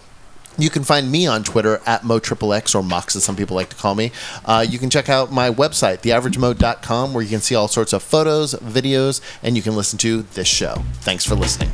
You 0.58 0.70
can 0.70 0.84
find 0.84 1.10
me 1.10 1.26
on 1.26 1.44
Twitter 1.44 1.80
at 1.86 2.02
MoXXX 2.02 2.74
or 2.74 2.82
Mox, 2.82 3.16
as 3.16 3.24
some 3.24 3.36
people 3.36 3.56
like 3.56 3.70
to 3.70 3.76
call 3.76 3.94
me. 3.94 4.12
Uh, 4.44 4.64
you 4.68 4.78
can 4.78 4.90
check 4.90 5.08
out 5.08 5.32
my 5.32 5.50
website, 5.50 6.02
theaveragemode.com, 6.02 7.14
where 7.14 7.22
you 7.22 7.30
can 7.30 7.40
see 7.40 7.54
all 7.54 7.68
sorts 7.68 7.92
of 7.92 8.02
photos, 8.02 8.54
videos, 8.54 9.20
and 9.42 9.56
you 9.56 9.62
can 9.62 9.74
listen 9.74 9.98
to 9.98 10.22
this 10.22 10.48
show. 10.48 10.82
Thanks 11.00 11.24
for 11.24 11.34
listening. 11.34 11.70